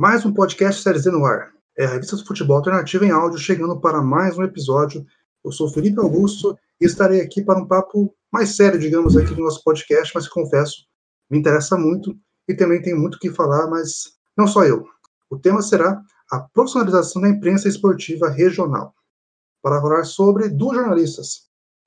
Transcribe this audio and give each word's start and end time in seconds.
Mais 0.00 0.24
um 0.24 0.32
podcast 0.32 0.82
Série 0.82 0.98
Z 0.98 1.10
no 1.10 1.26
ar. 1.26 1.52
É 1.76 1.84
a 1.84 1.90
revista 1.90 2.16
do 2.16 2.24
futebol 2.24 2.56
alternativo 2.56 3.04
em 3.04 3.10
áudio 3.10 3.38
chegando 3.38 3.78
para 3.78 4.00
mais 4.00 4.38
um 4.38 4.42
episódio. 4.42 5.04
Eu 5.44 5.52
sou 5.52 5.68
Felipe 5.68 6.00
Augusto 6.00 6.58
e 6.80 6.86
estarei 6.86 7.20
aqui 7.20 7.42
para 7.44 7.58
um 7.58 7.66
papo 7.66 8.16
mais 8.32 8.56
sério, 8.56 8.80
digamos, 8.80 9.14
aqui 9.14 9.34
do 9.34 9.42
nosso 9.42 9.62
podcast, 9.62 10.10
mas 10.14 10.26
confesso, 10.26 10.86
me 11.28 11.38
interessa 11.38 11.76
muito 11.76 12.16
e 12.48 12.54
também 12.54 12.80
tem 12.80 12.94
muito 12.94 13.16
o 13.16 13.18
que 13.18 13.30
falar, 13.30 13.68
mas 13.68 14.14
não 14.34 14.46
só 14.46 14.64
eu. 14.64 14.86
O 15.28 15.38
tema 15.38 15.60
será 15.60 16.00
a 16.32 16.40
profissionalização 16.40 17.20
da 17.20 17.28
imprensa 17.28 17.68
esportiva 17.68 18.30
regional, 18.30 18.94
para 19.62 19.82
falar 19.82 20.04
sobre 20.04 20.48
duas 20.48 20.78
jornalistas, 20.78 21.42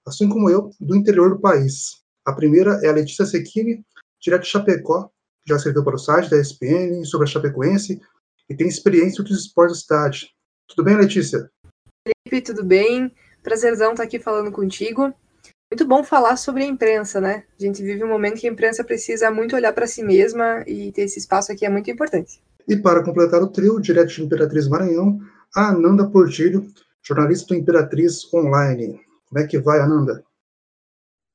assim 0.05 0.30
como 0.30 0.52
eu, 0.52 0.70
do 0.80 0.95
interior 0.95 1.32
do 1.32 1.41
país. 1.41 2.04
A 2.23 2.32
primeira 2.32 2.80
é 2.84 2.90
a 2.90 2.94
Letícia 2.94 3.26
Sequini, 3.26 3.84
direto 4.22 4.44
de 4.44 4.50
Chapecó, 4.50 5.09
já 5.46 5.56
escreveu 5.56 5.84
para 5.84 5.96
o 5.96 6.00
site 6.00 6.30
da 6.30 6.40
ESPN 6.40 7.04
sobre 7.06 7.28
a 7.28 7.32
Chapecoense 7.32 8.02
e 8.50 8.56
tem 8.56 8.68
experiência 8.68 9.22
outros 9.22 9.40
esportes 9.40 9.78
da 9.78 9.82
cidade. 9.82 10.30
Tudo 10.68 10.84
bem, 10.84 10.96
Letícia? 10.96 11.50
Felipe, 12.08 12.46
tudo 12.46 12.64
bem? 12.64 13.14
Prazerzão 13.42 13.92
estar 13.92 14.04
aqui 14.04 14.20
falando 14.20 14.52
contigo. 14.52 15.14
Muito 15.72 15.88
bom 15.88 16.04
falar 16.04 16.38
sobre 16.38 16.64
a 16.64 16.68
imprensa, 16.68 17.20
né? 17.20 17.44
A 17.60 17.64
gente 17.64 17.82
vive 17.82 18.04
um 18.04 18.08
momento 18.08 18.40
que 18.40 18.48
a 18.48 18.52
imprensa 18.52 18.84
precisa 18.84 19.32
muito 19.32 19.56
olhar 19.56 19.74
para 19.74 19.88
si 19.88 20.04
mesma 20.04 20.64
e 20.68 20.92
ter 20.92 21.04
esse 21.04 21.20
espaço 21.20 21.52
aqui 21.52 21.66
é 21.66 21.70
muito 21.70 21.90
importante. 21.90 22.41
E 22.68 22.78
para 22.78 23.04
completar 23.04 23.41
o 23.41 23.48
trio, 23.48 23.80
direto 23.80 24.14
de 24.14 24.24
Imperatriz 24.24 24.68
Maranhão, 24.68 25.20
a 25.55 25.70
Ananda 25.70 26.08
Portilho, 26.08 26.66
jornalista 27.02 27.48
do 27.48 27.60
Imperatriz 27.60 28.32
Online. 28.34 29.02
Como 29.28 29.44
é 29.44 29.48
que 29.48 29.60
vai, 29.60 29.80
Ananda? 29.80 30.24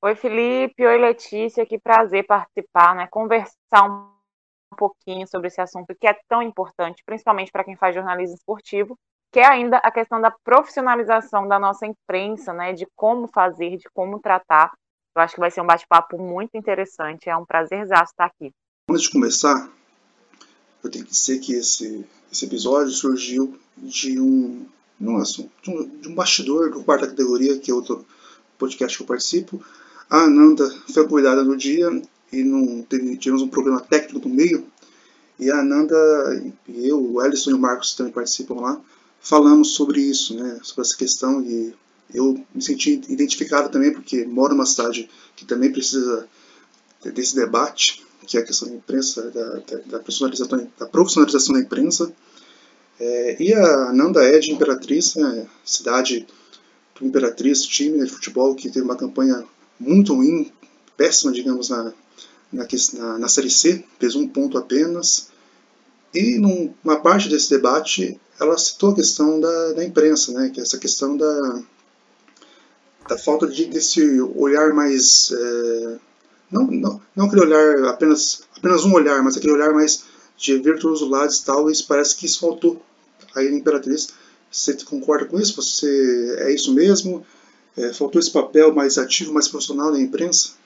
Oi, 0.01 0.15
Felipe. 0.15 0.87
Oi, 0.87 0.97
Letícia. 0.97 1.67
Que 1.67 1.77
prazer 1.77 2.25
participar, 2.25 2.95
né? 2.95 3.09
Conversar 3.11 3.85
um 3.85 4.77
pouquinho 4.77 5.27
sobre 5.27 5.49
esse 5.49 5.61
assunto 5.61 5.93
que 6.01 6.07
é 6.07 6.17
tão 6.29 6.41
importante, 6.41 7.03
principalmente 7.05 7.51
para 7.51 7.65
quem 7.65 7.77
faz 7.77 7.97
jornalismo 7.97 8.37
esportivo, 8.37 8.97
que 9.33 9.41
é 9.41 9.47
ainda 9.47 9.79
a 9.79 9.91
questão 9.91 10.21
da 10.21 10.31
profissionalização 10.31 11.49
da 11.49 11.59
nossa 11.59 11.85
imprensa, 11.85 12.53
né? 12.53 12.73
De 12.73 12.87
como 12.95 13.27
fazer, 13.27 13.77
de 13.77 13.89
como 13.93 14.21
tratar. 14.21 14.73
Eu 15.17 15.23
acho 15.23 15.35
que 15.35 15.41
vai 15.41 15.51
ser 15.51 15.63
um 15.63 15.67
bate-papo 15.67 16.17
muito 16.17 16.57
interessante. 16.57 17.29
É 17.29 17.37
um 17.37 17.45
prazer 17.45 17.83
estar 17.83 18.27
aqui. 18.27 18.53
Antes 18.89 19.03
de 19.03 19.11
começar, 19.11 19.69
eu 20.85 20.89
tenho 20.89 21.05
que 21.05 21.11
dizer 21.11 21.41
que 21.41 21.55
esse, 21.55 22.09
esse 22.31 22.45
episódio 22.45 22.93
surgiu 22.93 23.59
de 23.77 24.21
um, 24.21 24.65
nossa, 25.01 25.43
de 25.61 25.71
um, 25.71 26.01
de 26.01 26.09
um 26.09 26.15
bastidor 26.15 26.71
do 26.71 26.85
quarta 26.85 27.09
categoria, 27.09 27.59
que 27.59 27.73
é 27.73 27.75
outro 27.75 28.07
podcast 28.57 28.97
que 28.97 29.03
eu 29.03 29.09
participo. 29.09 29.61
A 30.11 30.23
Ananda 30.23 30.69
foi 30.93 31.07
cuidada 31.07 31.45
no 31.45 31.57
dia 31.57 31.91
e 32.33 32.43
não 32.43 32.83
teve, 32.83 33.17
tivemos 33.17 33.43
um 33.43 33.49
problema 33.49 33.81
técnico 33.81 34.29
no 34.29 34.35
meio. 34.35 34.67
E 35.39 35.51
a 35.51 35.61
Ananda 35.61 35.97
e 36.67 36.89
eu, 36.89 37.01
o 37.01 37.25
Ellison 37.25 37.51
e 37.51 37.55
o 37.55 37.59
Marcos 37.59 37.95
também 37.95 38.13
participam 38.13 38.55
lá, 38.55 38.81
falamos 39.21 39.75
sobre 39.75 40.01
isso, 40.01 40.35
né, 40.35 40.59
sobre 40.63 40.83
essa 40.83 40.97
questão 40.97 41.43
e 41.43 41.75
eu 42.13 42.43
me 42.55 42.63
senti 42.63 43.01
identificado 43.09 43.69
também 43.69 43.93
porque 43.93 44.25
moro 44.25 44.55
numa 44.55 44.67
cidade 44.67 45.09
que 45.37 45.45
também 45.45 45.71
precisa 45.71 46.27
desse 47.05 47.37
debate 47.37 48.05
que 48.29 48.37
é 48.37 48.41
a 48.41 48.45
questão 48.45 48.69
da 48.69 48.75
imprensa, 48.75 49.31
da, 49.31 49.55
da, 49.55 49.99
da 50.79 50.87
profissionalização, 50.87 51.55
da 51.55 51.61
imprensa. 51.61 52.13
É, 53.01 53.43
e 53.43 53.55
a 53.55 53.93
Nanda 53.93 54.23
é 54.23 54.39
de 54.39 54.53
Imperatriz, 54.53 55.15
né, 55.15 55.47
cidade 55.65 56.27
do 56.99 57.07
Imperatriz, 57.07 57.63
time 57.63 58.05
de 58.05 58.11
futebol 58.11 58.55
que 58.55 58.69
teve 58.69 58.85
uma 58.85 58.97
campanha 58.97 59.43
muito 59.79 60.15
ruim, 60.15 60.51
péssima, 60.97 61.33
digamos, 61.33 61.69
na, 61.69 61.93
na, 62.53 62.67
na, 62.95 63.19
na 63.19 63.29
Série 63.29 63.51
C, 63.51 63.85
fez 63.99 64.15
um 64.15 64.29
ponto 64.29 64.59
apenas. 64.59 65.29
E 66.15 66.39
numa 66.39 67.01
parte 67.01 67.29
desse 67.29 67.51
debate, 67.51 68.19
ela 68.41 68.57
citou 68.57 68.91
a 68.91 68.95
questão 68.95 69.39
da, 69.41 69.73
da 69.73 69.85
imprensa, 69.85 70.33
né, 70.33 70.51
que 70.51 70.61
é 70.61 70.63
essa 70.63 70.79
questão 70.79 71.17
da, 71.17 71.63
da 73.09 73.19
falta 73.19 73.47
de, 73.47 73.67
desse 73.67 74.21
olhar 74.21 74.73
mais 74.73 75.33
é, 75.33 75.99
não, 76.51 76.67
não, 76.67 77.01
não 77.15 77.27
aquele 77.27 77.43
olhar 77.43 77.85
apenas, 77.85 78.43
apenas 78.57 78.85
um 78.85 78.95
olhar, 78.95 79.23
mas 79.23 79.37
aquele 79.37 79.53
olhar 79.53 79.73
mais 79.73 80.05
de 80.37 80.59
ver 80.59 80.79
todos 80.79 81.03
os 81.03 81.11
lados 81.11 81.39
e 81.39 81.45
tal, 81.45 81.71
e 81.71 81.83
parece 81.85 82.17
que 82.17 82.27
isso 82.27 82.41
faltou 82.41 82.81
aí 83.35 83.51
na 83.51 83.59
Imperatriz. 83.59 84.09
Você 84.51 84.73
concorda 84.85 85.27
com 85.27 85.39
isso? 85.39 85.61
Você 85.61 86.37
é 86.39 86.53
isso 86.53 86.73
mesmo? 86.73 87.25
É, 87.79 87.93
faltou 87.93 88.19
esse 88.19 88.33
papel 88.33 88.75
mais 88.75 88.99
ativo, 88.99 89.33
mais 89.33 89.49
profissional 89.49 89.93
da 89.93 90.01
imprensa? 90.01 90.57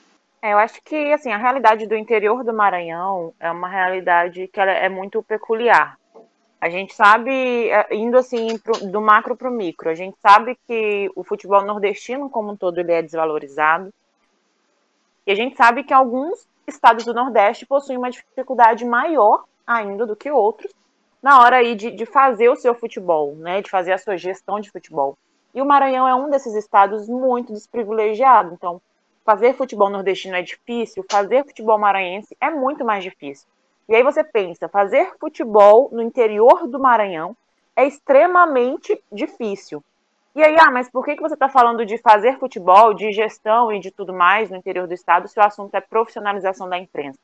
É, 0.41 0.53
eu 0.53 0.57
acho 0.57 0.81
que 0.83 1.13
assim 1.13 1.31
a 1.31 1.37
realidade 1.37 1.87
do 1.87 1.95
interior 1.95 2.43
do 2.43 2.53
Maranhão 2.53 3.33
é 3.39 3.49
uma 3.51 3.69
realidade 3.69 4.47
que 4.47 4.59
é 4.59 4.89
muito 4.89 5.21
peculiar. 5.23 5.97
A 6.59 6.69
gente 6.69 6.93
sabe, 6.93 7.69
é, 7.69 7.87
indo 7.95 8.17
assim 8.17 8.57
pro, 8.57 8.87
do 8.87 8.99
macro 8.99 9.35
para 9.35 9.49
o 9.49 9.53
micro, 9.53 9.89
a 9.89 9.95
gente 9.95 10.17
sabe 10.21 10.57
que 10.67 11.09
o 11.15 11.23
futebol 11.23 11.63
nordestino 11.63 12.29
como 12.29 12.51
um 12.51 12.57
todo 12.57 12.79
ele 12.79 12.91
é 12.91 13.01
desvalorizado. 13.01 13.93
E 15.25 15.31
a 15.31 15.35
gente 15.35 15.55
sabe 15.55 15.83
que 15.83 15.93
alguns 15.93 16.47
estados 16.67 17.05
do 17.05 17.13
Nordeste 17.13 17.65
possuem 17.65 17.97
uma 17.97 18.09
dificuldade 18.09 18.83
maior 18.85 19.43
ainda 19.65 20.05
do 20.05 20.15
que 20.15 20.31
outros 20.31 20.71
na 21.21 21.41
hora 21.41 21.57
aí 21.57 21.73
de, 21.73 21.89
de 21.91 22.05
fazer 22.05 22.49
o 22.49 22.55
seu 22.55 22.75
futebol, 22.75 23.33
né, 23.35 23.61
de 23.61 23.69
fazer 23.69 23.93
a 23.93 23.97
sua 23.97 24.17
gestão 24.17 24.59
de 24.59 24.69
futebol. 24.69 25.17
E 25.53 25.61
o 25.61 25.65
Maranhão 25.65 26.07
é 26.07 26.15
um 26.15 26.29
desses 26.29 26.53
estados 26.55 27.07
muito 27.07 27.53
desprivilegiado. 27.53 28.53
Então, 28.53 28.81
fazer 29.23 29.53
futebol 29.53 29.89
nordestino 29.89 30.35
é 30.35 30.41
difícil, 30.41 31.05
fazer 31.09 31.45
futebol 31.45 31.77
maranhense 31.77 32.35
é 32.41 32.49
muito 32.49 32.83
mais 32.83 33.03
difícil. 33.03 33.47
E 33.87 33.95
aí 33.95 34.03
você 34.03 34.23
pensa, 34.23 34.69
fazer 34.69 35.13
futebol 35.19 35.89
no 35.91 36.01
interior 36.01 36.67
do 36.67 36.79
Maranhão 36.79 37.35
é 37.75 37.85
extremamente 37.85 39.01
difícil. 39.11 39.83
E 40.35 40.41
aí, 40.41 40.55
ah, 40.59 40.71
mas 40.71 40.89
por 40.89 41.05
que, 41.05 41.15
que 41.15 41.21
você 41.21 41.35
está 41.35 41.47
falando 41.47 41.85
de 41.85 41.97
fazer 41.99 42.39
futebol, 42.39 42.93
de 42.93 43.11
gestão 43.11 43.71
e 43.71 43.79
de 43.79 43.91
tudo 43.91 44.13
mais 44.13 44.49
no 44.49 44.57
interior 44.57 44.87
do 44.87 44.93
Estado 44.93 45.27
se 45.27 45.39
o 45.39 45.43
assunto 45.43 45.75
é 45.75 45.81
profissionalização 45.81 46.67
da 46.67 46.77
imprensa? 46.77 47.19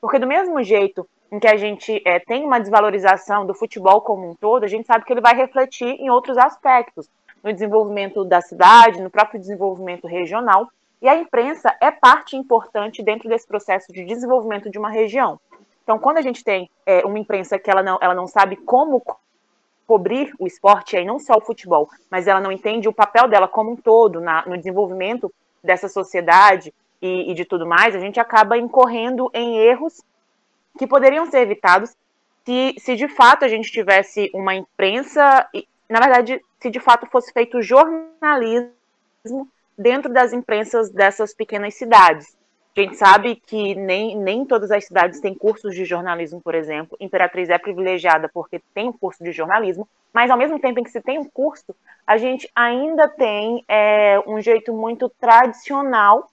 Porque 0.00 0.18
do 0.18 0.26
mesmo 0.26 0.62
jeito 0.62 1.08
em 1.30 1.38
que 1.38 1.46
a 1.46 1.56
gente 1.56 2.02
é, 2.04 2.18
tem 2.18 2.44
uma 2.44 2.58
desvalorização 2.58 3.46
do 3.46 3.54
futebol 3.54 4.00
como 4.00 4.28
um 4.28 4.34
todo, 4.34 4.64
a 4.64 4.68
gente 4.68 4.86
sabe 4.86 5.04
que 5.04 5.12
ele 5.12 5.20
vai 5.20 5.34
refletir 5.34 5.88
em 6.00 6.10
outros 6.10 6.36
aspectos, 6.36 7.08
no 7.42 7.52
desenvolvimento 7.52 8.24
da 8.24 8.40
cidade, 8.40 9.00
no 9.00 9.10
próprio 9.10 9.40
desenvolvimento 9.40 10.06
regional, 10.06 10.68
e 11.00 11.08
a 11.08 11.16
imprensa 11.16 11.74
é 11.80 11.90
parte 11.90 12.36
importante 12.36 13.02
dentro 13.02 13.28
desse 13.28 13.46
processo 13.46 13.92
de 13.92 14.04
desenvolvimento 14.04 14.68
de 14.70 14.78
uma 14.78 14.90
região. 14.90 15.40
Então, 15.82 15.98
quando 15.98 16.18
a 16.18 16.22
gente 16.22 16.44
tem 16.44 16.68
é, 16.84 17.04
uma 17.06 17.18
imprensa 17.18 17.58
que 17.58 17.70
ela 17.70 17.82
não, 17.82 17.98
ela 18.02 18.14
não 18.14 18.26
sabe 18.26 18.56
como 18.56 19.02
cobrir 19.86 20.32
o 20.38 20.46
esporte, 20.46 20.96
aí 20.96 21.04
não 21.04 21.18
só 21.18 21.34
o 21.36 21.40
futebol, 21.40 21.88
mas 22.10 22.28
ela 22.28 22.40
não 22.40 22.52
entende 22.52 22.88
o 22.88 22.92
papel 22.92 23.26
dela 23.26 23.48
como 23.48 23.72
um 23.72 23.76
todo 23.76 24.20
na, 24.20 24.44
no 24.46 24.56
desenvolvimento 24.56 25.32
dessa 25.64 25.88
sociedade 25.88 26.72
e, 27.00 27.30
e 27.30 27.34
de 27.34 27.44
tudo 27.44 27.66
mais, 27.66 27.96
a 27.96 27.98
gente 27.98 28.20
acaba 28.20 28.58
incorrendo 28.58 29.30
em 29.32 29.56
erros 29.58 30.02
que 30.78 30.86
poderiam 30.86 31.26
ser 31.26 31.40
evitados 31.40 31.94
se, 32.44 32.74
se 32.78 32.96
de 32.96 33.08
fato 33.08 33.44
a 33.44 33.48
gente 33.48 33.70
tivesse 33.70 34.30
uma 34.34 34.54
imprensa, 34.54 35.48
e, 35.54 35.66
na 35.88 36.00
verdade, 36.00 36.40
se 36.58 36.70
de 36.70 36.80
fato 36.80 37.06
fosse 37.06 37.32
feito 37.32 37.62
jornalismo 37.62 38.72
dentro 39.76 40.12
das 40.12 40.32
imprensas 40.32 40.90
dessas 40.90 41.34
pequenas 41.34 41.74
cidades. 41.74 42.36
A 42.76 42.80
gente 42.80 42.96
sabe 42.96 43.36
que 43.36 43.74
nem, 43.74 44.16
nem 44.16 44.44
todas 44.44 44.70
as 44.70 44.84
cidades 44.84 45.20
têm 45.20 45.34
cursos 45.34 45.74
de 45.74 45.84
jornalismo, 45.84 46.40
por 46.40 46.54
exemplo. 46.54 46.96
Imperatriz 47.00 47.50
é 47.50 47.58
privilegiada 47.58 48.30
porque 48.32 48.62
tem 48.72 48.88
um 48.88 48.92
curso 48.92 49.22
de 49.22 49.32
jornalismo, 49.32 49.88
mas 50.12 50.30
ao 50.30 50.38
mesmo 50.38 50.58
tempo 50.58 50.80
em 50.80 50.84
que 50.84 50.90
se 50.90 51.00
tem 51.00 51.18
um 51.18 51.24
curso, 51.24 51.74
a 52.06 52.16
gente 52.16 52.48
ainda 52.54 53.08
tem 53.08 53.64
é, 53.68 54.20
um 54.26 54.40
jeito 54.40 54.72
muito 54.72 55.08
tradicional 55.20 56.30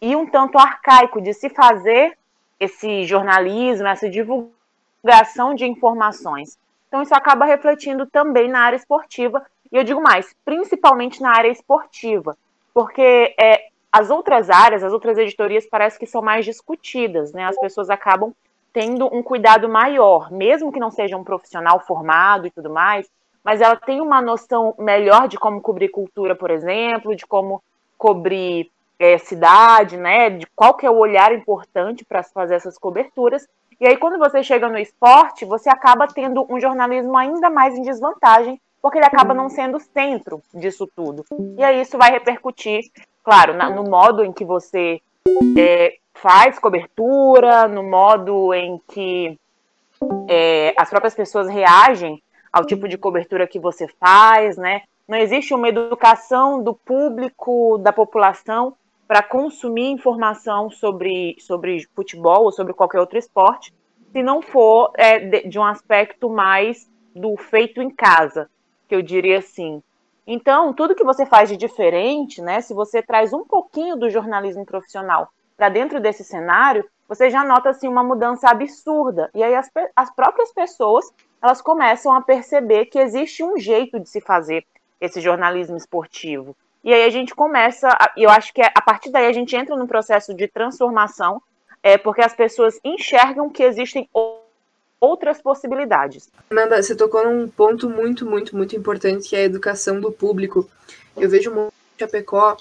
e 0.00 0.16
um 0.16 0.26
tanto 0.26 0.58
arcaico 0.58 1.20
de 1.20 1.32
se 1.32 1.48
fazer 1.50 2.16
esse 2.58 3.04
jornalismo, 3.04 3.86
essa 3.86 4.08
divulgação 4.08 5.54
de 5.54 5.66
informações. 5.66 6.58
Então 6.88 7.02
isso 7.02 7.14
acaba 7.14 7.44
refletindo 7.44 8.06
também 8.06 8.48
na 8.48 8.60
área 8.60 8.76
esportiva, 8.76 9.44
e 9.72 9.76
eu 9.76 9.84
digo 9.84 10.00
mais, 10.00 10.34
principalmente 10.44 11.20
na 11.20 11.30
área 11.30 11.48
esportiva, 11.48 12.36
porque 12.72 13.34
é, 13.40 13.68
as 13.90 14.10
outras 14.10 14.50
áreas, 14.50 14.82
as 14.82 14.92
outras 14.92 15.18
editorias, 15.18 15.66
parece 15.66 15.98
que 15.98 16.06
são 16.06 16.22
mais 16.22 16.44
discutidas, 16.44 17.32
né? 17.32 17.44
As 17.44 17.58
pessoas 17.58 17.90
acabam 17.90 18.32
tendo 18.72 19.06
um 19.14 19.22
cuidado 19.22 19.68
maior, 19.68 20.32
mesmo 20.32 20.72
que 20.72 20.80
não 20.80 20.90
seja 20.90 21.16
um 21.16 21.22
profissional 21.22 21.78
formado 21.78 22.46
e 22.46 22.50
tudo 22.50 22.70
mais, 22.70 23.08
mas 23.44 23.60
ela 23.60 23.76
tem 23.76 24.00
uma 24.00 24.20
noção 24.20 24.74
melhor 24.78 25.28
de 25.28 25.38
como 25.38 25.60
cobrir 25.60 25.90
cultura, 25.90 26.34
por 26.34 26.50
exemplo, 26.50 27.14
de 27.14 27.24
como 27.24 27.62
cobrir 27.96 28.70
é, 28.98 29.18
cidade, 29.18 29.96
né? 29.96 30.30
De 30.30 30.46
qual 30.54 30.74
que 30.74 30.86
é 30.86 30.90
o 30.90 30.96
olhar 30.96 31.32
importante 31.32 32.04
para 32.04 32.22
fazer 32.22 32.54
essas 32.54 32.78
coberturas. 32.78 33.46
E 33.80 33.86
aí, 33.86 33.96
quando 33.96 34.18
você 34.18 34.42
chega 34.42 34.68
no 34.68 34.78
esporte, 34.78 35.44
você 35.44 35.68
acaba 35.68 36.06
tendo 36.06 36.46
um 36.48 36.60
jornalismo 36.60 37.16
ainda 37.16 37.50
mais 37.50 37.76
em 37.76 37.82
desvantagem, 37.82 38.60
porque 38.80 38.98
ele 38.98 39.06
acaba 39.06 39.34
não 39.34 39.48
sendo 39.48 39.78
o 39.78 39.80
centro 39.80 40.40
disso 40.52 40.88
tudo. 40.94 41.24
E 41.58 41.64
aí 41.64 41.80
isso 41.80 41.98
vai 41.98 42.10
repercutir 42.10 42.84
claro, 43.24 43.54
na, 43.54 43.70
no 43.70 43.84
modo 43.84 44.22
em 44.22 44.32
que 44.32 44.44
você 44.44 45.00
é, 45.56 45.96
faz 46.12 46.58
cobertura, 46.58 47.66
no 47.66 47.82
modo 47.82 48.52
em 48.52 48.78
que 48.88 49.38
é, 50.28 50.74
as 50.76 50.90
próprias 50.90 51.14
pessoas 51.14 51.48
reagem 51.48 52.22
ao 52.52 52.64
tipo 52.64 52.86
de 52.86 52.98
cobertura 52.98 53.48
que 53.48 53.58
você 53.58 53.88
faz, 53.98 54.56
né? 54.56 54.82
Não 55.08 55.18
existe 55.18 55.52
uma 55.54 55.68
educação 55.68 56.62
do 56.62 56.74
público, 56.74 57.78
da 57.78 57.92
população, 57.92 58.76
para 59.06 59.22
consumir 59.22 59.90
informação 59.90 60.70
sobre, 60.70 61.36
sobre 61.38 61.86
futebol 61.94 62.44
ou 62.44 62.52
sobre 62.52 62.72
qualquer 62.72 63.00
outro 63.00 63.18
esporte, 63.18 63.72
se 64.12 64.22
não 64.22 64.40
for 64.40 64.92
é, 64.96 65.18
de, 65.18 65.48
de 65.48 65.58
um 65.58 65.64
aspecto 65.64 66.30
mais 66.30 66.88
do 67.14 67.36
feito 67.36 67.82
em 67.82 67.90
casa, 67.90 68.48
que 68.88 68.94
eu 68.94 69.02
diria 69.02 69.38
assim. 69.38 69.82
Então, 70.26 70.72
tudo 70.72 70.94
que 70.94 71.04
você 71.04 71.26
faz 71.26 71.48
de 71.48 71.56
diferente, 71.56 72.40
né? 72.40 72.60
Se 72.60 72.72
você 72.72 73.02
traz 73.02 73.32
um 73.32 73.44
pouquinho 73.44 73.96
do 73.96 74.08
jornalismo 74.08 74.64
profissional 74.64 75.28
para 75.56 75.68
dentro 75.68 76.00
desse 76.00 76.24
cenário, 76.24 76.84
você 77.06 77.28
já 77.28 77.44
nota 77.44 77.70
assim 77.70 77.86
uma 77.86 78.02
mudança 78.02 78.48
absurda. 78.48 79.30
E 79.34 79.42
aí 79.42 79.54
as, 79.54 79.70
as 79.94 80.14
próprias 80.14 80.52
pessoas 80.52 81.12
elas 81.42 81.60
começam 81.60 82.14
a 82.14 82.22
perceber 82.22 82.86
que 82.86 82.98
existe 82.98 83.44
um 83.44 83.58
jeito 83.58 84.00
de 84.00 84.08
se 84.08 84.20
fazer 84.20 84.64
esse 84.98 85.20
jornalismo 85.20 85.76
esportivo. 85.76 86.56
E 86.84 86.92
aí 86.92 87.04
a 87.04 87.10
gente 87.10 87.34
começa, 87.34 87.88
e 88.14 88.24
eu 88.24 88.30
acho 88.30 88.52
que 88.52 88.60
é, 88.60 88.70
a 88.74 88.82
partir 88.82 89.10
daí 89.10 89.26
a 89.26 89.32
gente 89.32 89.56
entra 89.56 89.74
num 89.74 89.86
processo 89.86 90.34
de 90.34 90.46
transformação, 90.46 91.40
é, 91.82 91.96
porque 91.96 92.20
as 92.20 92.34
pessoas 92.34 92.78
enxergam 92.84 93.48
que 93.48 93.62
existem 93.62 94.06
outras 95.00 95.40
possibilidades. 95.40 96.28
Amanda, 96.50 96.82
você 96.82 96.94
tocou 96.94 97.24
num 97.24 97.48
ponto 97.48 97.88
muito, 97.88 98.26
muito, 98.26 98.54
muito 98.54 98.76
importante, 98.76 99.30
que 99.30 99.34
é 99.34 99.40
a 99.40 99.44
educação 99.44 99.98
do 99.98 100.12
público. 100.12 100.68
Eu 101.16 101.30
vejo 101.30 101.50
muito 101.50 101.72
em 101.72 101.98
Chapecó, 101.98 102.54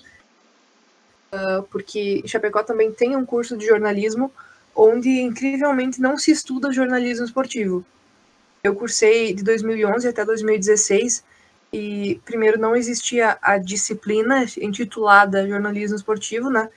uh, 1.34 1.64
porque 1.64 2.24
Chapecó 2.26 2.64
também 2.64 2.94
tem 2.94 3.18
um 3.18 3.26
curso 3.26 3.58
de 3.58 3.66
jornalismo, 3.66 4.32
onde 4.74 5.10
incrivelmente 5.20 6.00
não 6.00 6.18
se 6.18 6.32
estuda 6.32 6.72
jornalismo 6.72 7.26
esportivo. 7.26 7.86
Eu 8.64 8.74
cursei 8.74 9.34
de 9.34 9.44
2011 9.44 10.08
até 10.08 10.24
2016 10.24 11.26
e 11.74 12.22
primeiro 12.24 12.60
não 12.60 12.76
existia 12.76 13.36
a 13.42 13.58
disciplina 13.58 14.46
intitulada 14.62 15.48
jornalismo 15.48 15.96
esportivo, 15.96 16.52
né? 16.52 16.70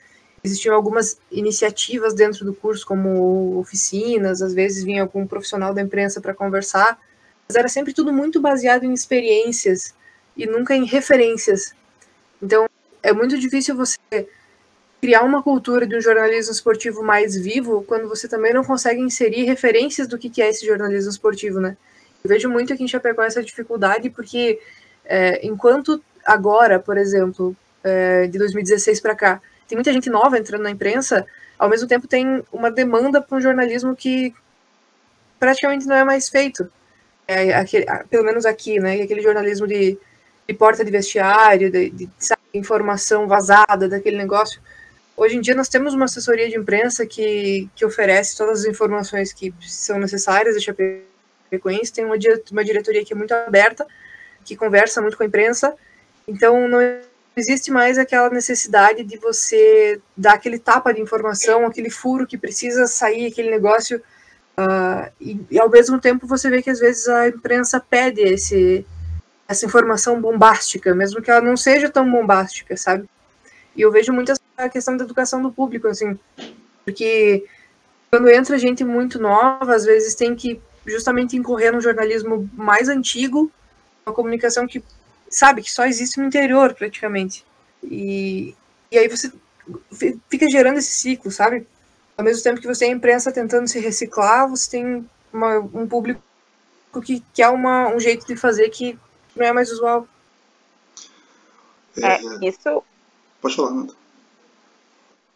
Existiam 0.43 0.75
algumas 0.75 1.19
iniciativas 1.31 2.15
dentro 2.15 2.47
do 2.47 2.55
curso, 2.55 2.87
como 2.87 3.59
oficinas, 3.59 4.41
às 4.41 4.55
vezes 4.55 4.85
vinha 4.85 5.03
algum 5.03 5.27
profissional 5.27 5.75
da 5.75 5.83
imprensa 5.83 6.19
para 6.21 6.33
conversar, 6.33 6.99
mas 7.47 7.57
era 7.57 7.69
sempre 7.69 7.93
tudo 7.93 8.11
muito 8.11 8.41
baseado 8.41 8.85
em 8.85 8.95
experiências 8.95 9.95
e 10.35 10.47
nunca 10.47 10.75
em 10.75 10.87
referências. 10.87 11.75
Então, 12.43 12.67
é 13.03 13.13
muito 13.13 13.39
difícil 13.39 13.77
você 13.77 13.99
criar 15.01 15.23
uma 15.23 15.43
cultura 15.43 15.87
de 15.87 15.95
um 15.95 16.01
jornalismo 16.01 16.53
esportivo 16.53 17.03
mais 17.03 17.37
vivo 17.37 17.85
quando 17.87 18.09
você 18.09 18.27
também 18.27 18.55
não 18.55 18.65
consegue 18.65 19.01
inserir 19.01 19.45
referências 19.45 20.09
do 20.09 20.17
que 20.19 20.41
é 20.41 20.49
esse 20.49 20.65
jornalismo 20.65 21.11
esportivo, 21.11 21.61
né? 21.61 21.77
Eu 22.25 22.29
vejo 22.29 22.49
muito 22.49 22.73
aqui 22.73 22.83
em 22.83 22.89
Chapecó 22.89 23.23
essa 23.23 23.43
dificuldade 23.43 24.11
porque 24.11 24.59
é, 25.07 25.47
enquanto 25.47 26.03
agora, 26.25 26.79
por 26.79 26.99
exemplo, 26.99 27.57
é, 27.83 28.27
de 28.27 28.39
2016 28.39 29.01
para 29.01 29.15
cá, 29.15 29.41
tem 29.69 29.77
muita 29.77 29.93
gente 29.93 30.11
nova 30.11 30.39
entrando 30.39 30.63
na 30.63 30.71
imprensa, 30.71 31.27
ao 31.59 31.69
mesmo 31.69 31.89
tempo 31.89 32.07
tem 32.07 32.45
uma 32.53 32.71
demanda 32.71 33.21
para 33.21 33.37
um 33.37 33.41
jornalismo 33.41 33.97
que 33.97 34.35
praticamente 35.39 35.87
não 35.87 35.97
é 35.97 36.05
mais 36.05 36.29
feito. 36.29 36.71
É, 37.27 37.55
aquele, 37.55 37.87
pelo 38.09 38.25
menos 38.25 38.47
aqui, 38.47 38.79
né? 38.79 39.03
Aquele 39.03 39.21
jornalismo 39.21 39.67
de, 39.67 39.99
de 40.47 40.55
porta 40.55 40.85
de 40.85 40.91
vestiário, 40.91 41.71
de, 41.71 41.91
de 41.91 42.09
informação 42.55 43.27
vazada 43.27 43.89
daquele 43.89 44.17
negócio. 44.17 44.61
Hoje 45.17 45.37
em 45.37 45.41
dia 45.41 45.55
nós 45.55 45.69
temos 45.69 45.95
uma 45.95 46.05
assessoria 46.05 46.49
de 46.49 46.57
imprensa 46.57 47.07
que, 47.07 47.69
que 47.75 47.85
oferece 47.85 48.37
todas 48.37 48.61
as 48.61 48.67
informações 48.67 49.33
que 49.33 49.53
são 49.63 49.99
necessárias 49.99 50.57
a 50.57 50.61
Chapecoense, 50.61 51.93
tem 51.93 52.05
uma, 52.05 52.17
uma 52.53 52.65
diretoria 52.65 53.05
que 53.05 53.13
é 53.13 53.17
muito 53.17 53.33
aberta, 53.33 53.87
que 54.47 54.57
conversa 54.57 55.03
muito 55.03 55.17
com 55.17 55.25
a 55.25 55.27
imprensa, 55.27 55.75
então 56.27 56.69
não 56.69 56.81
existe 57.37 57.71
mais 57.71 57.99
aquela 57.99 58.31
necessidade 58.31 59.05
de 59.05 59.19
você 59.19 60.01
dar 60.17 60.35
aquele 60.35 60.59
tapa 60.59 60.95
de 60.95 61.03
informação, 61.03 61.67
aquele 61.67 61.91
furo 61.91 62.27
que 62.27 62.39
precisa 62.39 62.87
sair, 62.87 63.27
aquele 63.27 63.51
negócio, 63.51 64.01
uh, 64.57 65.13
e, 65.21 65.39
e, 65.51 65.59
ao 65.59 65.69
mesmo 65.69 66.01
tempo 66.01 66.27
você 66.27 66.49
vê 66.49 66.63
que 66.63 66.71
às 66.71 66.79
vezes 66.79 67.07
a 67.09 67.29
imprensa 67.29 67.79
pede 67.79 68.23
esse, 68.23 68.87
essa 69.47 69.67
informação 69.67 70.21
bombástica, 70.21 70.95
mesmo 70.95 71.21
que 71.21 71.31
ela 71.31 71.43
não 71.43 71.57
seja 71.57 71.91
tão 71.91 72.11
bombástica, 72.11 72.77
sabe? 72.77 73.07
E 73.77 73.83
eu 73.83 73.93
vejo 73.93 74.13
muito 74.13 74.33
a 74.57 74.69
questão 74.71 74.97
da 74.97 75.05
educação 75.05 75.43
do 75.43 75.53
público, 75.53 75.89
assim, 75.89 76.19
porque 76.85 77.45
quando 78.11 78.31
entra 78.31 78.57
gente 78.57 78.83
muito 78.83 79.19
nova, 79.19 79.75
às 79.75 79.85
vezes 79.85 80.15
tem 80.15 80.35
que 80.35 80.59
justamente 80.87 81.37
incorrer 81.37 81.73
no 81.73 81.81
jornalismo 81.81 82.49
mais 82.55 82.89
antigo, 82.89 83.51
uma 84.07 84.15
comunicação 84.15 84.67
que 84.67 84.83
sabe 85.29 85.63
que 85.63 85.71
só 85.71 85.85
existe 85.85 86.21
no 86.21 86.27
interior 86.27 86.73
praticamente. 86.75 87.45
E, 87.83 88.55
e 88.91 88.99
aí 88.99 89.09
você 89.09 89.33
fica 90.29 90.49
gerando 90.49 90.79
esse 90.79 90.93
ciclo, 90.93 91.31
sabe? 91.31 91.67
Ao 92.17 92.25
mesmo 92.25 92.43
tempo 92.43 92.61
que 92.61 92.67
você 92.67 92.85
tem 92.85 92.95
a 92.95 92.97
imprensa 92.97 93.33
tentando 93.33 93.69
se 93.69 93.81
reciclar, 93.81 94.49
você 94.49 94.71
tem 94.71 95.11
uma, 95.33 95.59
um 95.59 95.87
público 95.87 96.23
que 97.05 97.23
quer 97.35 97.49
uma, 97.49 97.89
um 97.89 98.01
jeito 98.01 98.27
de 98.27 98.37
fazer 98.37 98.71
que 98.71 98.99
não 99.35 99.45
é 99.45 99.53
mais 99.53 99.71
usual. 99.71 100.07
É, 102.03 102.47
isso. 102.47 102.83
Pode 103.41 103.57
falar, 103.57 103.71
Nanda. 103.73 103.95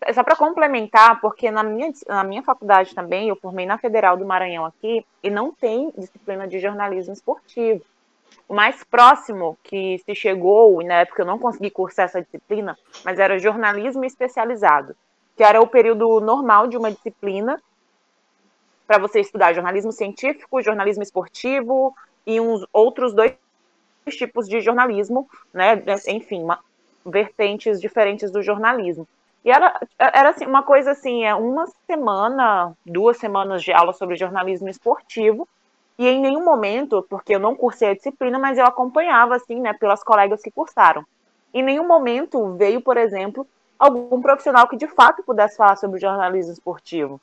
É 0.03 0.13
só 0.15 0.23
para 0.23 0.37
complementar, 0.37 1.21
porque 1.21 1.51
na 1.51 1.63
minha, 1.63 1.93
na 2.09 2.25
minha 2.25 2.43
faculdade 2.43 2.95
também, 2.95 3.29
eu 3.29 3.37
formei 3.37 3.67
na 3.67 3.77
Federal 3.77 4.17
do 4.17 4.25
Maranhão 4.25 4.65
aqui, 4.65 5.05
e 5.23 5.29
não 5.29 5.53
tem 5.53 5.93
disciplina 5.99 6.49
de 6.49 6.59
jornalismo 6.59 7.13
esportivo. 7.13 7.85
O 8.49 8.55
mais 8.55 8.83
próximo 8.85 9.57
que 9.63 9.99
se 9.99 10.15
chegou, 10.15 10.83
e 10.83 10.85
na 10.85 10.95
época 10.95 11.23
eu 11.23 11.27
não 11.27 11.39
consegui 11.39 11.71
cursar 11.71 12.07
essa 12.07 12.21
disciplina, 12.21 12.77
mas 13.05 13.19
era 13.19 13.39
jornalismo 13.39 14.05
especializado, 14.05 14.97
que 15.37 15.43
era 15.43 15.61
o 15.61 15.67
período 15.67 16.21
normal 16.21 16.67
de 16.67 16.77
uma 16.77 16.91
disciplina 16.91 17.61
para 18.87 18.99
você 18.99 19.21
estudar 19.21 19.53
jornalismo 19.53 19.93
científico, 19.93 20.63
jornalismo 20.63 21.03
esportivo 21.03 21.95
e 22.27 22.41
uns 22.41 22.67
outros 22.73 23.15
dois 23.15 23.37
tipos 24.09 24.49
de 24.49 24.61
jornalismo, 24.61 25.29
né? 25.55 25.81
Enfim, 26.09 26.43
uma, 26.43 26.59
vertentes 27.07 27.81
diferentes 27.81 28.31
do 28.31 28.43
jornalismo. 28.43 29.07
E 29.45 29.51
era, 29.51 29.81
era 29.99 30.31
assim, 30.31 30.45
uma 30.45 30.63
coisa 30.63 30.91
assim, 30.91 31.25
é 31.25 31.35
uma 31.35 31.67
semana, 31.87 32.73
duas 32.85 33.17
semanas 33.17 33.63
de 33.63 33.73
aula 33.73 33.93
sobre 33.93 34.17
jornalismo 34.17 34.69
esportivo, 34.69 35.49
e 36.01 36.09
em 36.09 36.19
nenhum 36.19 36.43
momento, 36.43 37.07
porque 37.11 37.35
eu 37.35 37.39
não 37.39 37.55
cursei 37.55 37.91
a 37.91 37.95
disciplina, 37.95 38.39
mas 38.39 38.57
eu 38.57 38.65
acompanhava, 38.65 39.37
assim, 39.37 39.61
né, 39.61 39.75
pelas 39.75 40.03
colegas 40.03 40.41
que 40.41 40.51
cursaram. 40.51 41.05
Em 41.53 41.63
nenhum 41.63 41.87
momento 41.87 42.55
veio, 42.55 42.81
por 42.81 42.97
exemplo, 42.97 43.47
algum 43.79 44.23
profissional 44.23 44.67
que 44.67 44.79
de 44.79 44.87
fato 44.87 45.23
pudesse 45.23 45.59
falar 45.59 45.77
sobre 45.77 46.01
jornalismo 46.01 46.55
esportivo. 46.55 47.21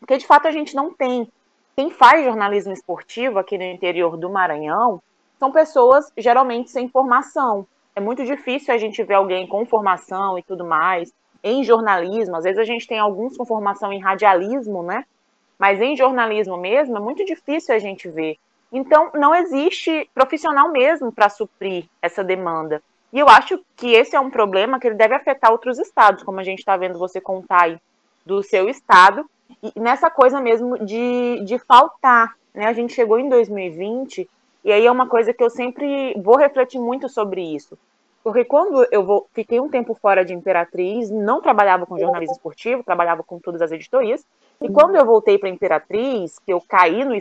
Porque 0.00 0.18
de 0.18 0.26
fato 0.26 0.48
a 0.48 0.50
gente 0.50 0.74
não 0.74 0.92
tem. 0.92 1.30
Quem 1.76 1.88
faz 1.88 2.24
jornalismo 2.24 2.72
esportivo 2.72 3.38
aqui 3.38 3.56
no 3.56 3.62
interior 3.62 4.16
do 4.16 4.28
Maranhão 4.28 5.00
são 5.38 5.52
pessoas 5.52 6.12
geralmente 6.18 6.68
sem 6.72 6.88
formação. 6.88 7.64
É 7.94 8.00
muito 8.00 8.24
difícil 8.24 8.74
a 8.74 8.76
gente 8.76 9.04
ver 9.04 9.14
alguém 9.14 9.46
com 9.46 9.64
formação 9.64 10.36
e 10.36 10.42
tudo 10.42 10.64
mais 10.64 11.12
em 11.44 11.62
jornalismo. 11.62 12.34
Às 12.34 12.42
vezes 12.42 12.58
a 12.58 12.64
gente 12.64 12.88
tem 12.88 12.98
alguns 12.98 13.36
com 13.36 13.46
formação 13.46 13.92
em 13.92 14.00
radialismo, 14.00 14.82
né? 14.82 15.04
Mas 15.58 15.80
em 15.80 15.96
jornalismo 15.96 16.56
mesmo 16.56 16.96
é 16.96 17.00
muito 17.00 17.24
difícil 17.24 17.74
a 17.74 17.78
gente 17.78 18.08
ver. 18.08 18.36
Então, 18.72 19.10
não 19.14 19.34
existe 19.34 20.08
profissional 20.14 20.70
mesmo 20.70 21.12
para 21.12 21.28
suprir 21.28 21.84
essa 22.02 22.22
demanda. 22.22 22.82
E 23.12 23.18
eu 23.18 23.28
acho 23.28 23.58
que 23.76 23.92
esse 23.92 24.16
é 24.16 24.20
um 24.20 24.30
problema 24.30 24.78
que 24.78 24.86
ele 24.86 24.96
deve 24.96 25.14
afetar 25.14 25.50
outros 25.50 25.78
estados, 25.78 26.22
como 26.22 26.40
a 26.40 26.44
gente 26.44 26.58
está 26.58 26.76
vendo 26.76 26.98
você 26.98 27.20
contar 27.20 27.62
aí 27.62 27.78
do 28.24 28.42
seu 28.42 28.68
estado, 28.68 29.24
e 29.62 29.80
nessa 29.80 30.10
coisa 30.10 30.40
mesmo 30.40 30.84
de, 30.84 31.42
de 31.44 31.58
faltar. 31.60 32.34
Né? 32.52 32.66
A 32.66 32.72
gente 32.72 32.92
chegou 32.92 33.18
em 33.18 33.28
2020, 33.28 34.28
e 34.64 34.72
aí 34.72 34.84
é 34.84 34.90
uma 34.90 35.08
coisa 35.08 35.32
que 35.32 35.42
eu 35.42 35.48
sempre 35.48 36.12
vou 36.20 36.36
refletir 36.36 36.80
muito 36.80 37.08
sobre 37.08 37.40
isso. 37.40 37.78
Porque 38.24 38.44
quando 38.44 38.84
eu 38.90 39.04
vou, 39.04 39.28
fiquei 39.32 39.60
um 39.60 39.68
tempo 39.68 39.94
fora 39.94 40.24
de 40.24 40.34
Imperatriz, 40.34 41.08
não 41.08 41.40
trabalhava 41.40 41.86
com 41.86 41.96
jornalismo 41.96 42.34
esportivo, 42.34 42.82
trabalhava 42.82 43.22
com 43.22 43.38
todas 43.38 43.62
as 43.62 43.70
editorias, 43.70 44.26
e 44.60 44.68
quando 44.70 44.96
eu 44.96 45.04
voltei 45.04 45.38
para 45.38 45.48
Imperatriz, 45.48 46.38
que 46.38 46.52
eu 46.52 46.60
caí 46.60 47.04
no 47.04 47.14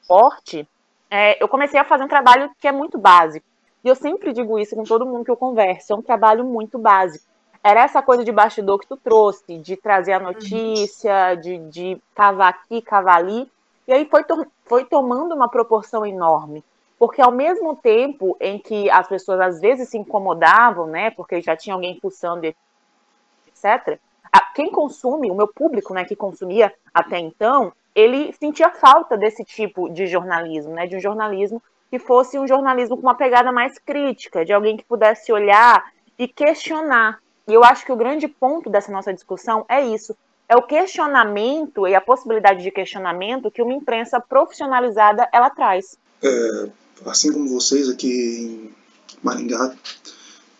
esporte, 0.00 0.68
é, 1.10 1.42
eu 1.42 1.48
comecei 1.48 1.78
a 1.78 1.84
fazer 1.84 2.04
um 2.04 2.08
trabalho 2.08 2.50
que 2.60 2.68
é 2.68 2.72
muito 2.72 2.98
básico. 2.98 3.46
E 3.84 3.88
eu 3.88 3.94
sempre 3.94 4.32
digo 4.32 4.58
isso 4.58 4.76
com 4.76 4.84
todo 4.84 5.06
mundo 5.06 5.24
que 5.24 5.30
eu 5.30 5.36
converso, 5.36 5.92
é 5.92 5.96
um 5.96 6.02
trabalho 6.02 6.44
muito 6.44 6.78
básico. 6.78 7.24
Era 7.64 7.82
essa 7.82 8.02
coisa 8.02 8.24
de 8.24 8.32
bastidor 8.32 8.78
que 8.78 8.86
tu 8.86 8.96
trouxe, 8.96 9.58
de 9.58 9.76
trazer 9.76 10.12
a 10.12 10.20
notícia, 10.20 11.34
de, 11.36 11.58
de 11.68 12.00
cavar 12.14 12.48
aqui, 12.50 12.82
cavar 12.82 13.18
ali. 13.18 13.50
E 13.86 13.92
aí 13.92 14.04
foi, 14.06 14.24
to 14.24 14.46
foi 14.64 14.84
tomando 14.84 15.34
uma 15.34 15.48
proporção 15.48 16.04
enorme. 16.04 16.64
Porque 16.98 17.20
ao 17.20 17.32
mesmo 17.32 17.76
tempo 17.76 18.36
em 18.40 18.58
que 18.58 18.90
as 18.90 19.08
pessoas 19.08 19.40
às 19.40 19.60
vezes 19.60 19.88
se 19.88 19.98
incomodavam, 19.98 20.86
né, 20.86 21.10
porque 21.10 21.40
já 21.40 21.56
tinha 21.56 21.74
alguém 21.74 21.98
pulsando, 21.98 22.46
etc., 22.46 23.98
quem 24.40 24.70
consome, 24.70 25.30
o 25.30 25.34
meu 25.34 25.48
público, 25.48 25.92
né, 25.94 26.04
que 26.04 26.16
consumia 26.16 26.72
até 26.92 27.18
então, 27.18 27.72
ele 27.94 28.32
sentia 28.38 28.70
falta 28.70 29.16
desse 29.16 29.44
tipo 29.44 29.88
de 29.88 30.06
jornalismo, 30.06 30.72
né? 30.72 30.86
De 30.86 30.96
um 30.96 31.00
jornalismo 31.00 31.62
que 31.90 31.98
fosse 31.98 32.38
um 32.38 32.46
jornalismo 32.46 32.96
com 32.96 33.02
uma 33.02 33.14
pegada 33.14 33.52
mais 33.52 33.78
crítica, 33.78 34.44
de 34.44 34.52
alguém 34.52 34.76
que 34.76 34.84
pudesse 34.84 35.30
olhar 35.30 35.92
e 36.18 36.26
questionar. 36.26 37.20
E 37.46 37.52
eu 37.52 37.62
acho 37.62 37.84
que 37.84 37.92
o 37.92 37.96
grande 37.96 38.26
ponto 38.28 38.70
dessa 38.70 38.90
nossa 38.90 39.12
discussão 39.12 39.66
é 39.68 39.84
isso: 39.86 40.16
é 40.48 40.56
o 40.56 40.62
questionamento 40.62 41.86
e 41.86 41.94
a 41.94 42.00
possibilidade 42.00 42.62
de 42.62 42.70
questionamento 42.70 43.50
que 43.50 43.62
uma 43.62 43.74
imprensa 43.74 44.18
profissionalizada 44.20 45.28
ela 45.32 45.50
traz. 45.50 45.98
É, 46.22 46.68
assim 47.04 47.32
como 47.32 47.48
vocês 47.48 47.90
aqui 47.90 48.08
em 48.08 48.74
Maringá, 49.22 49.74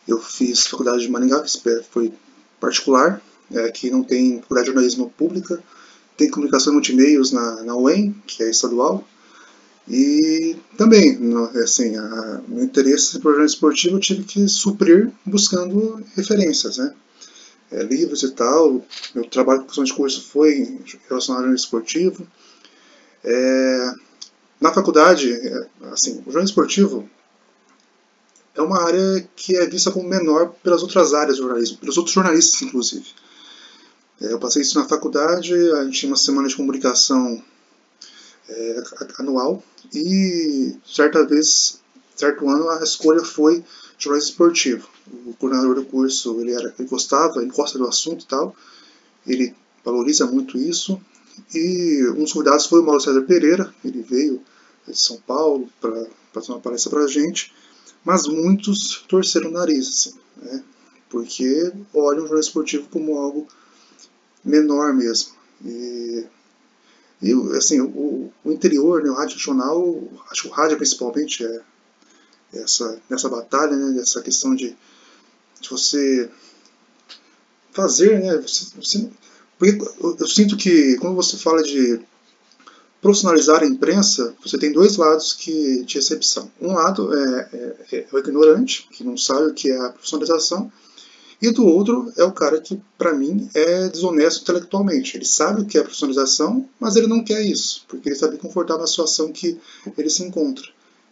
eu 0.06 0.18
fiz 0.18 0.66
faculdade 0.66 1.00
de 1.00 1.10
Maringá, 1.10 1.40
que 1.42 1.82
foi 1.84 2.12
particular, 2.60 3.22
é, 3.54 3.70
que 3.70 3.90
não 3.90 4.02
tem 4.02 4.40
faculdade 4.40 4.66
de 4.66 4.72
jornalismo 4.72 5.10
pública, 5.16 5.62
tem 6.16 6.30
comunicação 6.30 6.72
e 6.72 6.74
multimeios 6.74 7.32
na, 7.32 7.62
na 7.62 7.76
UEM, 7.76 8.14
que 8.26 8.42
é 8.42 8.50
estadual, 8.50 9.06
e 9.88 10.56
também, 10.76 11.18
assim, 11.62 11.96
a, 11.96 12.40
meu 12.46 12.64
interesse 12.64 13.18
por 13.18 13.32
jornalismo 13.32 13.56
esportivo 13.56 13.96
eu 13.96 14.00
tive 14.00 14.24
que 14.24 14.48
suprir 14.48 15.10
buscando 15.24 16.02
referências, 16.14 16.78
né? 16.78 16.94
É, 17.70 17.82
livros 17.82 18.22
e 18.22 18.30
tal. 18.30 18.84
Meu 19.14 19.24
trabalho 19.24 19.60
com 19.60 19.66
questão 19.66 19.84
de 19.84 19.92
curso 19.92 20.28
foi 20.28 20.78
relacionado 21.08 21.40
ao 21.40 21.44
jornalismo 21.44 21.54
esportivo. 21.54 22.26
É, 23.24 23.92
na 24.60 24.72
faculdade, 24.72 25.32
é, 25.32 25.66
assim, 25.92 26.12
o 26.20 26.30
jornalismo 26.30 26.44
esportivo 26.44 27.10
é 28.54 28.62
uma 28.62 28.82
área 28.82 29.28
que 29.34 29.56
é 29.56 29.66
vista 29.66 29.90
como 29.90 30.08
menor 30.08 30.54
pelas 30.62 30.82
outras 30.82 31.14
áreas 31.14 31.38
do 31.38 31.44
jornalismo, 31.44 31.78
pelos 31.78 31.96
outros 31.96 32.14
jornalistas, 32.14 32.62
inclusive. 32.62 33.06
É, 34.22 34.32
eu 34.32 34.38
passei 34.38 34.62
isso 34.62 34.78
na 34.78 34.88
faculdade, 34.88 35.52
a 35.52 35.84
gente 35.84 35.98
tinha 35.98 36.10
uma 36.10 36.16
semana 36.16 36.46
de 36.46 36.54
comunicação 36.54 37.42
é, 38.48 38.82
anual 39.18 39.62
e 39.92 40.76
certa 40.86 41.26
vez, 41.26 41.80
certo 42.14 42.48
ano, 42.48 42.70
a 42.70 42.84
escolha 42.84 43.24
foi 43.24 43.64
jornalismo 43.98 44.30
esportivo. 44.30 44.88
O 45.26 45.34
coordenador 45.34 45.74
do 45.74 45.84
curso, 45.84 46.40
ele, 46.40 46.52
era, 46.52 46.72
ele 46.78 46.88
gostava, 46.88 47.42
ele 47.42 47.50
gosta 47.50 47.78
do 47.78 47.88
assunto 47.88 48.22
e 48.24 48.28
tal, 48.28 48.54
ele 49.26 49.54
valoriza 49.84 50.24
muito 50.26 50.56
isso. 50.56 51.00
E 51.52 52.06
um 52.10 52.22
dos 52.22 52.32
convidados 52.32 52.66
foi 52.66 52.80
o 52.80 52.84
Mauro 52.84 53.00
César 53.00 53.22
Pereira, 53.22 53.74
ele 53.84 54.02
veio 54.02 54.40
de 54.86 54.96
São 54.96 55.16
Paulo 55.16 55.68
para 55.80 56.06
fazer 56.32 56.52
uma 56.52 56.60
palestra 56.60 56.90
para 56.90 57.04
a 57.04 57.08
gente, 57.08 57.52
mas 58.04 58.26
muitos 58.28 59.04
torceram 59.08 59.50
o 59.50 59.52
nariz, 59.52 59.88
assim, 59.88 60.14
né? 60.36 60.62
porque 61.08 61.72
olham 61.92 62.24
o 62.24 62.26
jornalismo 62.26 62.38
esportivo 62.38 62.88
como 62.88 63.18
algo 63.18 63.48
menor 64.44 64.92
mesmo. 64.92 65.32
E 65.64 66.26
e 67.22 67.32
assim, 67.56 67.80
o, 67.80 68.32
o 68.44 68.50
interior, 68.50 69.00
né, 69.00 69.08
o 69.08 69.14
rádio 69.14 69.36
regional, 69.36 70.02
acho 70.28 70.42
que 70.42 70.48
o 70.48 70.50
rádio 70.50 70.76
principalmente 70.76 71.44
é 71.44 71.60
essa, 72.54 73.00
nessa 73.08 73.28
batalha, 73.28 73.76
né, 73.76 74.02
questão 74.24 74.56
de, 74.56 74.76
de 75.60 75.70
você 75.70 76.28
fazer, 77.70 78.20
né, 78.20 78.36
você, 78.38 78.66
você, 78.74 79.10
eu, 79.60 80.16
eu 80.18 80.26
sinto 80.26 80.56
que 80.56 80.96
quando 80.96 81.14
você 81.14 81.36
fala 81.36 81.62
de 81.62 82.00
profissionalizar 83.00 83.62
a 83.62 83.66
imprensa, 83.66 84.34
você 84.44 84.58
tem 84.58 84.72
dois 84.72 84.96
lados 84.96 85.32
que, 85.32 85.84
de 85.84 85.94
recepção. 85.94 86.50
Um 86.60 86.72
lado 86.72 87.16
é, 87.16 87.48
é, 87.52 87.96
é, 87.98 88.06
o 88.12 88.18
ignorante, 88.18 88.88
que 88.90 89.04
não 89.04 89.16
sabe 89.16 89.46
o 89.46 89.54
que 89.54 89.70
é 89.70 89.78
a 89.78 89.90
profissionalização, 89.90 90.72
e 91.42 91.50
do 91.50 91.66
outro 91.66 92.12
é 92.16 92.22
o 92.22 92.30
cara 92.30 92.60
que, 92.60 92.80
para 92.96 93.12
mim, 93.12 93.50
é 93.52 93.88
desonesto 93.88 94.42
intelectualmente. 94.42 95.16
Ele 95.16 95.24
sabe 95.24 95.62
o 95.62 95.66
que 95.66 95.76
é 95.76 95.82
profissionalização, 95.82 96.68
mas 96.78 96.94
ele 96.94 97.08
não 97.08 97.24
quer 97.24 97.42
isso, 97.42 97.84
porque 97.88 98.08
ele 98.08 98.14
está 98.14 98.28
bem 98.28 98.38
confortável 98.38 98.82
na 98.82 98.86
situação 98.86 99.32
que 99.32 99.60
ele 99.98 100.08
se 100.08 100.22
encontra. 100.22 100.64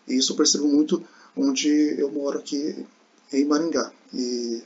E 0.06 0.14
isso 0.14 0.30
eu 0.30 0.36
percebo 0.36 0.68
muito 0.68 1.02
onde 1.36 1.68
eu 1.98 2.12
moro 2.12 2.38
aqui 2.38 2.86
em 3.32 3.44
Maringá. 3.44 3.90
E, 4.14 4.62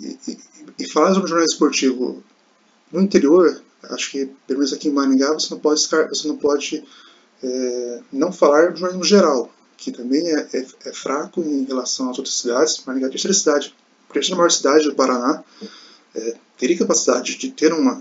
e, 0.00 0.18
e, 0.28 0.38
e 0.78 0.88
falar 0.88 1.14
sobre 1.14 1.28
jornalismo 1.28 1.54
esportivo 1.54 2.22
no 2.92 3.00
interior, 3.00 3.60
acho 3.82 4.12
que, 4.12 4.26
pelo 4.46 4.60
menos 4.60 4.72
aqui 4.72 4.86
em 4.86 4.92
Maringá, 4.92 5.32
você 5.32 5.52
não 5.52 5.58
pode, 5.58 5.80
você 5.80 6.28
não, 6.28 6.36
pode 6.36 6.84
é, 7.42 8.00
não 8.12 8.30
falar 8.30 8.70
do 8.70 8.78
jornalismo 8.78 9.04
geral, 9.04 9.52
que 9.76 9.90
também 9.90 10.24
é, 10.28 10.48
é, 10.52 10.66
é 10.84 10.92
fraco 10.92 11.40
em 11.40 11.64
relação 11.64 12.08
às 12.08 12.18
outras 12.18 12.36
cidades. 12.36 12.84
Maringá 12.86 13.06
é 13.06 13.08
a 13.08 13.10
terceira 13.10 13.34
cidade 13.36 13.74
porque 14.10 14.32
a 14.32 14.36
maior 14.36 14.50
cidade 14.50 14.84
do 14.84 14.94
Paraná 14.94 15.44
é, 16.14 16.36
teria 16.58 16.76
capacidade 16.76 17.36
de 17.36 17.50
ter 17.52 17.72
uma 17.72 18.00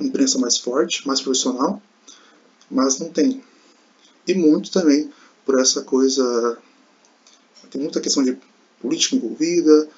imprensa 0.00 0.38
mais 0.38 0.58
forte, 0.58 1.06
mais 1.06 1.20
profissional, 1.20 1.80
mas 2.68 2.98
não 2.98 3.08
tem. 3.10 3.42
E 4.26 4.34
muito 4.34 4.70
também 4.72 5.10
por 5.46 5.60
essa 5.60 5.82
coisa. 5.82 6.58
Tem 7.70 7.80
muita 7.80 8.00
questão 8.00 8.22
de 8.22 8.36
política 8.80 9.14
envolvida, 9.14 9.88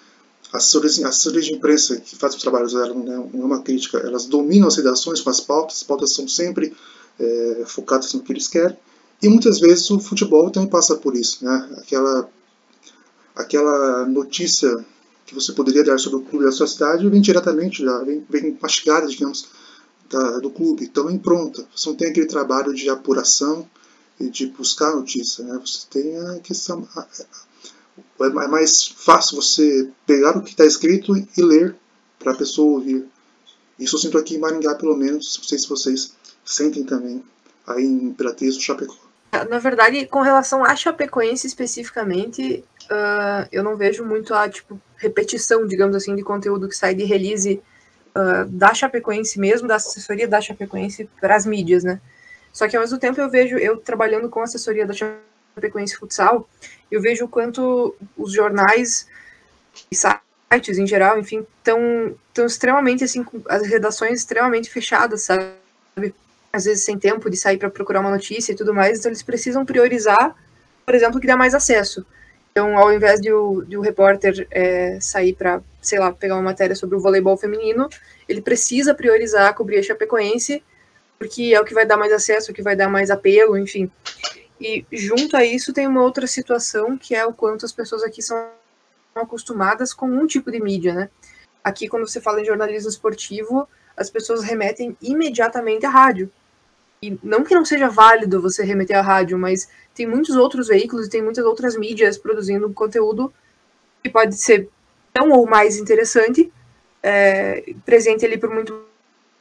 as 0.52 0.74
assessorias, 0.74 1.44
de 1.44 1.54
imprensa 1.54 1.96
que 2.00 2.16
fazem 2.16 2.36
os 2.36 2.42
trabalhos 2.42 2.72
dela 2.72 2.92
não 2.92 3.02
é, 3.02 3.30
não 3.32 3.42
é 3.42 3.44
uma 3.44 3.62
crítica, 3.62 3.98
elas 3.98 4.26
dominam 4.26 4.66
as 4.68 4.76
redações 4.76 5.20
com 5.20 5.30
as 5.30 5.40
pautas, 5.40 5.76
as 5.76 5.82
pautas 5.84 6.12
são 6.12 6.26
sempre 6.26 6.74
é, 7.18 7.62
focadas 7.66 8.12
no 8.14 8.22
que 8.22 8.32
eles 8.32 8.48
querem, 8.48 8.76
e 9.22 9.28
muitas 9.28 9.60
vezes 9.60 9.88
o 9.90 10.00
futebol 10.00 10.50
também 10.50 10.68
passa 10.68 10.96
por 10.96 11.14
isso, 11.14 11.44
né? 11.44 11.68
aquela, 11.78 12.28
aquela 13.36 14.06
notícia 14.06 14.84
que 15.30 15.34
você 15.34 15.52
poderia 15.52 15.84
dar 15.84 15.96
sobre 15.96 16.18
o 16.18 16.22
clube 16.22 16.44
da 16.44 16.50
sua 16.50 16.66
cidade 16.66 17.08
vem 17.08 17.20
diretamente, 17.20 17.84
já 17.84 18.02
vem, 18.02 18.26
vem 18.28 18.58
mastigada, 18.60 19.06
digamos, 19.06 19.48
da, 20.10 20.38
do 20.40 20.50
clube. 20.50 20.84
Então 20.84 21.06
vem 21.06 21.16
pronta. 21.16 21.64
Você 21.74 21.88
não 21.88 21.96
tem 21.96 22.08
aquele 22.08 22.26
trabalho 22.26 22.74
de 22.74 22.90
apuração 22.90 23.68
e 24.18 24.28
de 24.28 24.46
buscar 24.46 24.92
notícia. 24.92 25.44
Né? 25.44 25.56
Você 25.64 25.86
tem 25.88 26.18
a 26.18 26.40
questão. 26.40 26.86
É 28.20 28.28
mais 28.48 28.88
fácil 28.88 29.36
você 29.36 29.88
pegar 30.04 30.36
o 30.36 30.42
que 30.42 30.50
está 30.50 30.66
escrito 30.66 31.16
e 31.16 31.42
ler 31.42 31.76
para 32.18 32.32
a 32.32 32.36
pessoa 32.36 32.72
ouvir. 32.72 33.06
Isso 33.78 33.94
eu 33.94 34.00
sinto 34.00 34.18
aqui 34.18 34.34
em 34.34 34.38
Maringá, 34.38 34.74
pelo 34.74 34.96
menos. 34.96 35.38
Não 35.38 35.44
sei 35.44 35.58
se 35.58 35.68
vocês 35.68 36.12
sentem 36.44 36.82
também 36.82 37.22
aí 37.64 37.84
em 37.84 38.06
Imperatriz 38.06 38.56
ou 38.56 38.60
Chapecó. 38.60 39.09
Na 39.48 39.58
verdade, 39.58 40.06
com 40.06 40.22
relação 40.22 40.64
a 40.64 40.74
Chapecoense 40.74 41.46
especificamente, 41.46 42.64
uh, 42.90 43.48
eu 43.52 43.62
não 43.62 43.76
vejo 43.76 44.04
muito 44.04 44.34
a 44.34 44.48
tipo, 44.48 44.80
repetição, 44.96 45.66
digamos 45.66 45.94
assim, 45.94 46.16
de 46.16 46.22
conteúdo 46.22 46.68
que 46.68 46.76
sai 46.76 46.94
de 46.94 47.04
release 47.04 47.62
uh, 48.10 48.44
da 48.46 48.74
Chapecoense 48.74 49.38
mesmo, 49.38 49.68
da 49.68 49.76
assessoria 49.76 50.26
da 50.26 50.40
Chapecoense 50.40 51.08
para 51.20 51.36
as 51.36 51.46
mídias, 51.46 51.84
né? 51.84 52.00
Só 52.52 52.66
que 52.66 52.76
ao 52.76 52.82
mesmo 52.82 52.98
tempo 52.98 53.20
eu 53.20 53.30
vejo, 53.30 53.56
eu 53.56 53.76
trabalhando 53.76 54.28
com 54.28 54.40
a 54.40 54.44
assessoria 54.44 54.84
da 54.84 54.94
Chapecoense 54.94 55.96
Futsal, 55.96 56.48
eu 56.90 57.00
vejo 57.00 57.24
o 57.24 57.28
quanto 57.28 57.94
os 58.16 58.32
jornais 58.32 59.06
e 59.90 59.94
sites 59.94 60.76
em 60.76 60.86
geral, 60.86 61.18
enfim, 61.18 61.46
estão 61.58 62.16
tão 62.34 62.46
extremamente, 62.46 63.04
assim, 63.04 63.24
as 63.48 63.64
redações 63.66 64.18
extremamente 64.18 64.68
fechadas, 64.68 65.22
sabe? 65.22 66.12
Às 66.52 66.64
vezes 66.64 66.84
sem 66.84 66.98
tempo 66.98 67.30
de 67.30 67.36
sair 67.36 67.58
para 67.58 67.70
procurar 67.70 68.00
uma 68.00 68.10
notícia 68.10 68.52
e 68.52 68.56
tudo 68.56 68.74
mais, 68.74 68.98
então 68.98 69.08
eles 69.10 69.22
precisam 69.22 69.64
priorizar, 69.64 70.34
por 70.84 70.94
exemplo, 70.94 71.18
o 71.18 71.20
que 71.20 71.26
dá 71.26 71.36
mais 71.36 71.54
acesso. 71.54 72.04
Então, 72.50 72.76
ao 72.76 72.92
invés 72.92 73.20
de 73.20 73.32
o, 73.32 73.62
de 73.62 73.76
o 73.76 73.80
repórter 73.80 74.46
é, 74.50 74.98
sair 75.00 75.34
para, 75.34 75.62
sei 75.80 75.98
lá, 75.98 76.12
pegar 76.12 76.34
uma 76.34 76.42
matéria 76.42 76.74
sobre 76.74 76.96
o 76.96 77.00
voleibol 77.00 77.36
feminino, 77.36 77.88
ele 78.28 78.42
precisa 78.42 78.92
priorizar 78.92 79.54
cobrir 79.54 79.78
a 79.78 79.82
Chapecoense, 79.82 80.62
porque 81.18 81.52
é 81.54 81.60
o 81.60 81.64
que 81.64 81.74
vai 81.74 81.86
dar 81.86 81.96
mais 81.96 82.12
acesso, 82.12 82.50
o 82.50 82.54
que 82.54 82.62
vai 82.62 82.74
dar 82.74 82.88
mais 82.88 83.10
apelo, 83.10 83.56
enfim. 83.56 83.90
E 84.60 84.84
junto 84.92 85.36
a 85.36 85.44
isso 85.44 85.72
tem 85.72 85.86
uma 85.86 86.02
outra 86.02 86.26
situação, 86.26 86.98
que 86.98 87.14
é 87.14 87.24
o 87.24 87.32
quanto 87.32 87.64
as 87.64 87.72
pessoas 87.72 88.02
aqui 88.02 88.20
são 88.20 88.50
acostumadas 89.14 89.94
com 89.94 90.06
um 90.06 90.26
tipo 90.26 90.50
de 90.50 90.60
mídia, 90.60 90.92
né? 90.92 91.10
Aqui, 91.62 91.88
quando 91.88 92.08
você 92.08 92.20
fala 92.20 92.40
em 92.40 92.44
jornalismo 92.44 92.88
esportivo, 92.88 93.68
as 93.96 94.10
pessoas 94.10 94.42
remetem 94.42 94.96
imediatamente 95.00 95.84
à 95.84 95.90
rádio. 95.90 96.30
E 97.02 97.18
não 97.22 97.42
que 97.42 97.54
não 97.54 97.64
seja 97.64 97.88
válido 97.88 98.42
você 98.42 98.62
remeter 98.62 98.98
à 98.98 99.00
rádio, 99.00 99.38
mas 99.38 99.66
tem 99.94 100.06
muitos 100.06 100.36
outros 100.36 100.68
veículos 100.68 101.06
e 101.06 101.10
tem 101.10 101.22
muitas 101.22 101.46
outras 101.46 101.74
mídias 101.74 102.18
produzindo 102.18 102.70
conteúdo 102.74 103.32
que 104.02 104.10
pode 104.10 104.36
ser 104.36 104.68
tão 105.10 105.30
ou 105.30 105.48
mais 105.48 105.78
interessante, 105.78 106.52
é, 107.02 107.74
presente 107.86 108.26
ali 108.26 108.36
por 108.36 108.50
muito 108.50 108.84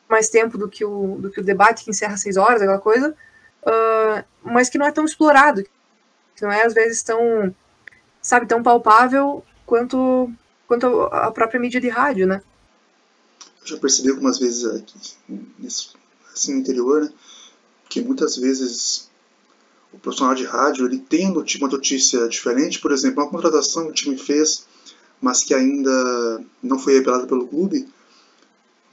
mais 0.08 0.30
tempo 0.30 0.58
do 0.58 0.70
que 0.70 0.86
o, 0.86 1.18
do 1.20 1.30
que 1.30 1.42
o 1.42 1.44
debate 1.44 1.84
que 1.84 1.92
encerra 1.92 2.16
seis 2.16 2.38
horas, 2.38 2.62
aquela 2.62 2.80
coisa, 2.80 3.13
uh, 3.63 4.24
mas 4.42 4.70
que 4.70 4.78
não 4.78 4.86
é 4.86 4.92
tão 4.94 5.04
explorado, 5.04 5.62
que 6.36 6.42
não 6.42 6.51
é 6.51 6.66
às 6.66 6.74
vezes 6.74 7.04
tão, 7.04 7.54
sabe, 8.22 8.48
tão 8.48 8.63
palpável 8.63 9.44
quanto, 9.66 10.32
quanto 10.66 11.01
a 11.12 11.30
própria 11.30 11.60
mídia 11.60 11.82
de 11.82 11.89
rádio, 11.89 12.25
né? 12.25 12.42
Eu 13.62 13.68
já 13.68 13.78
percebi 13.78 14.12
algumas 14.12 14.39
vezes 14.39 14.66
aqui, 14.66 14.98
nesse, 15.60 15.89
assim, 16.34 16.54
no 16.54 16.60
interior, 16.62 17.01
né, 17.01 17.10
que 17.89 18.01
muitas 18.01 18.38
vezes 18.38 19.10
o 19.91 19.98
profissional 19.98 20.36
de 20.36 20.46
rádio 20.46 20.86
ele 20.86 21.00
tem 21.00 21.27
uma 21.27 21.67
notícia 21.67 22.27
diferente, 22.29 22.79
por 22.79 22.91
exemplo, 22.91 23.24
uma 23.24 23.29
contratação 23.29 23.86
que 23.86 23.89
o 23.89 23.93
time 23.93 24.17
fez, 24.17 24.65
mas 25.19 25.43
que 25.43 25.53
ainda 25.53 26.41
não 26.62 26.77
foi 26.77 26.93
revelada 26.93 27.25
pelo 27.25 27.48
clube, 27.48 27.88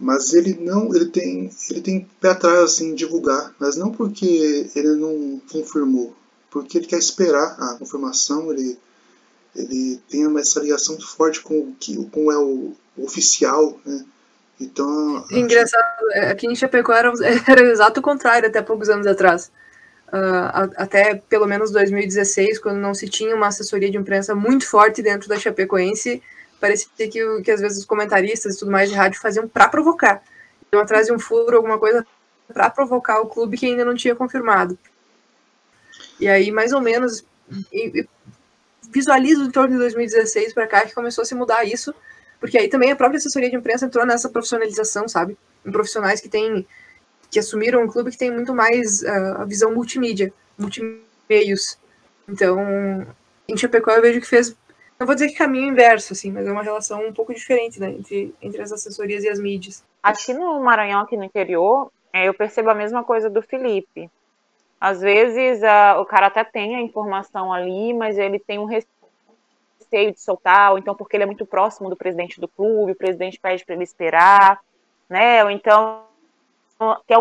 mas 0.01 0.33
ele 0.33 0.55
não, 0.55 0.95
ele 0.95 1.07
tem, 1.07 1.51
ele 1.71 1.81
tem 1.81 2.09
pé 2.21 2.31
atrás 2.31 2.59
assim, 2.59 2.95
divulgar, 2.95 3.55
mas 3.59 3.77
não 3.77 3.93
porque 3.93 4.71
ele 4.75 4.97
não 4.97 5.41
confirmou, 5.51 6.15
porque 6.51 6.79
ele 6.79 6.87
quer 6.87 6.99
esperar 6.99 7.57
a 7.61 7.75
confirmação, 7.79 8.51
ele, 8.51 8.79
ele 9.55 10.01
tem 10.09 10.25
essa 10.39 10.61
ligação 10.61 10.99
forte 10.99 11.41
com 11.41 11.61
o 11.61 11.77
que 11.79 11.97
com 12.07 12.33
é 12.33 12.39
o 12.39 12.73
oficial, 12.97 13.79
né? 13.85 14.05
Então, 14.61 15.25
engraçado, 15.31 16.11
é, 16.13 16.31
aqui 16.31 16.47
em 16.47 16.55
Chapecó 16.55 16.93
era, 16.93 17.13
era 17.49 17.63
o 17.63 17.67
exato 17.67 18.01
contrário 18.01 18.49
até 18.49 18.63
poucos 18.63 18.89
anos 18.89 19.07
atrás. 19.07 19.53
Uh, 20.09 20.71
até 20.77 21.17
pelo 21.17 21.47
menos 21.47 21.71
2016, 21.73 22.61
quando 22.61 22.79
não 22.79 22.95
se 22.95 23.09
tinha 23.09 23.35
uma 23.35 23.49
assessoria 23.49 23.91
de 23.91 23.97
imprensa 23.97 24.35
muito 24.35 24.67
forte 24.67 25.03
dentro 25.03 25.29
da 25.29 25.39
Chapecoense, 25.39 26.23
parecia 26.61 26.89
que, 26.97 27.43
que 27.43 27.51
às 27.51 27.61
vezes 27.61 27.79
os 27.79 27.85
comentaristas 27.85 28.55
e 28.55 28.59
tudo 28.59 28.71
mais 28.71 28.89
de 28.89 28.95
rádio 28.95 29.21
faziam 29.21 29.49
para 29.49 29.69
provocar. 29.69 30.23
Iam 30.73 30.83
atrás 30.83 31.07
de 31.07 31.13
um 31.13 31.19
furo, 31.19 31.57
alguma 31.57 31.79
coisa, 31.79 32.07
para 32.53 32.71
provocar 32.71 33.21
o 33.21 33.27
clube 33.27 33.57
que 33.57 33.67
ainda 33.67 33.85
não 33.85 33.95
tinha 33.95 34.15
confirmado. 34.15 34.79
E 36.19 36.29
aí, 36.29 36.51
mais 36.51 36.73
ou 36.73 36.81
menos, 36.81 37.25
visualizo 38.91 39.45
em 39.45 39.51
torno 39.51 39.75
de 39.75 39.79
2016 39.79 40.53
para 40.55 40.67
cá 40.67 40.87
que 40.87 40.95
começou 40.95 41.23
a 41.23 41.25
se 41.25 41.35
mudar 41.35 41.65
isso, 41.65 41.95
porque 42.41 42.59
aí 42.59 42.69
também 42.69 42.91
a 42.91 42.97
própria 42.97 43.19
assessoria 43.19 43.51
de 43.51 43.57
imprensa 43.57 43.87
entrou 43.87 44.07
nessa 44.07 44.29
profissionalização, 44.29 45.09
sabe? 45.09 45.37
Em 45.65 45.71
profissionais 45.73 46.21
que 46.21 46.29
têm 46.29 46.67
que 47.31 47.39
assumiram 47.39 47.83
um 47.83 47.89
clube 47.89 48.11
que 48.11 48.19
tem 48.19 48.31
muito 48.31 48.55
mais 48.55 49.03
uh, 49.03 49.41
a 49.41 49.45
visão 49.45 49.75
multimídia, 49.75 50.33
multimeios. 50.57 51.79
Então, 52.29 52.59
em 53.49 53.57
Chapecó 53.57 53.91
eu 53.91 54.03
vejo 54.03 54.21
que 54.21 54.27
fez, 54.27 54.57
não 54.99 55.07
vou 55.07 55.15
dizer 55.15 55.29
que 55.29 55.35
caminho 55.35 55.69
inverso, 55.69 56.13
assim, 56.13 56.31
mas 56.31 56.47
é 56.47 56.53
uma 56.53 56.63
relação 56.63 57.07
um 57.07 57.13
pouco 57.13 57.35
diferente, 57.35 57.81
né, 57.81 57.91
entre, 57.91 58.35
entre 58.41 58.63
as 58.63 58.73
assessorias 58.73 59.25
e 59.25 59.29
as 59.29 59.39
mídias. 59.39 59.85
Aqui 60.03 60.33
no 60.33 60.61
Maranhão, 60.61 61.01
aqui 61.01 61.17
no 61.17 61.25
interior, 61.25 61.91
é, 62.13 62.29
eu 62.29 62.35
percebo 62.35 62.71
a 62.71 62.75
mesma 62.75 63.05
coisa 63.05 63.29
do 63.29 63.43
Felipe. 63.43 64.11
Às 64.81 65.01
vezes 65.01 65.63
uh, 65.63 66.01
o 66.01 66.05
cara 66.05 66.27
até 66.27 66.45
tem 66.45 66.77
a 66.77 66.81
informação 66.81 67.53
ali, 67.53 67.95
mas 67.95 68.19
ele 68.19 68.39
tem 68.39 68.59
um 68.59 68.67
receio 68.67 68.89
de 70.05 70.21
soltar, 70.21 70.73
ou 70.73 70.79
então 70.79 70.95
porque 70.95 71.17
ele 71.17 71.25
é 71.25 71.27
muito 71.27 71.47
próximo 71.47 71.89
do 71.89 71.97
presidente 71.97 72.41
do 72.41 72.49
clube, 72.49 72.93
o 72.93 72.97
presidente 72.97 73.41
pede 73.41 73.65
para 73.65 73.75
ele 73.75 73.85
esperar, 73.85 74.61
né? 75.09 75.43
Ou 75.45 75.51
então, 75.51 76.03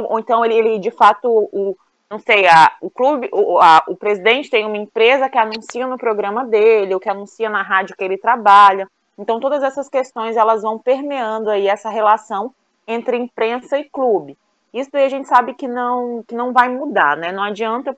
ou 0.10 0.20
então 0.20 0.44
ele, 0.44 0.56
ele 0.56 0.80
de 0.80 0.92
fato, 0.92 1.30
o, 1.30 1.78
não 2.10 2.20
sei, 2.20 2.48
a, 2.48 2.76
o 2.82 2.90
clube, 2.90 3.30
o, 3.32 3.60
a, 3.60 3.84
o 3.88 3.96
presidente 3.96 4.50
tem 4.50 4.66
uma 4.66 4.78
empresa 4.78 5.30
que 5.30 5.38
anuncia 5.38 5.88
no 5.88 5.98
programa 5.98 6.46
dele, 6.46 6.94
ou 6.94 7.00
que 7.00 7.10
anuncia 7.10 7.50
na 7.50 7.62
rádio 7.62 7.96
que 7.96 8.04
ele 8.04 8.18
trabalha. 8.18 8.90
Então 9.18 9.40
todas 9.40 9.64
essas 9.64 9.88
questões 9.88 10.36
elas 10.36 10.62
vão 10.62 10.78
permeando 10.78 11.50
aí 11.50 11.68
essa 11.68 11.90
relação 11.90 12.54
entre 12.88 13.18
imprensa 13.18 13.80
e 13.80 13.86
clube. 13.86 14.38
Isso 14.74 14.90
daí 14.92 15.06
a 15.06 15.10
gente 15.10 15.28
sabe 15.28 15.54
que 15.54 15.68
não, 15.68 16.24
que 16.28 16.36
não 16.36 16.52
vai 16.52 16.68
mudar, 16.68 17.16
né? 17.16 17.32
Não 17.32 17.44
adianta, 17.44 17.98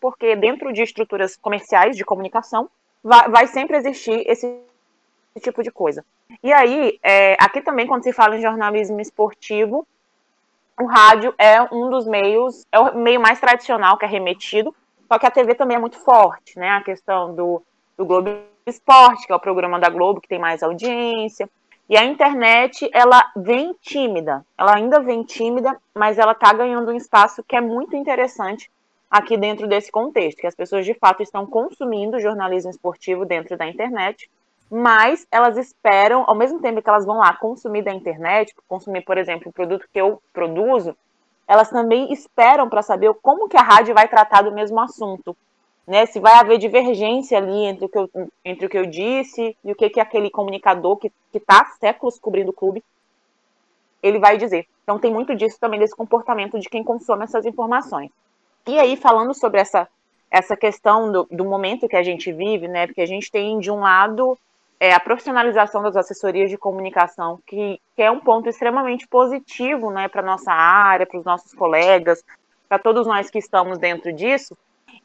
porque 0.00 0.36
dentro 0.36 0.72
de 0.72 0.82
estruturas 0.82 1.36
comerciais 1.36 1.96
de 1.96 2.04
comunicação, 2.04 2.70
vai, 3.04 3.28
vai 3.28 3.46
sempre 3.46 3.76
existir 3.76 4.24
esse 4.26 4.58
tipo 5.40 5.62
de 5.62 5.70
coisa. 5.70 6.04
E 6.42 6.52
aí, 6.52 6.98
é, 7.02 7.36
aqui 7.38 7.60
também, 7.60 7.86
quando 7.86 8.02
se 8.02 8.12
fala 8.12 8.36
em 8.36 8.42
jornalismo 8.42 9.00
esportivo, 9.00 9.86
o 10.80 10.86
rádio 10.86 11.34
é 11.38 11.62
um 11.62 11.90
dos 11.90 12.06
meios, 12.06 12.66
é 12.72 12.80
o 12.80 12.96
meio 12.96 13.20
mais 13.20 13.38
tradicional 13.38 13.98
que 13.98 14.04
é 14.04 14.08
remetido, 14.08 14.74
só 15.06 15.18
que 15.18 15.26
a 15.26 15.30
TV 15.30 15.54
também 15.54 15.76
é 15.76 15.80
muito 15.80 15.98
forte, 15.98 16.58
né? 16.58 16.70
A 16.70 16.82
questão 16.82 17.34
do, 17.34 17.62
do 17.96 18.04
Globo 18.04 18.30
Esporte, 18.66 19.26
que 19.26 19.32
é 19.32 19.36
o 19.36 19.40
programa 19.40 19.78
da 19.78 19.90
Globo 19.90 20.20
que 20.20 20.28
tem 20.28 20.38
mais 20.38 20.62
audiência, 20.62 21.48
e 21.88 21.96
a 21.98 22.04
internet, 22.04 22.88
ela 22.94 23.30
vem 23.36 23.76
tímida, 23.82 24.44
ela 24.56 24.74
ainda 24.74 25.00
vem 25.00 25.22
tímida, 25.22 25.78
mas 25.94 26.18
ela 26.18 26.32
está 26.32 26.52
ganhando 26.52 26.90
um 26.90 26.96
espaço 26.96 27.44
que 27.44 27.54
é 27.54 27.60
muito 27.60 27.94
interessante 27.94 28.70
aqui 29.10 29.36
dentro 29.36 29.66
desse 29.66 29.90
contexto, 29.90 30.40
que 30.40 30.46
as 30.46 30.54
pessoas 30.54 30.84
de 30.84 30.94
fato 30.94 31.22
estão 31.22 31.46
consumindo 31.46 32.20
jornalismo 32.20 32.70
esportivo 32.70 33.24
dentro 33.24 33.56
da 33.56 33.66
internet, 33.66 34.30
mas 34.70 35.26
elas 35.30 35.56
esperam, 35.56 36.24
ao 36.26 36.34
mesmo 36.34 36.60
tempo 36.60 36.82
que 36.82 36.88
elas 36.88 37.04
vão 37.04 37.18
lá 37.18 37.34
consumir 37.36 37.82
da 37.82 37.92
internet, 37.92 38.54
consumir, 38.68 39.02
por 39.02 39.18
exemplo, 39.18 39.48
o 39.48 39.52
produto 39.52 39.86
que 39.92 40.00
eu 40.00 40.20
produzo, 40.32 40.96
elas 41.46 41.70
também 41.70 42.12
esperam 42.12 42.68
para 42.68 42.82
saber 42.82 43.12
como 43.22 43.48
que 43.48 43.56
a 43.56 43.62
rádio 43.62 43.94
vai 43.94 44.08
tratar 44.08 44.42
do 44.42 44.52
mesmo 44.52 44.80
assunto 44.80 45.36
né? 45.86 46.06
Se 46.06 46.18
vai 46.18 46.34
haver 46.34 46.58
divergência 46.58 47.38
ali 47.38 47.64
entre 47.64 47.84
o 47.84 47.88
que 47.88 47.98
eu, 47.98 48.10
entre 48.44 48.66
o 48.66 48.68
que 48.68 48.78
eu 48.78 48.86
disse 48.86 49.56
e 49.62 49.72
o 49.72 49.74
que, 49.74 49.90
que 49.90 50.00
aquele 50.00 50.30
comunicador 50.30 50.96
que 50.96 51.12
está 51.32 51.64
séculos 51.78 52.18
cobrindo 52.18 52.50
o 52.50 52.54
clube 52.54 52.82
ele 54.02 54.18
vai 54.18 54.36
dizer. 54.36 54.66
Então 54.82 54.98
tem 54.98 55.12
muito 55.12 55.34
disso 55.34 55.58
também 55.58 55.80
desse 55.80 55.96
comportamento 55.96 56.58
de 56.58 56.68
quem 56.68 56.84
consome 56.84 57.24
essas 57.24 57.46
informações. 57.46 58.10
E 58.66 58.78
aí 58.78 58.96
falando 58.96 59.34
sobre 59.34 59.60
essa 59.60 59.88
essa 60.30 60.56
questão 60.56 61.12
do, 61.12 61.28
do 61.30 61.44
momento 61.44 61.86
que 61.86 61.94
a 61.94 62.02
gente 62.02 62.32
vive, 62.32 62.66
né? 62.66 62.88
Porque 62.88 63.00
a 63.00 63.06
gente 63.06 63.30
tem 63.30 63.60
de 63.60 63.70
um 63.70 63.78
lado 63.78 64.36
é, 64.80 64.92
a 64.92 64.98
profissionalização 64.98 65.80
das 65.82 65.96
assessorias 65.96 66.50
de 66.50 66.58
comunicação, 66.58 67.38
que, 67.46 67.80
que 67.94 68.02
é 68.02 68.10
um 68.10 68.18
ponto 68.18 68.48
extremamente 68.48 69.06
positivo, 69.06 69.90
né, 69.90 70.08
para 70.08 70.22
nossa 70.22 70.52
área, 70.52 71.06
para 71.06 71.18
os 71.18 71.24
nossos 71.24 71.54
colegas, 71.54 72.22
para 72.68 72.78
todos 72.78 73.06
nós 73.06 73.30
que 73.30 73.38
estamos 73.38 73.78
dentro 73.78 74.12
disso. 74.12 74.56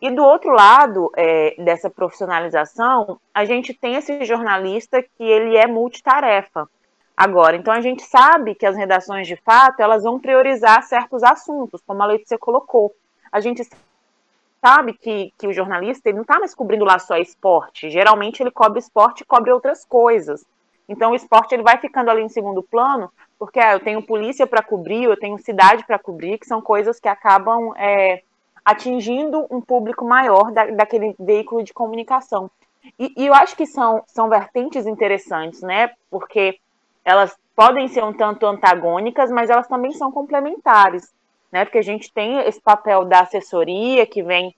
E 0.02 0.10
do 0.10 0.24
outro 0.24 0.52
lado 0.52 1.12
é, 1.16 1.56
dessa 1.64 1.90
profissionalização, 1.90 3.20
a 3.34 3.46
gente 3.46 3.74
tem 3.74 3.96
esse 3.96 4.26
jornalista 4.26 5.02
que 5.02 5.24
ele 5.24 5.56
é 5.56 5.68
multitarefa. 5.68 6.68
Agora, 7.16 7.56
então 7.56 7.74
a 7.74 7.82
gente 7.82 8.02
sabe 8.02 8.56
que 8.56 8.66
as 8.66 8.76
redações 8.76 9.28
de 9.28 9.36
fato 9.36 9.82
elas 9.82 10.04
vão 10.04 10.20
priorizar 10.20 10.82
certos 10.84 11.22
assuntos, 11.22 11.82
como 11.86 12.02
a 12.02 12.06
Letícia 12.06 12.38
colocou. 12.38 12.94
A 13.32 13.40
gente 13.40 13.68
sabe 14.62 14.94
que, 14.94 15.34
que 15.38 15.48
o 15.48 15.54
jornalista 15.54 16.10
ele 16.10 16.18
não 16.18 16.24
está 16.24 16.40
mais 16.40 16.54
cobrindo 16.54 16.86
lá 16.86 17.00
só 17.00 17.18
esporte. 17.18 17.90
Geralmente 17.90 18.42
ele 18.42 18.52
cobre 18.52 18.80
esporte 18.80 19.22
e 19.22 19.26
cobre 19.26 19.52
outras 19.52 19.86
coisas. 19.86 20.46
Então 20.88 21.12
o 21.12 21.16
esporte 21.16 21.54
ele 21.54 21.64
vai 21.64 21.78
ficando 21.78 22.10
ali 22.10 22.22
em 22.22 22.30
segundo 22.30 22.64
plano, 22.64 23.12
porque 23.38 23.60
ah, 23.60 23.74
eu 23.74 23.80
tenho 23.80 24.02
polícia 24.02 24.48
para 24.48 24.64
cobrir, 24.64 25.04
eu 25.04 25.18
tenho 25.18 25.38
cidade 25.38 25.86
para 25.86 26.00
cobrir, 26.00 26.40
que 26.40 26.48
são 26.48 26.62
coisas 26.62 27.00
que 27.00 27.08
acabam 27.08 27.74
é, 27.78 28.24
atingindo 28.66 29.46
um 29.52 29.62
público 29.62 30.04
maior 30.04 30.52
da, 30.52 30.66
daquele 30.66 31.16
veículo 31.20 31.64
de 31.64 31.74
comunicação. 31.74 32.50
E, 32.98 33.14
e, 33.16 33.28
eu 33.28 33.34
acho 33.34 33.56
que 33.56 33.68
são, 33.68 34.04
são 34.08 34.30
vertentes 34.30 34.88
interessantes, 34.88 35.62
né? 35.62 35.92
Porque 36.10 36.60
elas 37.06 37.38
podem 37.56 37.88
ser 37.88 38.04
um 38.04 38.14
tanto 38.14 38.46
antagônicas, 38.46 39.30
mas 39.30 39.50
elas 39.50 39.68
também 39.68 39.92
são 39.92 40.12
complementares, 40.12 41.14
né? 41.52 41.66
Porque 41.66 41.78
a 41.78 41.84
gente 41.84 42.12
tem 42.12 42.40
esse 42.40 42.62
papel 42.62 43.06
da 43.06 43.22
assessoria 43.22 44.06
que 44.06 44.24
vem 44.24 44.56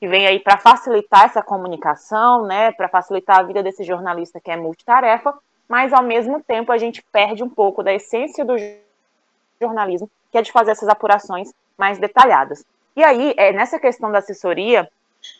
que 0.00 0.08
vem 0.08 0.26
aí 0.26 0.38
para 0.38 0.58
facilitar 0.58 1.24
essa 1.24 1.42
comunicação, 1.42 2.46
né? 2.46 2.72
Para 2.72 2.88
facilitar 2.88 3.38
a 3.38 3.42
vida 3.42 3.62
desse 3.62 3.84
jornalista 3.84 4.40
que 4.40 4.50
é 4.50 4.56
multitarefa, 4.56 5.32
mas 5.68 5.92
ao 5.92 6.02
mesmo 6.02 6.42
tempo 6.42 6.72
a 6.72 6.78
gente 6.78 7.02
perde 7.10 7.42
um 7.42 7.48
pouco 7.48 7.82
da 7.82 7.94
essência 7.94 8.44
do 8.44 8.54
jornalismo, 9.60 10.10
que 10.30 10.36
é 10.36 10.42
de 10.42 10.52
fazer 10.52 10.72
essas 10.72 10.88
apurações 10.88 11.52
mais 11.78 11.98
detalhadas. 11.98 12.66
E 12.96 13.02
aí, 13.02 13.34
é, 13.36 13.52
nessa 13.52 13.78
questão 13.78 14.10
da 14.10 14.18
assessoria, 14.18 14.88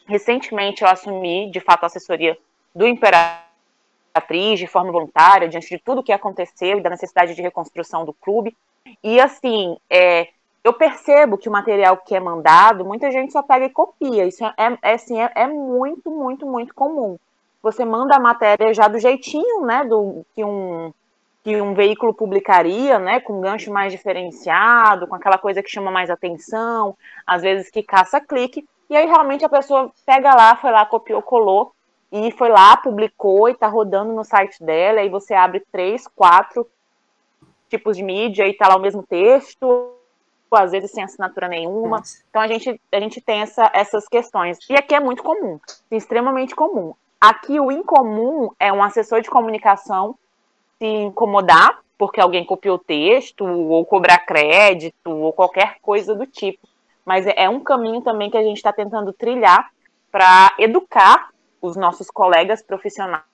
recentemente 0.06 0.82
eu 0.82 0.88
assumi, 0.88 1.50
de 1.50 1.60
fato, 1.60 1.84
a 1.84 1.86
assessoria 1.86 2.36
do 2.74 2.86
Imperatriz 2.86 4.58
de 4.58 4.66
forma 4.66 4.90
voluntária, 4.90 5.48
diante 5.48 5.68
de 5.68 5.78
tudo 5.78 6.00
o 6.00 6.02
que 6.02 6.12
aconteceu 6.12 6.78
e 6.78 6.80
da 6.80 6.90
necessidade 6.90 7.34
de 7.34 7.42
reconstrução 7.42 8.04
do 8.04 8.12
clube. 8.12 8.56
E, 9.02 9.20
assim, 9.20 9.76
é, 9.88 10.28
eu 10.64 10.72
percebo 10.72 11.36
que 11.36 11.48
o 11.48 11.52
material 11.52 11.98
que 11.98 12.16
é 12.16 12.20
mandado, 12.20 12.86
muita 12.86 13.10
gente 13.10 13.32
só 13.32 13.42
pega 13.42 13.66
e 13.66 13.70
copia. 13.70 14.24
Isso 14.24 14.42
é, 14.42 14.78
é, 14.82 14.94
assim, 14.94 15.20
é, 15.20 15.30
é 15.34 15.46
muito, 15.46 16.10
muito, 16.10 16.46
muito 16.46 16.74
comum. 16.74 17.18
Você 17.62 17.84
manda 17.84 18.16
a 18.16 18.20
matéria 18.20 18.72
já 18.72 18.88
do 18.88 18.98
jeitinho, 18.98 19.60
né, 19.66 19.84
do 19.84 20.24
que 20.34 20.42
um 20.42 20.92
que 21.42 21.60
um 21.60 21.74
veículo 21.74 22.14
publicaria, 22.14 22.98
né, 22.98 23.20
com 23.20 23.34
um 23.34 23.40
gancho 23.42 23.70
mais 23.70 23.92
diferenciado, 23.92 25.06
com 25.06 25.14
aquela 25.14 25.36
coisa 25.36 25.62
que 25.62 25.68
chama 25.68 25.90
mais 25.90 26.08
atenção, 26.08 26.96
às 27.26 27.42
vezes 27.42 27.70
que 27.70 27.82
caça 27.82 28.18
clique, 28.18 28.66
e 28.88 28.96
aí 28.96 29.04
realmente 29.04 29.44
a 29.44 29.48
pessoa 29.50 29.92
pega 30.06 30.34
lá, 30.34 30.56
foi 30.56 30.70
lá, 30.70 30.86
copiou, 30.86 31.20
colou, 31.20 31.74
e 32.10 32.30
foi 32.30 32.48
lá, 32.48 32.78
publicou 32.78 33.46
e 33.50 33.54
tá 33.54 33.66
rodando 33.66 34.14
no 34.14 34.24
site 34.24 34.64
dela, 34.64 35.00
aí 35.00 35.10
você 35.10 35.34
abre 35.34 35.62
três, 35.70 36.08
quatro 36.16 36.66
tipos 37.68 37.94
de 37.94 38.02
mídia 38.02 38.48
e 38.48 38.54
tá 38.54 38.66
lá 38.66 38.76
o 38.76 38.80
mesmo 38.80 39.02
texto, 39.02 39.94
às 40.56 40.72
vezes 40.72 40.90
sem 40.90 41.04
assinatura 41.04 41.48
nenhuma. 41.48 42.02
Então 42.30 42.42
a 42.42 42.46
gente, 42.46 42.80
a 42.92 43.00
gente 43.00 43.20
tem 43.20 43.42
essa, 43.42 43.70
essas 43.74 44.08
questões. 44.08 44.58
E 44.68 44.74
aqui 44.74 44.94
é 44.94 45.00
muito 45.00 45.22
comum, 45.22 45.58
extremamente 45.90 46.54
comum. 46.54 46.94
Aqui 47.20 47.58
o 47.58 47.72
incomum 47.72 48.50
é 48.58 48.72
um 48.72 48.82
assessor 48.82 49.20
de 49.20 49.30
comunicação 49.30 50.16
se 50.78 50.86
incomodar 50.86 51.84
porque 51.96 52.20
alguém 52.20 52.44
copiou 52.44 52.76
o 52.76 52.78
texto, 52.78 53.44
ou 53.44 53.84
cobrar 53.86 54.18
crédito, 54.18 55.10
ou 55.10 55.32
qualquer 55.32 55.78
coisa 55.80 56.14
do 56.14 56.26
tipo. 56.26 56.66
Mas 57.04 57.26
é 57.26 57.48
um 57.48 57.60
caminho 57.60 58.00
também 58.00 58.30
que 58.30 58.36
a 58.36 58.42
gente 58.42 58.56
está 58.56 58.72
tentando 58.72 59.12
trilhar 59.12 59.70
para 60.10 60.54
educar 60.58 61.30
os 61.60 61.76
nossos 61.76 62.10
colegas 62.10 62.62
profissionais 62.62 63.24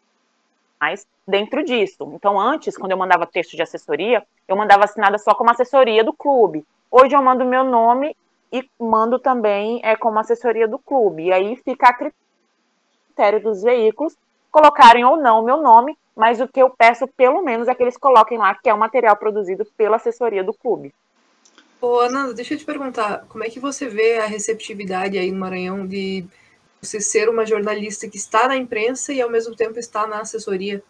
dentro 1.27 1.65
disso. 1.65 2.11
Então, 2.15 2.39
antes, 2.39 2.77
quando 2.77 2.93
eu 2.93 2.99
mandava 2.99 3.27
texto 3.27 3.57
de 3.57 3.63
assessoria, 3.63 4.25
eu 4.47 4.57
mandava 4.57 4.85
assinada 4.85 5.19
só 5.19 5.35
como 5.35 5.51
assessoria 5.51 6.03
do 6.05 6.13
clube. 6.13 6.65
Hoje 6.91 7.15
eu 7.15 7.23
mando 7.23 7.45
meu 7.45 7.63
nome 7.63 8.17
e 8.53 8.69
mando 8.79 9.19
também 9.19 9.81
é, 9.85 9.95
como 9.95 10.19
assessoria 10.19 10.67
do 10.67 10.79
clube. 10.79 11.27
E 11.27 11.33
aí 11.33 11.57
fica 11.57 11.89
a 11.89 11.95
critério 11.95 13.43
dos 13.43 13.63
veículos 13.63 14.17
colocarem 14.51 15.05
ou 15.05 15.17
não 15.17 15.41
o 15.41 15.45
meu 15.45 15.59
nome, 15.59 15.97
mas 16.17 16.41
o 16.41 16.49
que 16.49 16.61
eu 16.61 16.71
peço, 16.71 17.07
pelo 17.07 17.43
menos, 17.43 17.69
é 17.69 17.75
que 17.75 17.83
eles 17.83 17.97
coloquem 17.97 18.37
lá 18.37 18.55
que 18.55 18.69
é 18.69 18.75
um 18.75 18.79
material 18.79 19.17
produzido 19.17 19.65
pela 19.77 19.97
assessoria 19.97 20.43
do 20.43 20.53
clube. 20.53 20.93
Ô, 21.81 22.01
Ananda, 22.01 22.35
deixa 22.35 22.55
eu 22.55 22.59
te 22.59 22.65
perguntar, 22.65 23.25
como 23.29 23.45
é 23.45 23.49
que 23.49 23.61
você 23.61 23.89
vê 23.89 24.19
a 24.19 24.27
receptividade 24.27 25.17
aí 25.17 25.31
no 25.31 25.39
Maranhão 25.39 25.87
de 25.87 26.27
você 26.83 27.01
ser 27.01 27.29
uma 27.29 27.47
jornalista 27.47 28.09
que 28.09 28.17
está 28.17 28.49
na 28.49 28.57
imprensa 28.57 29.13
e 29.13 29.23
ao 29.23 29.31
mesmo 29.31 29.55
tempo 29.55 29.79
está 29.79 30.07
na 30.07 30.21
assessoria? 30.21 30.83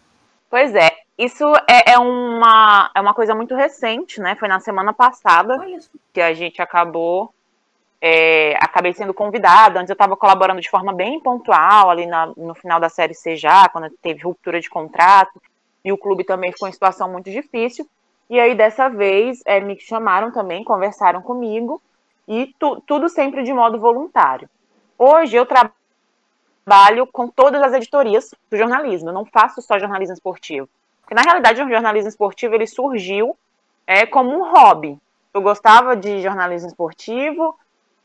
Pois 0.49 0.75
é, 0.75 0.89
isso 1.23 1.45
é, 1.67 1.93
é, 1.93 1.99
uma, 1.99 2.89
é 2.95 3.01
uma 3.01 3.13
coisa 3.13 3.35
muito 3.35 3.55
recente, 3.55 4.19
né? 4.19 4.35
Foi 4.35 4.47
na 4.47 4.59
semana 4.59 4.93
passada 4.93 5.57
que 6.13 6.21
a 6.21 6.33
gente 6.33 6.61
acabou. 6.61 7.33
É, 8.03 8.55
acabei 8.59 8.93
sendo 8.93 9.13
convidada. 9.13 9.79
Antes 9.79 9.89
eu 9.89 9.93
estava 9.93 10.17
colaborando 10.17 10.59
de 10.59 10.69
forma 10.69 10.91
bem 10.91 11.19
pontual, 11.19 11.91
ali 11.91 12.07
na, 12.07 12.27
no 12.35 12.55
final 12.55 12.79
da 12.79 12.89
série 12.89 13.13
C 13.13 13.35
já, 13.35 13.69
quando 13.69 13.89
teve 14.01 14.23
ruptura 14.23 14.59
de 14.59 14.69
contrato, 14.69 15.39
e 15.85 15.91
o 15.91 15.97
clube 15.97 16.23
também 16.23 16.51
ficou 16.51 16.67
em 16.67 16.71
situação 16.71 17.11
muito 17.11 17.29
difícil. 17.29 17.87
E 18.27 18.39
aí, 18.39 18.55
dessa 18.55 18.89
vez, 18.89 19.41
é, 19.45 19.59
me 19.59 19.79
chamaram 19.79 20.31
também, 20.31 20.63
conversaram 20.63 21.21
comigo, 21.21 21.79
e 22.27 22.55
tu, 22.57 22.81
tudo 22.87 23.07
sempre 23.07 23.43
de 23.43 23.53
modo 23.53 23.79
voluntário. 23.79 24.49
Hoje 24.97 25.35
eu 25.35 25.45
trabalho 25.45 25.75
trabalho 26.63 27.07
com 27.07 27.27
todas 27.27 27.61
as 27.61 27.73
editorias 27.73 28.33
do 28.49 28.57
jornalismo, 28.57 29.09
eu 29.09 29.13
não 29.13 29.25
faço 29.25 29.61
só 29.61 29.79
jornalismo 29.79 30.13
esportivo. 30.13 30.69
Porque, 31.11 31.15
na 31.15 31.29
realidade, 31.29 31.61
o 31.61 31.69
jornalismo 31.69 32.07
esportivo 32.07 32.55
ele 32.55 32.65
surgiu 32.65 33.37
é, 33.85 34.05
como 34.05 34.31
um 34.31 34.49
hobby. 34.49 34.97
Eu 35.33 35.41
gostava 35.41 35.93
de 35.93 36.21
jornalismo 36.21 36.69
esportivo, 36.69 37.59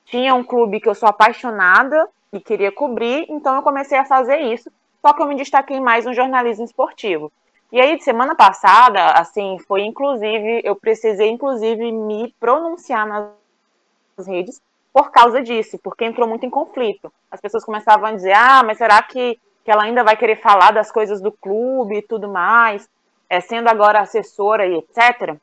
tinha 0.07 0.35
um 0.35 0.42
clube 0.42 0.81
que 0.81 0.88
eu 0.88 0.95
sou 0.95 1.09
apaixonada 1.09 2.09
e 2.33 2.40
queria 2.40 2.73
cobrir, 2.73 3.25
então 3.29 3.55
eu 3.55 3.62
comecei 3.62 3.97
a 3.97 4.05
fazer 4.05 4.38
isso, 4.38 4.73
só 5.01 5.12
que 5.12 5.23
eu 5.23 5.29
me 5.29 5.37
destaquei 5.37 5.79
mais 5.79 6.05
no 6.05 6.12
jornalismo 6.12 6.64
esportivo. 6.64 7.31
E 7.71 7.81
aí, 7.81 7.97
semana 8.01 8.35
passada, 8.35 9.12
assim, 9.12 9.57
foi 9.69 9.83
inclusive, 9.83 10.62
eu 10.64 10.75
precisei 10.75 11.31
inclusive 11.31 11.92
me 11.92 12.35
pronunciar 12.40 13.07
nas 13.07 14.27
redes 14.27 14.61
por 14.92 15.12
causa 15.12 15.40
disso, 15.40 15.79
porque 15.79 16.05
entrou 16.05 16.27
muito 16.27 16.45
em 16.45 16.51
conflito. 16.51 17.12
As 17.31 17.40
pessoas 17.40 17.64
começavam 17.64 18.07
a 18.07 18.12
dizer: 18.12 18.33
ah, 18.33 18.64
mas 18.64 18.79
será 18.79 19.01
que, 19.01 19.38
que 19.64 19.71
ela 19.71 19.85
ainda 19.85 20.03
vai 20.03 20.16
querer 20.16 20.42
falar 20.42 20.73
das 20.73 20.90
coisas 20.90 21.21
do 21.21 21.31
clube 21.31 21.99
e 21.99 22.03
tudo 22.03 22.29
mais, 22.29 22.88
é, 23.29 23.41
sendo 23.41 23.69
agora 23.69 24.01
assessora 24.01 24.67
e 24.67 24.77
etc. 24.77 25.37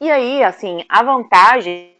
E 0.00 0.10
aí, 0.10 0.42
assim, 0.42 0.84
a 0.88 1.02
vantagem 1.02 1.94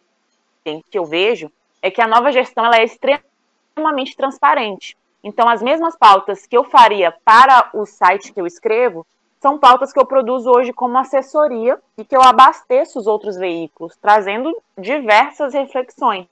que 0.90 0.98
eu 0.98 1.04
vejo 1.04 1.50
é 1.80 1.90
que 1.90 2.00
a 2.00 2.08
nova 2.08 2.32
gestão 2.32 2.64
ela 2.64 2.76
é 2.76 2.84
extremamente 2.84 4.16
transparente. 4.16 4.96
Então, 5.22 5.48
as 5.48 5.62
mesmas 5.62 5.96
pautas 5.96 6.46
que 6.46 6.56
eu 6.56 6.64
faria 6.64 7.12
para 7.24 7.70
o 7.72 7.86
site 7.86 8.32
que 8.32 8.40
eu 8.40 8.46
escrevo 8.46 9.06
são 9.40 9.58
pautas 9.58 9.92
que 9.92 9.98
eu 9.98 10.06
produzo 10.06 10.50
hoje 10.50 10.72
como 10.72 10.96
assessoria 10.96 11.78
e 11.98 12.04
que 12.04 12.16
eu 12.16 12.22
abasteço 12.22 12.98
os 12.98 13.06
outros 13.06 13.36
veículos, 13.36 13.96
trazendo 14.00 14.56
diversas 14.78 15.52
reflexões. 15.52 16.26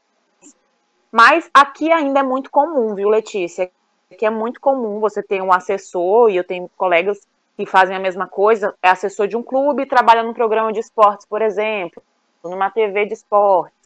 Mas 1.11 1.51
aqui 1.53 1.93
ainda 1.93 2.21
é 2.21 2.23
muito 2.23 2.51
comum, 2.51 2.95
viu, 2.95 3.11
Letícia? 3.11 3.71
Que 4.19 4.25
é 4.25 4.31
muito 4.31 4.59
comum 4.59 4.99
você 4.99 5.23
ter 5.23 5.43
um 5.43 5.53
assessor, 5.53 6.31
e 6.31 6.37
eu 6.37 6.45
tenho 6.45 6.71
colegas 6.75 7.21
que 7.57 7.67
fazem 7.67 7.97
a 7.97 8.01
mesma 8.01 8.27
coisa, 8.27 8.75
é 8.83 8.89
assessor 8.89 9.27
de 9.29 9.37
um 9.37 9.43
clube 9.43 9.83
e 9.83 9.87
trabalha 9.87 10.23
num 10.23 10.33
programa 10.33 10.73
de 10.73 10.81
esportes, 10.81 11.27
por 11.27 11.43
exemplo, 11.43 12.03
numa 12.43 12.71
TV 12.71 13.07
de 13.07 13.15
esportes. 13.15 13.77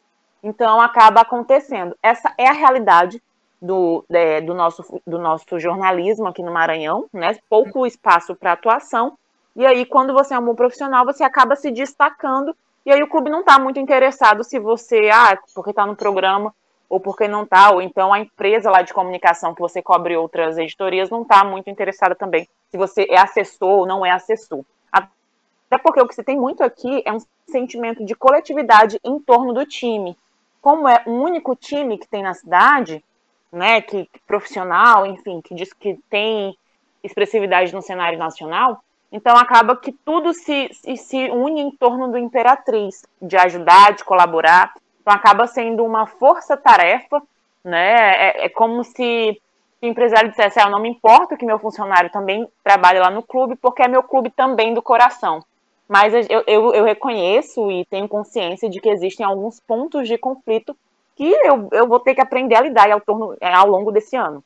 Então 0.41 0.79
acaba 0.79 1.21
acontecendo. 1.21 1.95
Essa 2.01 2.33
é 2.37 2.47
a 2.47 2.53
realidade 2.53 3.21
do, 3.61 4.05
é, 4.09 4.39
do, 4.41 4.53
nosso, 4.53 5.01
do 5.05 5.17
nosso 5.17 5.59
jornalismo 5.59 6.27
aqui 6.27 6.43
no 6.43 6.51
Maranhão, 6.51 7.05
né? 7.11 7.37
Pouco 7.49 7.85
espaço 7.85 8.35
para 8.35 8.53
atuação. 8.53 9.17
E 9.55 9.65
aí, 9.65 9.85
quando 9.85 10.13
você 10.13 10.35
é 10.35 10.39
um 10.39 10.45
bom 10.45 10.55
profissional, 10.55 11.03
você 11.03 11.23
acaba 11.23 11.55
se 11.55 11.71
destacando. 11.71 12.55
E 12.85 12.91
aí 12.91 13.01
o 13.01 13.09
clube 13.09 13.29
não 13.29 13.39
está 13.39 13.59
muito 13.59 13.79
interessado 13.79 14.43
se 14.43 14.59
você, 14.59 15.09
ah, 15.11 15.37
porque 15.53 15.71
está 15.71 15.85
no 15.85 15.95
programa, 15.95 16.53
ou 16.89 16.99
porque 16.99 17.27
não 17.27 17.43
está, 17.43 17.71
ou 17.71 17.81
então 17.81 18.13
a 18.13 18.19
empresa 18.19 18.71
lá 18.71 18.81
de 18.81 18.93
comunicação 18.93 19.53
que 19.53 19.61
você 19.61 19.81
cobre 19.81 20.15
outras 20.15 20.57
editorias 20.57 21.09
não 21.09 21.23
está 21.23 21.43
muito 21.43 21.69
interessada 21.69 22.15
também 22.15 22.47
se 22.69 22.77
você 22.77 23.05
é 23.09 23.17
assessor 23.17 23.79
ou 23.79 23.85
não 23.85 24.05
é 24.05 24.11
assessor. 24.11 24.63
Até 24.91 25.77
porque 25.83 25.99
o 25.99 26.07
que 26.07 26.15
se 26.15 26.23
tem 26.23 26.37
muito 26.37 26.63
aqui 26.63 27.03
é 27.05 27.11
um 27.11 27.19
sentimento 27.45 28.03
de 28.05 28.15
coletividade 28.15 28.99
em 29.03 29.19
torno 29.19 29.53
do 29.53 29.65
time. 29.65 30.17
Como 30.61 30.87
é 30.87 31.03
um 31.05 31.21
único 31.21 31.55
time 31.55 31.97
que 31.97 32.07
tem 32.07 32.23
na 32.23 32.33
cidade, 32.33 33.03
né, 33.51 33.81
que, 33.81 34.05
que 34.05 34.19
profissional, 34.25 35.05
enfim, 35.05 35.41
que 35.41 35.53
diz 35.53 35.73
que 35.73 35.99
tem 36.09 36.57
expressividade 37.03 37.73
no 37.73 37.81
cenário 37.81 38.17
nacional, 38.17 38.81
então 39.11 39.35
acaba 39.37 39.75
que 39.75 39.91
tudo 39.91 40.33
se, 40.33 40.69
se, 40.73 40.97
se 40.97 41.29
une 41.29 41.61
em 41.61 41.71
torno 41.71 42.09
do 42.09 42.17
Imperatriz, 42.17 43.05
de 43.21 43.37
ajudar, 43.37 43.93
de 43.93 44.03
colaborar. 44.03 44.73
Então 45.07 45.15
acaba 45.15 45.47
sendo 45.47 45.85
uma 45.85 46.05
força-tarefa, 46.05 47.21
né? 47.63 47.93
É, 47.93 48.45
é, 48.45 48.49
como 48.49 48.83
se 48.83 49.41
o 49.81 49.85
empresário 49.85 50.29
dissesse, 50.29 50.59
ah, 50.59 50.69
não 50.69 50.81
me 50.81 50.89
importo 50.89 51.37
que 51.37 51.45
meu 51.45 51.57
funcionário 51.57 52.11
também 52.11 52.45
trabalhe 52.61 52.99
lá 52.99 53.09
no 53.09 53.23
clube, 53.23 53.55
porque 53.55 53.81
é 53.81 53.87
meu 53.87 54.03
clube 54.03 54.29
também 54.29 54.73
do 54.73 54.81
coração. 54.81 55.41
Mas 55.87 56.13
eu, 56.13 56.43
eu, 56.45 56.73
eu 56.73 56.83
reconheço 56.83 57.71
e 57.71 57.85
tenho 57.85 58.05
consciência 58.09 58.69
de 58.69 58.81
que 58.81 58.89
existem 58.89 59.25
alguns 59.25 59.61
pontos 59.61 60.09
de 60.09 60.17
conflito 60.17 60.75
que 61.15 61.23
eu, 61.23 61.69
eu 61.71 61.87
vou 61.87 62.01
ter 62.01 62.13
que 62.13 62.19
aprender 62.19 62.55
a 62.55 62.61
lidar 62.61 62.91
ao, 62.91 62.99
torno, 62.99 63.33
é, 63.39 63.53
ao 63.53 63.69
longo 63.69 63.93
desse 63.93 64.17
ano. 64.17 64.43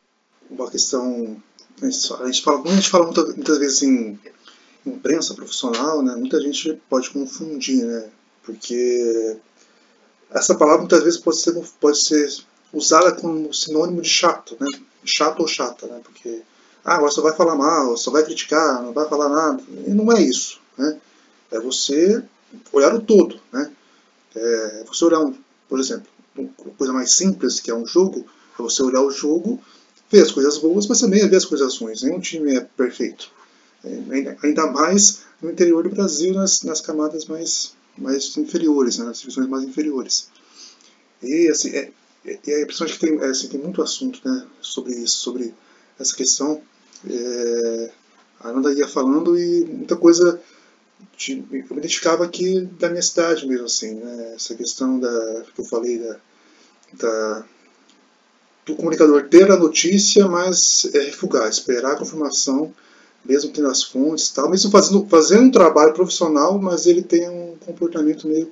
Uma 0.48 0.70
questão. 0.70 1.38
A 1.82 1.86
gente 1.88 2.44
fala, 2.44 2.62
a 2.62 2.76
gente 2.76 2.88
fala 2.88 3.06
muitas 3.06 3.58
vezes 3.58 3.82
em 3.82 4.20
imprensa 4.86 5.34
profissional, 5.34 6.04
né, 6.04 6.16
muita 6.16 6.40
gente 6.40 6.80
pode 6.88 7.10
confundir, 7.10 7.84
né? 7.84 8.10
Porque 8.44 9.40
essa 10.34 10.56
palavra 10.56 10.80
muitas 10.80 11.04
vezes 11.04 11.20
pode 11.20 11.38
ser, 11.38 11.54
pode 11.80 12.04
ser 12.04 12.44
usada 12.74 13.12
como 13.12 13.54
sinônimo 13.54 14.02
de 14.02 14.10
chato, 14.10 14.56
né? 14.60 14.68
Chato 15.04 15.42
ou 15.42 15.48
chata, 15.48 15.88
né? 15.88 16.00
Porque 16.04 16.42
ah, 16.84 16.96
agora 16.96 17.12
só 17.12 17.22
vai 17.22 17.34
falar 17.34 17.56
mal, 17.56 17.96
só 17.98 18.12
vai 18.12 18.24
criticar, 18.24 18.82
não 18.82 18.94
vai 18.94 19.08
falar 19.08 19.30
nada. 19.30 19.64
E 19.86 19.92
não 19.92 20.12
é 20.12 20.22
isso, 20.22 20.60
né? 20.78 20.98
É 21.52 21.60
você 21.60 22.24
olhar 22.72 22.94
o 22.96 23.02
todo, 23.02 23.40
né? 23.52 23.72
É 24.36 24.84
você 24.88 25.06
olhar, 25.06 25.20
um, 25.20 25.36
por 25.68 25.80
exemplo, 25.80 26.08
uma 26.36 26.74
coisa 26.78 26.94
mais 26.94 27.14
simples, 27.14 27.60
que 27.60 27.70
é 27.70 27.76
um 27.76 27.86
jogo, 27.86 28.26
é 28.58 28.62
você 28.62 28.82
olhar 28.82 29.02
o 29.02 29.12
jogo, 29.12 29.62
ver 30.10 30.22
as 30.22 30.32
coisas 30.32 30.58
boas, 30.58 30.88
mas 30.88 31.02
também 31.02 31.28
ver 31.28 31.36
as 31.36 31.46
coisas 31.46 31.78
ruins. 31.78 32.04
Nenhum 32.04 32.20
time 32.20 32.56
é 32.56 32.62
perfeito. 32.62 33.30
É, 33.84 34.38
ainda 34.44 34.68
mais 34.68 35.24
no 35.42 35.50
interior 35.50 35.84
do 35.84 35.90
Brasil, 35.90 36.34
nas, 36.34 36.62
nas 36.64 36.80
camadas 36.80 37.26
mais 37.26 37.74
mais 37.98 38.36
inferiores, 38.38 38.98
né, 38.98 39.06
nas 39.06 39.20
divisões 39.20 39.48
mais 39.48 39.64
inferiores. 39.64 40.30
E 41.22 41.48
assim, 41.50 41.70
é, 41.76 41.92
é, 42.26 42.40
é 42.48 42.62
impressionante 42.62 42.98
que 42.98 43.06
tem, 43.06 43.20
é, 43.20 43.26
assim, 43.26 43.48
tem 43.48 43.60
muito 43.60 43.82
assunto 43.82 44.20
né, 44.28 44.46
sobre 44.62 44.94
isso, 44.94 45.18
sobre 45.18 45.54
essa 46.00 46.16
questão. 46.16 46.62
É, 47.10 47.92
a 48.40 48.50
Ananda 48.50 48.74
ia 48.74 48.88
falando 48.88 49.38
e 49.38 49.66
muita 49.66 49.96
coisa 49.96 50.42
de, 51.18 51.44
eu 51.52 51.66
me 51.72 51.78
identificava 51.78 52.26
aqui 52.26 52.62
da 52.80 52.90
minha 52.90 53.02
cidade 53.02 53.48
mesmo, 53.48 53.66
assim, 53.66 53.96
né, 53.96 54.34
essa 54.36 54.56
questão 54.56 55.00
da, 55.00 55.44
que 55.54 55.62
eu 55.62 55.66
falei 55.66 56.00
da, 56.00 56.20
da 56.94 57.46
do 58.64 58.76
comunicador 58.76 59.28
ter 59.28 59.52
a 59.52 59.58
notícia, 59.58 60.28
mas 60.28 60.86
é, 60.94 61.00
refugar, 61.00 61.50
esperar 61.50 61.94
a 61.94 61.98
confirmação 61.98 62.74
mesmo 63.24 63.52
tendo 63.52 63.68
as 63.68 63.84
fontes 63.84 64.30
tal, 64.30 64.50
mesmo 64.50 64.72
fazendo, 64.72 65.08
fazendo 65.08 65.44
um 65.44 65.52
trabalho 65.52 65.94
profissional, 65.94 66.60
mas 66.60 66.86
ele 66.86 67.02
tem 67.02 67.30
um 67.30 67.41
comportamento 67.66 68.28
meio 68.28 68.52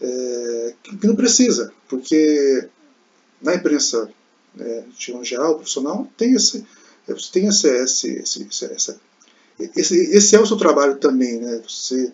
é, 0.00 0.74
que 0.82 1.06
não 1.06 1.14
precisa, 1.14 1.72
porque 1.88 2.68
na 3.40 3.54
imprensa 3.54 4.10
é, 4.58 4.84
de 4.96 5.24
geral, 5.24 5.56
profissional, 5.56 6.08
tem 6.16 6.34
esse, 6.34 6.66
tem 7.32 7.46
esse, 7.46 7.68
esse, 7.68 8.08
esse, 8.18 8.48
esse, 9.76 9.96
esse 9.96 10.36
é 10.36 10.40
o 10.40 10.46
seu 10.46 10.56
trabalho 10.56 10.96
também, 10.96 11.38
né? 11.38 11.62
Você 11.68 12.12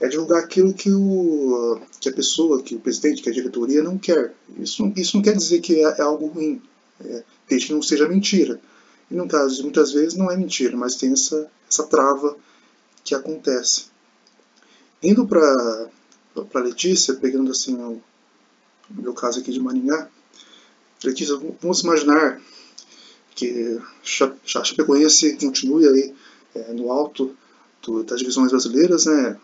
é 0.00 0.08
divulgar 0.08 0.42
aquilo 0.42 0.74
que, 0.74 0.90
o, 0.90 1.80
que 2.00 2.08
a 2.08 2.12
pessoa, 2.12 2.62
que 2.62 2.74
o 2.74 2.80
presidente, 2.80 3.22
que 3.22 3.30
a 3.30 3.32
diretoria 3.32 3.82
não 3.82 3.96
quer. 3.96 4.34
Isso, 4.58 4.92
isso 4.96 5.16
não 5.16 5.22
quer 5.22 5.36
dizer 5.36 5.60
que 5.60 5.76
é, 5.76 5.98
é 5.98 6.02
algo 6.02 6.26
ruim, 6.26 6.60
é, 7.04 7.22
desde 7.48 7.68
que 7.68 7.72
não 7.72 7.82
seja 7.82 8.08
mentira. 8.08 8.60
E 9.10 9.14
no 9.14 9.28
caso, 9.28 9.62
muitas 9.62 9.92
vezes 9.92 10.14
não 10.14 10.30
é 10.30 10.36
mentira, 10.36 10.76
mas 10.76 10.96
tem 10.96 11.12
essa, 11.12 11.48
essa 11.70 11.84
trava 11.84 12.36
que 13.04 13.14
acontece. 13.14 13.91
Indo 15.02 15.26
para 15.26 16.60
Letícia, 16.60 17.14
pegando 17.14 17.50
assim 17.50 17.74
o, 17.74 18.00
meu 18.90 19.12
caso 19.12 19.40
aqui 19.40 19.50
de 19.50 19.60
Maringá, 19.60 20.08
Letícia, 21.02 21.36
vamos 21.60 21.80
imaginar 21.80 22.40
que 23.34 23.80
a 24.20 24.64
Chapecoense 24.64 25.36
continue 25.36 25.88
aí 25.88 26.14
é, 26.54 26.72
no 26.72 26.92
alto 26.92 27.34
do, 27.82 28.04
das 28.04 28.20
divisões 28.20 28.50
brasileiras, 28.50 29.06
né? 29.06 29.36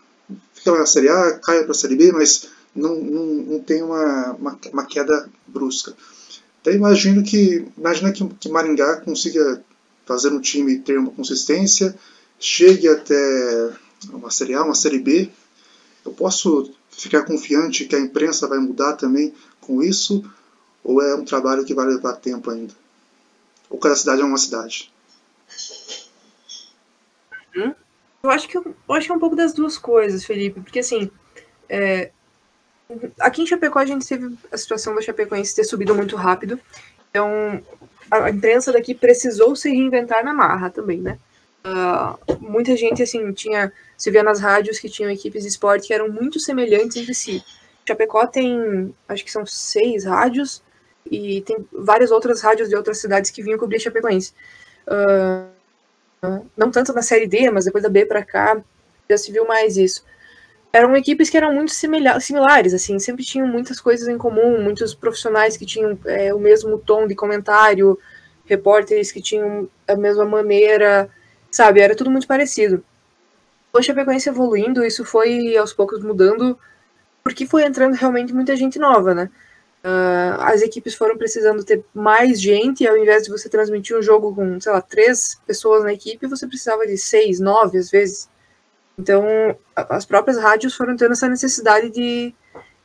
Fica 0.53 0.71
lá 0.71 0.79
na 0.79 0.85
Série 0.85 1.09
A, 1.09 1.39
cai 1.39 1.63
para 1.63 1.71
a 1.71 1.75
Série 1.75 1.95
B, 1.95 2.11
mas 2.11 2.47
não, 2.75 2.95
não, 2.95 3.25
não 3.25 3.59
tem 3.59 3.81
uma, 3.81 4.33
uma, 4.33 4.59
uma 4.71 4.85
queda 4.85 5.29
brusca. 5.47 5.93
Então 6.61 6.73
imagino 6.73 7.23
que 7.23 7.65
imagina 7.77 8.11
que, 8.11 8.27
que 8.35 8.49
Maringá 8.49 9.01
consiga 9.01 9.63
fazer 10.05 10.29
um 10.29 10.39
time 10.39 10.79
ter 10.79 10.97
uma 10.97 11.11
consistência, 11.11 11.95
chegue 12.39 12.87
até 12.87 13.71
uma 14.11 14.31
Série 14.31 14.53
A, 14.53 14.63
uma 14.63 14.75
Série 14.75 14.99
B. 14.99 15.29
Eu 16.05 16.13
posso 16.13 16.71
ficar 16.89 17.23
confiante 17.23 17.85
que 17.85 17.95
a 17.95 17.99
imprensa 17.99 18.47
vai 18.47 18.59
mudar 18.59 18.93
também 18.93 19.33
com 19.61 19.81
isso? 19.81 20.23
Ou 20.83 21.01
é 21.01 21.15
um 21.15 21.25
trabalho 21.25 21.65
que 21.65 21.73
vai 21.73 21.85
levar 21.85 22.13
tempo 22.13 22.49
ainda? 22.49 22.73
Ou 23.69 23.77
cada 23.77 23.95
cidade 23.95 24.21
é 24.21 24.25
uma 24.25 24.37
cidade? 24.37 24.91
Hum? 27.55 27.73
Eu 28.23 28.29
acho 28.29 28.47
que 28.47 28.57
eu, 28.57 28.75
eu, 28.87 28.95
acho 28.95 29.05
que 29.07 29.11
é 29.11 29.15
um 29.15 29.19
pouco 29.19 29.35
das 29.35 29.53
duas 29.53 29.77
coisas, 29.77 30.25
Felipe, 30.25 30.59
porque 30.59 30.79
assim, 30.79 31.09
é, 31.69 32.11
aqui 33.19 33.41
em 33.41 33.45
Chapecó 33.45 33.79
a 33.79 33.85
gente 33.85 34.05
teve 34.05 34.35
a 34.51 34.57
situação 34.57 34.93
da 34.93 35.01
Chapecoense 35.01 35.55
ter 35.55 35.63
subido 35.63 35.95
muito 35.95 36.15
rápido, 36.15 36.59
então 37.09 37.63
a 38.11 38.29
imprensa 38.29 38.73
daqui 38.73 38.93
precisou 38.93 39.55
se 39.55 39.69
reinventar 39.69 40.23
na 40.23 40.33
marra 40.33 40.69
também, 40.69 40.99
né? 40.99 41.17
Uh, 41.65 42.37
muita 42.39 42.75
gente 42.77 43.03
assim 43.03 43.33
tinha 43.33 43.71
se 43.97 44.09
via 44.09 44.23
nas 44.23 44.39
rádios 44.39 44.79
que 44.79 44.89
tinham 44.89 45.11
equipes 45.11 45.43
de 45.43 45.49
esporte 45.49 45.87
que 45.87 45.93
eram 45.93 46.09
muito 46.09 46.39
semelhantes 46.39 46.97
entre 46.97 47.13
si. 47.13 47.43
Chapecó 47.87 48.25
tem, 48.27 48.93
acho 49.07 49.25
que 49.25 49.31
são 49.31 49.45
seis 49.45 50.05
rádios 50.05 50.63
e 51.09 51.41
tem 51.41 51.57
várias 51.71 52.11
outras 52.11 52.41
rádios 52.41 52.69
de 52.69 52.75
outras 52.75 52.99
cidades 52.99 53.31
que 53.31 53.43
vinham 53.43 53.59
cobrir 53.59 53.79
Chapecoense. 53.79 54.33
Uh, 54.87 55.49
não 56.55 56.69
tanto 56.71 56.93
na 56.93 57.01
série 57.01 57.27
D, 57.27 57.49
mas 57.49 57.65
depois 57.65 57.83
da 57.83 57.89
B 57.89 58.05
para 58.05 58.23
cá 58.23 58.61
já 59.09 59.17
se 59.17 59.31
viu 59.31 59.45
mais 59.47 59.75
isso. 59.75 60.05
Eram 60.71 60.95
equipes 60.95 61.29
que 61.29 61.37
eram 61.37 61.51
muito 61.51 61.71
similares, 61.73 62.73
assim, 62.75 62.99
sempre 62.99 63.25
tinham 63.25 63.47
muitas 63.47 63.81
coisas 63.81 64.07
em 64.07 64.19
comum, 64.19 64.61
muitos 64.61 64.93
profissionais 64.93 65.57
que 65.57 65.65
tinham 65.65 65.97
é, 66.05 66.31
o 66.31 66.37
mesmo 66.37 66.77
tom 66.77 67.07
de 67.07 67.15
comentário, 67.15 67.97
repórteres 68.45 69.11
que 69.11 69.19
tinham 69.19 69.67
a 69.87 69.95
mesma 69.95 70.25
maneira, 70.25 71.09
sabe? 71.51 71.79
Era 71.81 71.95
tudo 71.95 72.11
muito 72.11 72.27
parecido. 72.27 72.83
O 73.71 73.81
Chapecoense 73.81 74.29
evoluindo, 74.29 74.83
isso 74.83 75.05
foi 75.05 75.55
aos 75.55 75.73
poucos 75.73 76.01
mudando, 76.01 76.57
porque 77.23 77.45
foi 77.45 77.63
entrando 77.63 77.93
realmente 77.93 78.33
muita 78.33 78.55
gente 78.55 78.79
nova, 78.79 79.13
né? 79.13 79.29
Uh, 79.83 80.41
as 80.41 80.61
equipes 80.61 80.93
foram 80.93 81.17
precisando 81.17 81.63
ter 81.63 81.85
mais 81.93 82.41
gente, 82.41 82.85
ao 82.85 82.97
invés 82.97 83.23
de 83.23 83.29
você 83.29 83.47
transmitir 83.47 83.97
um 83.97 84.01
jogo 84.01 84.35
com, 84.35 84.59
sei 84.59 84.71
lá, 84.71 84.81
três 84.81 85.39
pessoas 85.47 85.83
na 85.83 85.93
equipe, 85.93 86.27
você 86.27 86.45
precisava 86.47 86.85
de 86.85 86.97
seis, 86.97 87.39
nove 87.39 87.77
às 87.77 87.89
vezes. 87.89 88.29
Então, 88.97 89.23
as 89.75 90.05
próprias 90.05 90.37
rádios 90.37 90.75
foram 90.75 90.97
tendo 90.97 91.13
essa 91.13 91.29
necessidade 91.29 91.89
de, 91.91 92.33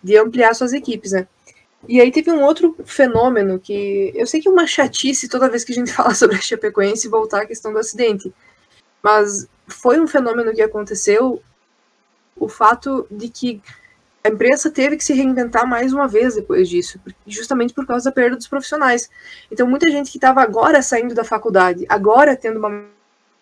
de 0.03 0.16
ampliar 0.16 0.55
suas 0.55 0.72
equipes, 0.72 1.11
né? 1.11 1.27
E 1.88 2.00
aí 2.00 2.12
teve 2.12 2.31
um 2.31 2.42
outro 2.42 2.77
fenômeno 2.85 3.59
que 3.59 4.12
eu 4.14 4.27
sei 4.27 4.40
que 4.40 4.48
é 4.48 4.50
uma 4.50 4.66
chatice 4.66 5.29
toda 5.29 5.50
vez 5.50 5.64
que 5.64 5.72
a 5.72 5.74
gente 5.74 5.90
fala 5.92 6.14
sobre 6.14 6.37
a 6.37 6.40
Chapecoense 6.40 7.09
voltar 7.09 7.42
à 7.42 7.46
questão 7.46 7.72
do 7.72 7.79
acidente, 7.79 8.33
mas 9.05 9.47
foi 9.69 10.01
um 10.01 10.07
fenômeno 10.07 10.55
que 10.55 10.62
aconteceu 10.62 11.43
o 12.35 12.49
fato 12.49 13.07
de 13.11 13.29
que 13.29 13.62
a 14.25 14.31
imprensa 14.31 14.71
teve 14.71 14.97
que 14.97 15.05
se 15.05 15.12
reinventar 15.12 15.69
mais 15.69 15.93
uma 15.93 16.09
vez 16.09 16.37
depois 16.37 16.67
disso, 16.67 16.99
justamente 17.27 17.75
por 17.75 17.87
causa 17.87 18.07
da 18.07 18.12
perda 18.12 18.37
dos 18.37 18.49
profissionais. 18.49 19.11
Então, 19.53 19.67
muita 19.67 19.90
gente 19.90 20.11
que 20.11 20.17
estava 20.17 20.40
agora 20.40 20.81
saindo 20.81 21.14
da 21.14 21.23
faculdade, 21.23 21.85
agora 21.87 22.35
tendo 22.35 22.59
uma 22.59 22.87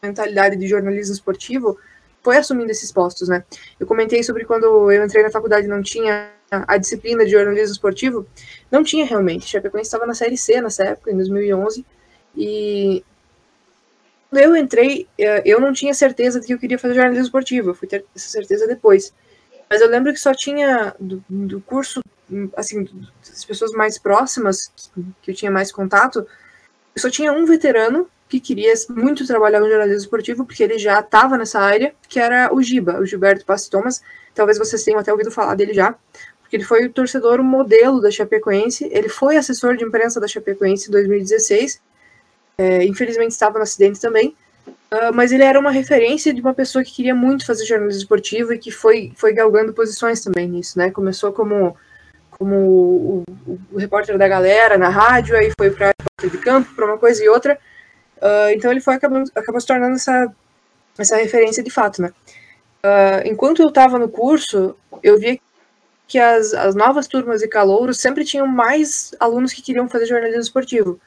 mentalidade 0.02 0.56
de 0.56 0.66
jornalismo 0.66 1.14
esportivo, 1.14 1.78
foi 2.24 2.36
assumindo 2.36 2.72
esses 2.72 2.90
postos, 2.90 3.28
né? 3.28 3.44
Eu 3.78 3.86
comentei 3.86 4.24
sobre 4.24 4.44
quando 4.44 4.90
eu 4.90 5.04
entrei 5.04 5.22
na 5.22 5.30
faculdade 5.30 5.68
não 5.68 5.80
tinha 5.80 6.32
a 6.50 6.76
disciplina 6.76 7.24
de 7.24 7.30
jornalismo 7.30 7.72
esportivo, 7.72 8.26
não 8.68 8.82
tinha 8.82 9.06
realmente. 9.06 9.46
Chapecoense 9.46 9.86
estava 9.86 10.06
na 10.06 10.14
série 10.14 10.36
C 10.36 10.60
nessa 10.60 10.84
época, 10.84 11.12
em 11.12 11.16
2011, 11.16 11.86
e 12.36 13.04
eu 14.32 14.56
entrei, 14.56 15.06
eh, 15.18 15.42
eu 15.44 15.60
não 15.60 15.72
tinha 15.72 15.92
certeza 15.94 16.40
de 16.40 16.46
que 16.46 16.54
eu 16.54 16.58
queria 16.58 16.78
fazer 16.78 16.94
jornalismo 16.94 17.24
esportivo, 17.24 17.70
eu 17.70 17.74
fui 17.74 17.86
ter 17.86 18.04
essa 18.14 18.28
certeza 18.28 18.66
depois. 18.66 19.12
Mas 19.68 19.80
eu 19.80 19.88
lembro 19.88 20.12
que 20.12 20.20
só 20.20 20.34
tinha 20.34 20.94
do, 20.98 21.24
do 21.28 21.60
curso, 21.60 22.00
assim, 22.56 22.86
das 23.26 23.44
pessoas 23.44 23.72
mais 23.72 23.98
próximas, 23.98 24.72
que 25.22 25.30
eu 25.30 25.34
tinha 25.34 25.50
mais 25.50 25.72
contato, 25.72 26.26
só 26.96 27.08
tinha 27.08 27.32
um 27.32 27.46
veterano 27.46 28.08
que 28.28 28.40
queria 28.40 28.72
muito 28.88 29.26
trabalhar 29.26 29.60
no 29.60 29.68
jornalismo 29.68 30.00
esportivo, 30.00 30.46
porque 30.46 30.62
ele 30.62 30.78
já 30.78 31.00
estava 31.00 31.36
nessa 31.36 31.60
área, 31.60 31.94
que 32.08 32.18
era 32.18 32.52
o 32.54 32.62
Giba, 32.62 32.98
o 32.98 33.04
Gilberto 33.04 33.44
Passe 33.44 33.68
Thomas. 33.68 34.00
Talvez 34.34 34.56
vocês 34.56 34.82
tenham 34.82 34.98
até 34.98 35.12
ouvido 35.12 35.30
falar 35.30 35.54
dele 35.54 35.74
já, 35.74 35.94
porque 36.40 36.56
ele 36.56 36.64
foi 36.64 36.86
o 36.86 36.92
torcedor 36.92 37.42
modelo 37.42 38.00
da 38.00 38.10
Chapecoense, 38.10 38.88
ele 38.90 39.08
foi 39.08 39.36
assessor 39.36 39.76
de 39.76 39.84
imprensa 39.84 40.18
da 40.18 40.26
Chapecoense 40.26 40.88
em 40.88 40.92
2016, 40.92 41.80
é, 42.58 42.84
infelizmente 42.84 43.32
estava 43.32 43.58
no 43.58 43.62
acidente 43.64 44.00
também, 44.00 44.34
Uh, 44.92 45.10
mas 45.14 45.32
ele 45.32 45.42
era 45.42 45.58
uma 45.58 45.70
referência 45.70 46.34
de 46.34 46.42
uma 46.42 46.52
pessoa 46.52 46.84
que 46.84 46.92
queria 46.92 47.14
muito 47.14 47.46
fazer 47.46 47.64
jornalismo 47.64 48.02
esportivo 48.02 48.52
e 48.52 48.58
que 48.58 48.70
foi, 48.70 49.10
foi 49.16 49.32
galgando 49.32 49.72
posições 49.72 50.20
também 50.20 50.46
nisso, 50.46 50.78
né? 50.78 50.90
Começou 50.90 51.32
como, 51.32 51.74
como 52.32 52.54
o, 52.54 53.24
o, 53.46 53.58
o 53.72 53.78
repórter 53.78 54.18
da 54.18 54.28
galera 54.28 54.76
na 54.76 54.90
rádio, 54.90 55.34
aí 55.34 55.50
foi 55.58 55.70
para 55.70 55.94
de 56.22 56.36
campo, 56.36 56.74
para 56.74 56.84
uma 56.84 56.98
coisa 56.98 57.24
e 57.24 57.28
outra. 57.28 57.58
Uh, 58.18 58.50
então 58.54 58.70
ele 58.70 58.82
foi 58.82 58.94
acabando, 58.94 59.30
acabou 59.34 59.60
se 59.62 59.66
tornando 59.66 59.94
essa, 59.94 60.30
essa 60.98 61.16
referência 61.16 61.62
de 61.62 61.70
fato, 61.70 62.02
né? 62.02 62.12
Uh, 62.84 63.26
enquanto 63.26 63.62
eu 63.62 63.68
estava 63.68 63.98
no 63.98 64.10
curso, 64.10 64.76
eu 65.02 65.18
via 65.18 65.38
que 66.06 66.18
as, 66.18 66.52
as 66.52 66.74
novas 66.74 67.06
turmas 67.06 67.40
de 67.40 67.48
calouros 67.48 67.98
sempre 67.98 68.26
tinham 68.26 68.46
mais 68.46 69.14
alunos 69.18 69.54
que 69.54 69.62
queriam 69.62 69.88
fazer 69.88 70.04
jornalismo 70.04 70.42
esportivo. 70.42 71.00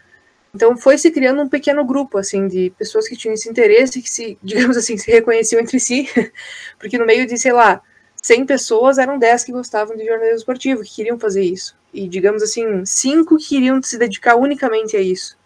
Então 0.56 0.78
foi 0.78 0.98
se 0.98 1.12
criando 1.12 1.42
um 1.42 1.50
pequeno 1.50 1.84
grupo 1.84 2.18
assim 2.18 2.48
de 2.48 2.74
pessoas 2.78 3.10
que 3.10 3.18
tinham 3.18 3.34
esse 3.34 3.50
interesse, 3.50 4.02
que 4.02 4.10
se, 4.10 4.38
digamos 4.42 4.78
assim, 4.78 4.98
se 4.98 5.12
reconheciam 5.12 5.60
entre 5.60 5.80
si, 5.82 6.10
porque 6.80 6.98
no 6.98 7.06
meio 7.06 7.28
de, 7.28 7.38
sei 7.38 7.52
lá, 7.52 7.82
100 8.24 8.46
pessoas 8.46 8.98
eram 8.98 9.20
10 9.20 9.44
que 9.44 9.52
gostavam 9.52 9.98
de 9.98 10.06
jornalismo 10.06 10.38
esportivo, 10.38 10.82
que 10.82 10.96
queriam 10.96 11.20
fazer 11.20 11.44
isso. 11.44 11.78
E 11.94 12.08
digamos 12.08 12.42
assim, 12.42 12.86
cinco 12.86 13.38
queriam 13.38 13.84
se 13.84 13.98
dedicar 13.98 14.38
unicamente 14.38 14.96
a 14.96 15.02
isso. 15.02 15.38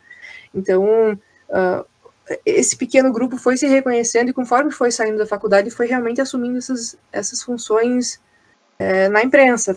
Então, 0.53 1.13
uh, 1.49 1.85
esse 2.45 2.77
pequeno 2.77 3.11
grupo 3.11 3.35
foi 3.37 3.57
se 3.57 3.67
reconhecendo 3.67 4.29
e 4.29 4.33
conforme 4.33 4.71
foi 4.71 4.91
saindo 4.91 5.17
da 5.17 5.25
faculdade, 5.25 5.71
foi 5.71 5.87
realmente 5.87 6.21
assumindo 6.21 6.59
essas, 6.59 6.95
essas 7.11 7.41
funções 7.41 8.21
é, 8.77 9.09
na 9.09 9.23
imprensa. 9.23 9.75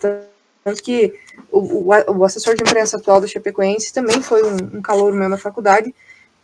Tanto 0.65 0.83
que 0.83 1.13
o, 1.51 1.59
o, 1.59 1.89
o, 1.89 2.25
assessor 2.25 2.55
de 2.55 2.63
imprensa 2.63 2.97
atual 2.97 3.21
da 3.21 3.27
Chapecoense 3.27 3.93
também 3.93 4.23
foi 4.23 4.43
um, 4.45 4.79
um 4.79 4.83
calor 4.83 5.13
meu 5.13 5.29
na 5.29 5.37
faculdade. 5.37 5.93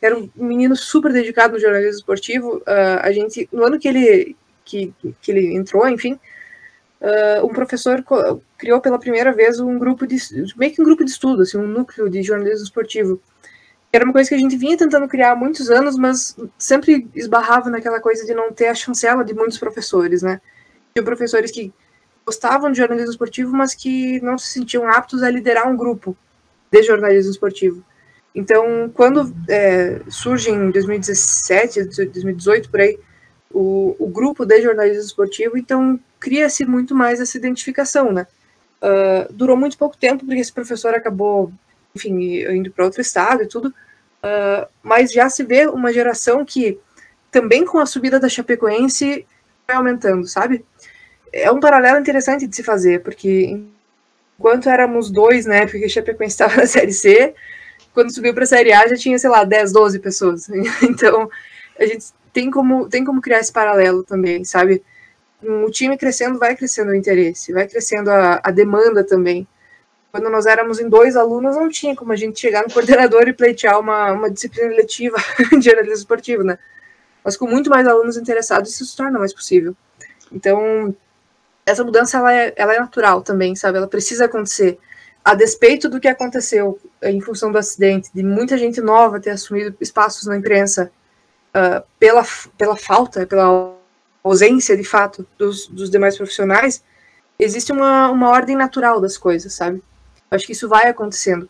Era 0.03 0.17
um 0.17 0.29
menino 0.35 0.75
super 0.77 1.13
dedicado 1.13 1.55
no 1.55 1.61
jornalismo 1.61 1.99
esportivo. 1.99 2.59
Uh, 2.59 3.01
a 3.01 3.13
gente, 3.13 3.49
no 3.53 3.65
ano 3.65 3.79
que 3.79 3.87
ele, 3.87 4.37
que, 4.65 4.93
que 5.21 5.31
ele 5.31 5.55
entrou, 5.55 5.89
enfim, 5.89 6.19
uh, 7.01 7.47
um 7.47 7.51
professor 7.51 8.05
criou 8.57 8.81
pela 8.81 8.99
primeira 8.99 9.33
vez 9.33 9.61
um 9.61 9.79
grupo 9.79 10.07
de, 10.07 10.17
meio 10.57 10.73
que 10.73 10.81
um 10.81 10.85
grupo 10.85 11.05
de 11.05 11.11
estudo, 11.11 11.43
assim, 11.43 11.57
um 11.57 11.67
núcleo 11.67 12.11
de 12.11 12.23
jornalismo 12.23 12.65
esportivo. 12.65 13.21
Era 13.93 14.05
uma 14.05 14.13
coisa 14.13 14.29
que 14.29 14.35
a 14.35 14.39
gente 14.39 14.57
vinha 14.57 14.77
tentando 14.77 15.09
criar 15.09 15.33
há 15.33 15.37
muitos 15.37 15.71
anos, 15.71 15.97
mas 15.97 16.37
sempre 16.59 17.09
esbarrava 17.15 17.71
naquela 17.71 18.01
coisa 18.01 18.27
de 18.27 18.35
não 18.35 18.53
ter 18.53 18.67
a 18.67 18.75
chancela 18.75 19.25
de 19.25 19.33
muitos 19.33 19.59
professores, 19.59 20.23
né? 20.23 20.41
Tinha 20.93 21.05
professores 21.05 21.51
que 21.51 21.73
gostavam 22.29 22.71
de 22.71 22.77
jornalismo 22.77 23.11
esportivo, 23.11 23.57
mas 23.57 23.75
que 23.75 24.21
não 24.21 24.37
se 24.37 24.49
sentiam 24.49 24.87
aptos 24.87 25.23
a 25.23 25.31
liderar 25.31 25.67
um 25.67 25.75
grupo 25.75 26.15
de 26.71 26.83
jornalismo 26.83 27.31
esportivo. 27.31 27.83
Então, 28.35 28.91
quando 28.93 29.35
é, 29.49 30.03
surge 30.11 30.51
em 30.51 30.71
2017, 30.71 31.85
2018, 31.85 32.69
por 32.69 32.81
aí, 32.81 32.99
o, 33.51 33.97
o 33.99 34.07
grupo 34.09 34.45
de 34.45 34.61
jornalismo 34.61 35.05
esportivo, 35.05 35.57
então 35.57 35.99
cria-se 36.21 36.67
muito 36.67 36.95
mais 36.95 37.19
essa 37.19 37.39
identificação, 37.39 38.13
né? 38.13 38.27
Uh, 38.83 39.33
durou 39.33 39.57
muito 39.57 39.79
pouco 39.79 39.97
tempo, 39.97 40.27
porque 40.27 40.41
esse 40.41 40.53
professor 40.53 40.95
acabou, 40.95 41.51
enfim, 41.97 42.43
indo 42.53 42.71
para 42.71 42.85
outro 42.85 43.01
estado 43.01 43.43
e 43.43 43.49
tudo, 43.49 43.69
uh, 43.71 44.69
mas 44.83 45.11
já 45.11 45.31
se 45.31 45.43
vê 45.45 45.67
uma 45.67 45.91
geração 45.95 46.45
que, 46.45 46.79
também 47.31 47.65
com 47.65 47.79
a 47.79 47.87
subida 47.87 48.21
da 48.21 48.29
Chapecoense, 48.29 49.27
vai 49.67 49.77
aumentando, 49.77 50.29
sabe? 50.29 50.63
É 51.33 51.51
um 51.51 51.61
paralelo 51.61 51.99
interessante 51.99 52.47
de 52.47 52.55
se 52.55 52.63
fazer, 52.63 53.03
porque 53.03 53.61
enquanto 54.39 54.69
éramos 54.69 55.11
dois, 55.11 55.47
né, 55.47 55.67
porque 55.67 55.89
Chapecoense 55.89 56.35
estava 56.35 56.57
na 56.57 56.67
Série 56.67 56.93
C, 56.93 57.35
quando 57.93 58.13
subiu 58.13 58.35
para 58.35 58.45
a 58.45 58.47
Série 58.47 58.73
A 58.73 58.87
já 58.87 58.97
tinha, 58.97 59.19
sei 59.19 59.31
lá, 59.31 59.45
10, 59.45 59.73
12 59.73 59.99
pessoas. 59.99 60.49
Então, 60.83 61.29
a 61.79 61.87
gente 61.87 62.07
tem 62.33 62.51
como, 62.51 62.89
tem 62.89 63.05
como 63.05 63.21
criar 63.21 63.41
esse 63.41 63.53
paralelo 63.53 64.05
também, 64.05 64.45
sabe? 64.45 64.83
O 65.43 65.71
time 65.71 65.97
crescendo, 65.97 66.39
vai 66.39 66.57
crescendo 66.57 66.91
o 66.91 66.95
interesse, 66.95 67.53
vai 67.53 67.67
crescendo 67.69 68.11
a, 68.11 68.41
a 68.43 68.51
demanda 68.51 69.05
também. 69.05 69.47
Quando 70.11 70.31
nós 70.31 70.47
éramos 70.47 70.81
em 70.81 70.89
dois 70.89 71.17
alunos, 71.17 71.57
não 71.57 71.69
tinha 71.69 71.95
como 71.95 72.13
a 72.13 72.17
gente 72.17 72.41
chegar 72.41 72.63
no 72.63 72.73
coordenador 72.73 73.29
e 73.29 73.33
pleitear 73.33 73.79
uma, 73.79 74.13
uma 74.13 74.31
disciplina 74.31 74.75
letiva 74.75 75.17
de 75.59 75.65
jornalismo 75.65 75.99
esportivo, 75.99 76.43
né? 76.43 76.59
mas 77.29 77.37
com 77.37 77.47
muito 77.47 77.69
mais 77.69 77.87
alunos 77.87 78.17
interessados, 78.17 78.71
isso 78.71 78.87
se 78.87 78.97
torna 78.97 79.19
mais 79.19 79.35
possível. 79.35 79.77
Então, 80.33 80.95
essa 81.69 81.85
mudança 81.85 82.17
ela 82.17 82.35
é, 82.35 82.53
ela 82.57 82.75
é 82.75 82.81
natural 82.81 83.23
também, 83.23 83.55
sabe? 83.55 83.79
Ela 83.79 83.87
precisa 83.87 84.25
acontecer. 84.25 84.79
A 85.25 85.35
despeito 85.35 85.89
do 85.89 86.01
que 86.01 86.09
aconteceu 86.09 86.79
em 87.03 87.21
função 87.21 87.53
do 87.53 87.59
acidente, 87.59 88.11
de 88.15 88.23
muita 88.23 88.57
gente 88.57 88.81
nova 88.81 89.21
ter 89.21 89.31
assumido 89.31 89.77
espaços 89.81 90.27
na 90.27 90.37
imprensa 90.37 90.91
uh, 91.51 91.85
pela, 91.99 92.25
pela 92.57 92.77
falta, 92.77 93.27
pela 93.27 93.75
ausência, 94.25 94.77
de 94.77 94.85
fato, 94.85 95.27
dos, 95.37 95.67
dos 95.67 95.91
demais 95.91 96.17
profissionais, 96.17 96.83
existe 97.39 97.71
uma, 97.71 98.11
uma 98.11 98.31
ordem 98.31 98.57
natural 98.57 99.01
das 99.01 99.19
coisas, 99.19 99.53
sabe? 99.53 99.83
Acho 100.31 100.47
que 100.47 100.53
isso 100.53 100.69
vai 100.69 100.89
acontecendo. 100.89 101.49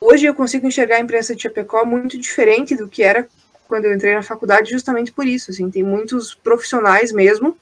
Hoje 0.00 0.26
eu 0.26 0.34
consigo 0.34 0.66
enxergar 0.66 0.96
a 0.96 1.00
imprensa 1.00 1.34
de 1.34 1.42
Chapecó 1.42 1.84
muito 1.84 2.18
diferente 2.18 2.74
do 2.74 2.88
que 2.88 3.02
era 3.02 3.28
quando 3.68 3.84
eu 3.84 3.94
entrei 3.94 4.14
na 4.14 4.22
faculdade, 4.22 4.70
justamente 4.70 5.12
por 5.12 5.26
isso. 5.26 5.50
Assim, 5.50 5.70
tem 5.70 5.82
muitos 5.82 6.34
profissionais 6.34 7.12
mesmo, 7.12 7.56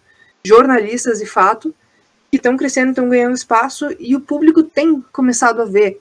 jornalistas 0.44 1.18
de 1.18 1.26
fato, 1.26 1.74
que 2.30 2.36
estão 2.36 2.56
crescendo, 2.56 2.90
estão 2.90 3.08
ganhando 3.08 3.34
espaço 3.34 3.88
e 3.98 4.14
o 4.14 4.20
público 4.20 4.62
tem 4.62 5.00
começado 5.12 5.62
a 5.62 5.64
ver, 5.64 6.00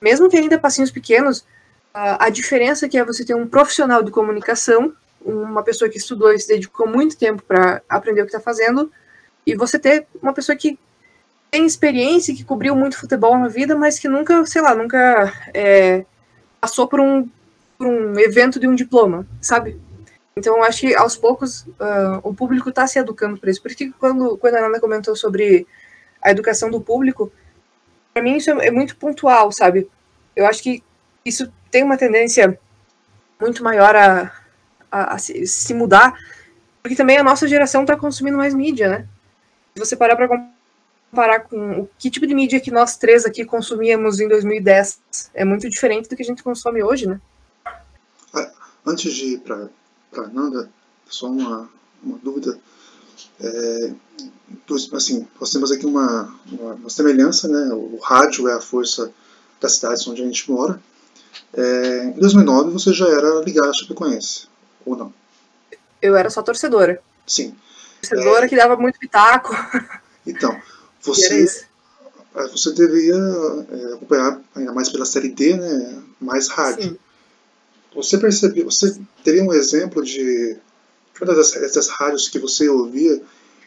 mesmo 0.00 0.28
que 0.28 0.36
ainda 0.36 0.58
passinhos 0.58 0.90
pequenos, 0.90 1.44
a, 1.94 2.28
diferença 2.30 2.88
que 2.88 2.98
é 2.98 3.04
você 3.04 3.24
ter 3.24 3.34
um 3.34 3.46
profissional 3.46 4.02
de 4.02 4.10
comunicação, 4.10 4.92
uma 5.24 5.62
pessoa 5.62 5.90
que 5.90 5.98
estudou 5.98 6.32
e 6.32 6.38
se 6.38 6.46
dedicou 6.46 6.86
muito 6.86 7.16
tempo 7.16 7.42
para 7.42 7.82
aprender 7.88 8.22
o 8.22 8.24
que 8.24 8.30
está 8.30 8.40
fazendo, 8.40 8.90
e 9.46 9.56
você 9.56 9.78
ter 9.78 10.06
uma 10.22 10.32
pessoa 10.32 10.54
que 10.54 10.78
tem 11.50 11.64
experiência, 11.64 12.34
que 12.34 12.44
cobriu 12.44 12.76
muito 12.76 12.98
futebol 12.98 13.36
na 13.38 13.48
vida, 13.48 13.74
mas 13.74 13.98
que 13.98 14.06
nunca, 14.06 14.44
sei 14.46 14.62
lá, 14.62 14.74
nunca 14.74 15.32
é, 15.54 16.04
passou 16.60 16.86
por 16.86 17.00
um, 17.00 17.26
por 17.76 17.86
um 17.86 18.18
evento 18.18 18.60
de 18.60 18.68
um 18.68 18.74
diploma, 18.74 19.26
sabe? 19.40 19.80
Então, 20.38 20.56
eu 20.56 20.62
acho 20.62 20.80
que 20.82 20.94
aos 20.94 21.16
poucos 21.16 21.62
uh, 21.62 22.20
o 22.22 22.32
público 22.32 22.68
está 22.68 22.86
se 22.86 22.96
educando 22.96 23.38
para 23.38 23.50
isso. 23.50 23.60
Por 23.60 23.74
que 23.74 23.90
quando, 23.90 24.38
quando 24.38 24.54
a 24.54 24.66
Ana 24.66 24.78
comentou 24.78 25.16
sobre 25.16 25.66
a 26.22 26.30
educação 26.30 26.70
do 26.70 26.80
público, 26.80 27.32
para 28.14 28.22
mim 28.22 28.36
isso 28.36 28.50
é, 28.50 28.68
é 28.68 28.70
muito 28.70 28.96
pontual, 28.96 29.50
sabe? 29.50 29.90
Eu 30.36 30.46
acho 30.46 30.62
que 30.62 30.82
isso 31.24 31.52
tem 31.72 31.82
uma 31.82 31.96
tendência 31.96 32.58
muito 33.40 33.64
maior 33.64 33.96
a, 33.96 34.32
a, 34.90 35.14
a 35.14 35.18
se, 35.18 35.44
se, 35.44 35.74
mudar, 35.74 36.16
porque 36.82 36.94
também 36.94 37.18
a 37.18 37.24
nossa 37.24 37.48
geração 37.48 37.82
está 37.82 37.96
consumindo 37.96 38.36
mais 38.36 38.54
mídia, 38.54 38.88
né? 38.88 39.08
Se 39.74 39.84
você 39.84 39.96
parar 39.96 40.14
para 40.14 40.28
comparar 41.10 41.40
com 41.40 41.80
o 41.80 41.90
que 41.98 42.10
tipo 42.10 42.28
de 42.28 42.34
mídia 42.34 42.60
que 42.60 42.70
nós 42.70 42.96
três 42.96 43.24
aqui 43.24 43.44
consumíamos 43.44 44.20
em 44.20 44.28
2010, 44.28 45.00
é 45.34 45.44
muito 45.44 45.68
diferente 45.68 46.08
do 46.08 46.14
que 46.14 46.22
a 46.22 46.26
gente 46.26 46.44
consome 46.44 46.80
hoje, 46.80 47.08
né? 47.08 47.20
Ah, 48.32 48.52
antes 48.86 49.12
de 49.12 49.34
ir 49.34 49.38
para 49.38 49.68
a 50.16 50.22
Nanda, 50.28 50.70
só 51.08 51.26
uma, 51.26 51.68
uma 52.02 52.18
dúvida. 52.18 52.58
É, 53.40 53.92
assim, 54.94 55.26
nós 55.40 55.50
temos 55.50 55.70
aqui 55.70 55.86
uma, 55.86 56.34
uma, 56.50 56.74
uma, 56.74 56.90
semelhança, 56.90 57.48
né? 57.48 57.72
O 57.72 57.98
rádio 58.02 58.48
é 58.48 58.54
a 58.54 58.60
força 58.60 59.12
das 59.60 59.72
cidades 59.72 60.06
onde 60.06 60.22
a 60.22 60.24
gente 60.24 60.50
mora. 60.50 60.80
É, 61.52 62.04
em 62.04 62.12
2009 62.12 62.70
você 62.70 62.92
já 62.92 63.08
era 63.08 63.40
ligado 63.40 63.68
à 63.68 63.72
Chapecoense, 63.72 64.48
ou 64.84 64.96
não? 64.96 65.12
Eu 66.00 66.16
era 66.16 66.30
só 66.30 66.42
torcedora. 66.42 67.00
Sim. 67.26 67.54
Torcedora 68.00 68.46
é... 68.46 68.48
que 68.48 68.56
dava 68.56 68.76
muito 68.76 68.98
pitaco. 68.98 69.54
Então, 70.26 70.60
você, 71.02 71.44
é, 72.34 72.48
você 72.48 72.72
deveria 72.72 73.14
é, 73.14 73.94
acompanhar 73.94 74.40
ainda 74.54 74.72
mais 74.72 74.88
pela 74.88 75.04
série 75.04 75.28
D, 75.28 75.56
né? 75.56 76.02
Mais 76.20 76.48
rádio. 76.48 76.90
Sim. 76.90 76.98
Você 77.98 78.16
percebeu, 78.16 78.66
você 78.66 78.96
teria 79.24 79.42
um 79.42 79.52
exemplo 79.52 80.04
de 80.04 80.56
uma 81.20 81.34
dessas 81.34 81.88
rádios 81.88 82.28
que 82.28 82.38
você 82.38 82.68
ouvia 82.68 83.20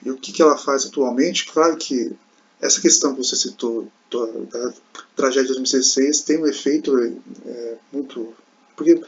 e 0.05 0.09
o 0.09 0.15
que, 0.15 0.31
que 0.31 0.41
ela 0.41 0.57
faz 0.57 0.85
atualmente? 0.85 1.51
Claro 1.51 1.75
que 1.75 2.13
essa 2.61 2.79
questão 2.79 3.13
que 3.13 3.21
você 3.21 3.35
citou 3.35 3.91
da 4.09 4.73
tragédia 5.17 5.49
de 5.49 5.59
2016 5.59 6.21
tem 6.21 6.37
um 6.37 6.47
efeito 6.47 6.97
é, 7.45 7.75
muito. 7.91 8.33
Porque 8.77 9.01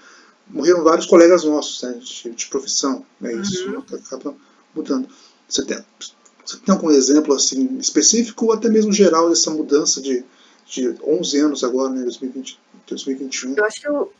morreram 0.50 0.84
vários 0.84 1.06
colegas 1.06 1.46
nossos 1.46 1.82
né, 1.84 1.94
de, 2.02 2.30
de 2.32 2.48
profissão, 2.48 3.06
né, 3.22 3.34
isso 3.34 3.70
uhum. 3.70 3.82
acaba 3.94 4.36
mudando. 4.76 5.08
Você 5.48 5.64
tem, 5.64 5.78
você 6.44 6.58
tem 6.58 6.76
algum 6.76 6.92
exemplo 6.92 7.34
assim 7.34 7.78
específico 7.78 8.48
ou 8.48 8.52
até 8.52 8.68
mesmo 8.68 8.92
geral 8.92 9.30
dessa 9.30 9.50
mudança 9.52 10.02
de, 10.02 10.22
de 10.66 10.94
11 11.02 11.40
anos 11.40 11.64
agora, 11.64 11.94
né, 11.94 12.04
2020, 12.04 12.60
2021? 12.90 13.56
Eu 13.56 13.64
acho 13.64 13.80
que 13.80 13.90
o, 13.90 14.12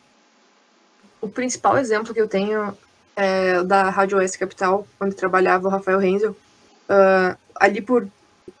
o 1.24 1.28
principal 1.28 1.78
exemplo 1.78 2.12
que 2.12 2.20
eu 2.20 2.28
tenho 2.28 2.76
é 3.16 3.62
da 3.62 3.88
Rádio 3.88 4.18
Oeste 4.18 4.38
Capital, 4.38 4.86
onde 5.00 5.14
trabalhava 5.14 5.66
o 5.66 5.70
Rafael 5.70 5.98
Renzel. 5.98 6.32
Uh, 6.32 7.36
ali 7.54 7.80
por 7.80 8.06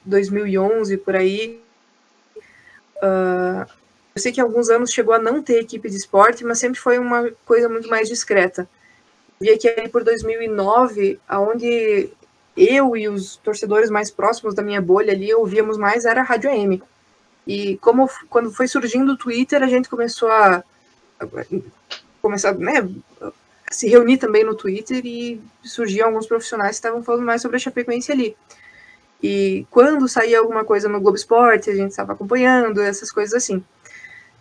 2011, 0.04 0.96
por 0.98 1.14
aí, 1.14 1.60
uh, 2.96 3.70
eu 4.14 4.22
sei 4.22 4.32
que 4.32 4.40
alguns 4.40 4.70
anos 4.70 4.90
chegou 4.90 5.12
a 5.12 5.18
não 5.18 5.42
ter 5.42 5.60
equipe 5.60 5.90
de 5.90 5.96
esporte, 5.96 6.44
mas 6.44 6.58
sempre 6.58 6.80
foi 6.80 6.98
uma 6.98 7.30
coisa 7.44 7.68
muito 7.68 7.88
mais 7.88 8.08
discreta. 8.08 8.66
Via 9.38 9.58
que 9.58 9.68
ali 9.68 9.88
por 9.88 10.02
2009, 10.02 11.20
aonde 11.28 12.10
eu 12.56 12.96
e 12.96 13.08
os 13.08 13.36
torcedores 13.36 13.90
mais 13.90 14.10
próximos 14.10 14.54
da 14.54 14.62
minha 14.62 14.80
bolha 14.80 15.12
ali 15.12 15.34
ouvíamos 15.34 15.76
mais 15.76 16.06
era 16.06 16.22
a 16.22 16.24
Rádio 16.24 16.50
AM. 16.50 16.82
E 17.46 17.76
como 17.78 18.08
quando 18.30 18.50
foi 18.50 18.66
surgindo 18.68 19.12
o 19.12 19.18
Twitter, 19.18 19.62
a 19.62 19.66
gente 19.66 19.90
começou 19.90 20.30
a, 20.30 20.64
a 22.24 22.30
começar, 22.30 22.54
né, 22.54 22.88
a 23.20 23.32
se 23.70 23.88
reunir 23.88 24.18
também 24.18 24.44
no 24.44 24.54
Twitter 24.54 25.04
e 25.04 25.40
surgiam 25.62 26.08
alguns 26.08 26.26
profissionais 26.26 26.70
que 26.70 26.76
estavam 26.76 27.02
falando 27.02 27.24
mais 27.24 27.42
sobre 27.42 27.56
a 27.56 27.60
Chapecoense 27.60 28.12
ali. 28.12 28.36
E 29.22 29.66
quando 29.70 30.08
saía 30.08 30.38
alguma 30.38 30.64
coisa 30.64 30.88
no 30.88 31.00
Globo 31.00 31.16
Esporte, 31.16 31.70
a 31.70 31.74
gente 31.74 31.90
estava 31.90 32.12
acompanhando, 32.12 32.80
essas 32.80 33.10
coisas 33.10 33.34
assim. 33.34 33.64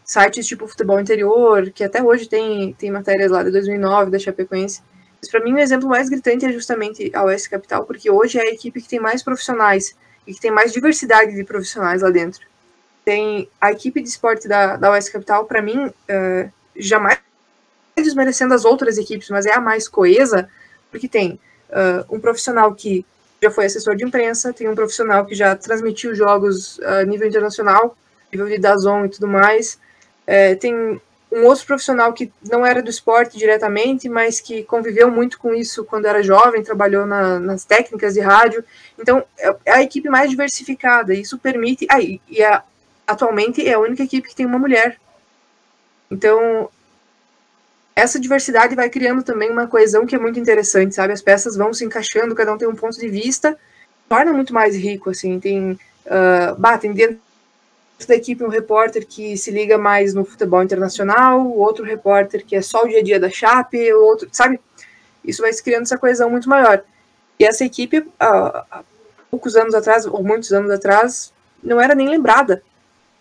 Sites 0.04 0.46
tipo 0.46 0.68
Futebol 0.68 1.00
Interior, 1.00 1.72
que 1.72 1.84
até 1.84 2.04
hoje 2.04 2.28
tem, 2.28 2.74
tem 2.74 2.92
matérias 2.92 3.32
lá 3.32 3.44
de 3.44 3.52
2009 3.52 4.12
da 4.12 4.20
Chapecoense, 4.20 4.82
para 5.30 5.44
mim, 5.44 5.54
o 5.54 5.60
exemplo 5.60 5.88
mais 5.88 6.10
gritante 6.10 6.46
é 6.46 6.52
justamente 6.52 7.12
a 7.14 7.24
Oeste 7.24 7.50
Capital, 7.50 7.86
porque 7.86 8.10
hoje 8.10 8.38
é 8.38 8.44
a 8.44 8.52
equipe 8.52 8.82
que 8.82 8.88
tem 8.88 9.00
mais 9.00 9.24
profissionais 9.24 9.96
e 10.26 10.34
que 10.34 10.40
tem 10.40 10.52
mais 10.52 10.72
diversidade 10.72 11.34
de 11.34 11.44
profissionais 11.44 12.02
lá 12.02 12.10
dentro. 12.10 12.46
Tem 13.04 13.50
a 13.60 13.72
equipe 13.72 14.02
de 14.02 14.10
esporte 14.10 14.48
da, 14.48 14.78
da 14.78 14.92
Oeste 14.92 15.12
Capital, 15.12 15.46
para 15.46 15.62
mim, 15.62 15.88
uh, 15.88 16.52
jamais 16.76 17.20
desmerecendo 18.02 18.54
as 18.54 18.66
outras 18.66 18.98
equipes, 18.98 19.30
mas 19.30 19.46
é 19.46 19.54
a 19.54 19.62
mais 19.62 19.88
coesa, 19.88 20.50
porque 20.90 21.08
tem 21.08 21.40
uh, 21.70 22.16
um 22.16 22.20
profissional 22.20 22.74
que 22.74 23.06
já 23.42 23.52
foi 23.52 23.66
assessor 23.66 23.96
de 23.96 24.06
imprensa, 24.06 24.54
tem 24.54 24.70
um 24.70 24.76
profissional 24.76 25.26
que 25.26 25.36
já 25.36 25.56
transmitiu 25.56 26.16
jogos 26.16 26.80
a 26.82 27.04
nível 27.04 27.28
internacional, 27.28 27.96
nível 28.32 28.48
de 28.48 28.58
Dazon 28.58 29.06
e 29.06 29.10
tudo 29.10 29.28
mais, 29.28 29.78
é, 30.26 30.56
tem 30.56 31.00
um 31.34 31.46
outro 31.46 31.66
profissional 31.66 32.14
que 32.14 32.32
não 32.48 32.66
era 32.66 32.82
do 32.82 32.90
esporte 32.90 33.38
diretamente, 33.38 34.08
mas 34.08 34.40
que 34.40 34.64
conviveu 34.64 35.10
muito 35.10 35.40
com 35.40 35.54
isso 35.54 35.84
quando 35.84 36.06
era 36.06 36.22
jovem, 36.22 36.64
trabalhou 36.64 37.08
na, 37.08 37.40
nas 37.40 37.66
técnicas 37.66 38.14
de 38.14 38.20
rádio. 38.20 38.64
Então, 39.00 39.24
é, 39.38 39.56
é 39.66 39.72
a 39.74 39.82
equipe 39.82 40.08
mais 40.10 40.30
diversificada. 40.30 41.14
Isso 41.14 41.40
permite. 41.40 41.88
Ah, 41.90 42.00
e, 42.00 42.22
e 42.30 42.44
a, 42.44 42.64
atualmente 43.08 43.68
é 43.68 43.74
a 43.74 43.80
única 43.80 44.04
equipe 44.04 44.30
que 44.30 44.36
tem 44.36 44.46
uma 44.46 44.60
mulher. 44.60 45.00
Então, 46.12 46.70
essa 47.96 48.20
diversidade 48.20 48.76
vai 48.76 48.90
criando 48.90 49.24
também 49.24 49.52
uma 49.52 49.68
coesão 49.68 50.06
que 50.06 50.16
é 50.16 50.20
muito 50.20 50.40
interessante, 50.40 50.96
sabe? 50.96 51.14
As 51.14 51.22
peças 51.22 51.56
vão 51.56 51.74
se 51.74 51.86
encaixando, 51.86 52.34
cada 52.34 52.54
um 52.54 52.58
tem 52.58 52.68
um 52.68 52.76
ponto 52.76 52.98
de 52.98 53.08
vista, 53.08 53.58
torna 54.10 54.34
muito 54.34 54.54
mais 54.54 54.76
rico, 54.76 55.12
assim. 55.12 55.40
Tem, 55.40 55.72
uh, 55.72 56.56
bah, 56.58 56.78
tem 56.78 56.92
dentro 56.92 57.20
da 58.08 58.16
equipe 58.16 58.44
um 58.44 58.50
repórter 58.50 59.06
que 59.06 59.38
se 59.38 59.52
liga 59.52 59.78
mais 59.78 60.14
no 60.14 60.26
futebol 60.26 60.64
internacional, 60.64 61.48
outro 61.48 61.86
repórter 61.86 62.44
que 62.46 62.56
é 62.56 62.62
só 62.62 62.84
o 62.84 62.88
dia 62.88 63.00
a 63.00 63.04
dia 63.04 63.20
da 63.20 63.30
Chape, 63.30 63.94
outro, 63.94 64.28
sabe? 64.32 64.60
Isso 65.24 65.42
vai 65.42 65.54
se 65.54 65.64
criando 65.64 65.84
essa 65.84 65.98
coesão 65.98 66.30
muito 66.30 66.50
maior. 66.50 66.84
E 67.40 67.46
essa 67.46 67.64
equipe, 67.64 68.06
há 68.20 68.84
poucos 69.30 69.56
anos 69.56 69.74
atrás, 69.74 70.06
ou 70.06 70.24
muitos 70.24 70.52
anos 70.52 70.70
atrás, 70.72 71.32
não 71.64 71.80
era 71.80 71.96
nem 71.96 72.10
lembrada. 72.10 72.62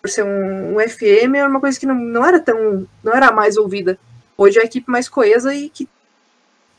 Por 0.01 0.09
ser 0.09 0.23
um, 0.23 0.75
um 0.75 0.79
FM, 0.79 1.35
era 1.35 1.47
uma 1.47 1.61
coisa 1.61 1.79
que 1.79 1.85
não, 1.85 1.95
não 1.95 2.25
era 2.25 2.39
tão, 2.39 2.85
não 3.03 3.13
era 3.13 3.31
mais 3.31 3.55
ouvida. 3.55 3.97
Hoje 4.37 4.59
é 4.59 4.61
a 4.61 4.65
equipe 4.65 4.89
mais 4.89 5.07
coesa 5.07 5.53
e 5.53 5.69
que, 5.69 5.87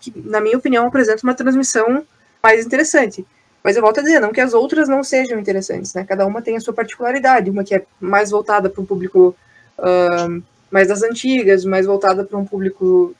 que, 0.01 0.13
na 0.17 0.41
minha 0.41 0.57
opinião, 0.57 0.87
apresenta 0.87 1.23
uma 1.23 1.35
transmissão 1.35 2.05
mais 2.43 2.65
interessante. 2.65 3.25
Mas 3.63 3.77
eu 3.77 3.83
volto 3.83 4.01
a 4.01 4.03
dizer, 4.03 4.21
não 4.21 4.33
que 4.33 4.41
as 4.41 4.53
outras 4.53 4.89
não 4.89 5.03
sejam 5.03 5.39
interessantes, 5.39 5.95
né? 5.95 6.05
Cada 6.05 6.27
uma 6.27 6.43
tem 6.43 6.57
a 6.57 6.61
sua 6.61 6.75
particularidade, 6.75 7.49
uma 7.49 7.65
que 7.65 7.75
é 7.75 7.87
mais 7.99 8.31
voltada 8.31 8.69
para 8.69 8.83
um 8.83 8.85
público 8.85 9.35
uh, 9.79 10.43
mais 10.71 10.89
das 10.89 11.03
antigas, 11.03 11.65
mais 11.65 11.87
voltada 11.87 12.25
para 12.25 12.37
um 12.37 12.45
público 12.45 13.17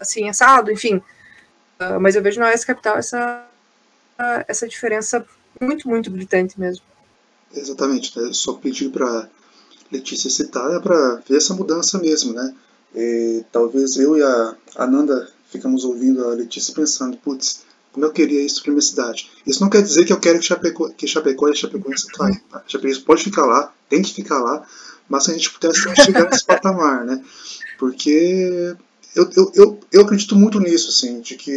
assim, 0.00 0.28
assado, 0.28 0.72
enfim. 0.72 0.96
Uh, 0.96 2.00
mas 2.00 2.16
eu 2.16 2.22
vejo 2.22 2.40
na 2.40 2.50
OS 2.50 2.64
Capital 2.64 2.96
essa, 2.96 3.46
uh, 4.18 4.44
essa 4.48 4.66
diferença 4.66 5.24
muito, 5.60 5.88
muito 5.88 6.10
gritante 6.10 6.58
mesmo. 6.58 6.84
Exatamente, 7.54 8.18
né? 8.18 8.30
só 8.32 8.54
pedir 8.54 8.90
para 8.90 9.28
Letícia 9.90 10.28
citar 10.28 10.68
é 10.72 10.80
para 10.80 11.22
ver 11.28 11.36
essa 11.36 11.54
mudança 11.54 11.98
mesmo, 11.98 12.32
né? 12.32 12.52
E, 12.94 13.44
talvez 13.52 13.96
eu 13.96 14.16
e 14.16 14.22
a 14.22 14.56
Ananda 14.76 15.28
ficamos 15.50 15.84
ouvindo 15.84 16.24
a 16.24 16.34
Letícia 16.34 16.74
pensando, 16.74 17.16
putz, 17.18 17.64
como 17.92 18.04
eu 18.04 18.12
queria 18.12 18.44
isso 18.44 18.62
para 18.62 18.72
minha 18.72 18.82
cidade. 18.82 19.30
Isso 19.46 19.62
não 19.62 19.70
quer 19.70 19.82
dizer 19.82 20.04
que 20.04 20.12
eu 20.12 20.20
quero 20.20 20.38
que 20.38 20.44
Chapecó, 20.44 20.90
que 20.90 21.06
Chapecó 21.06 21.48
e 21.48 21.56
Chapecoense 21.56 22.06
caia. 22.08 22.42
Tá? 22.50 22.62
Chapecoense 22.66 23.00
pode 23.00 23.24
ficar 23.24 23.46
lá, 23.46 23.72
tem 23.88 24.02
que 24.02 24.12
ficar 24.12 24.38
lá, 24.38 24.66
mas 25.08 25.24
se 25.24 25.30
a 25.30 25.34
gente 25.34 25.50
pudesse 25.50 25.80
chegar 26.04 26.28
nesse 26.28 26.44
patamar, 26.44 27.04
né? 27.04 27.22
Porque 27.78 28.76
eu, 29.14 29.30
eu, 29.34 29.52
eu, 29.54 29.80
eu, 29.90 30.02
acredito 30.02 30.36
muito 30.36 30.60
nisso, 30.60 30.90
assim, 30.90 31.22
de 31.22 31.36
que 31.36 31.52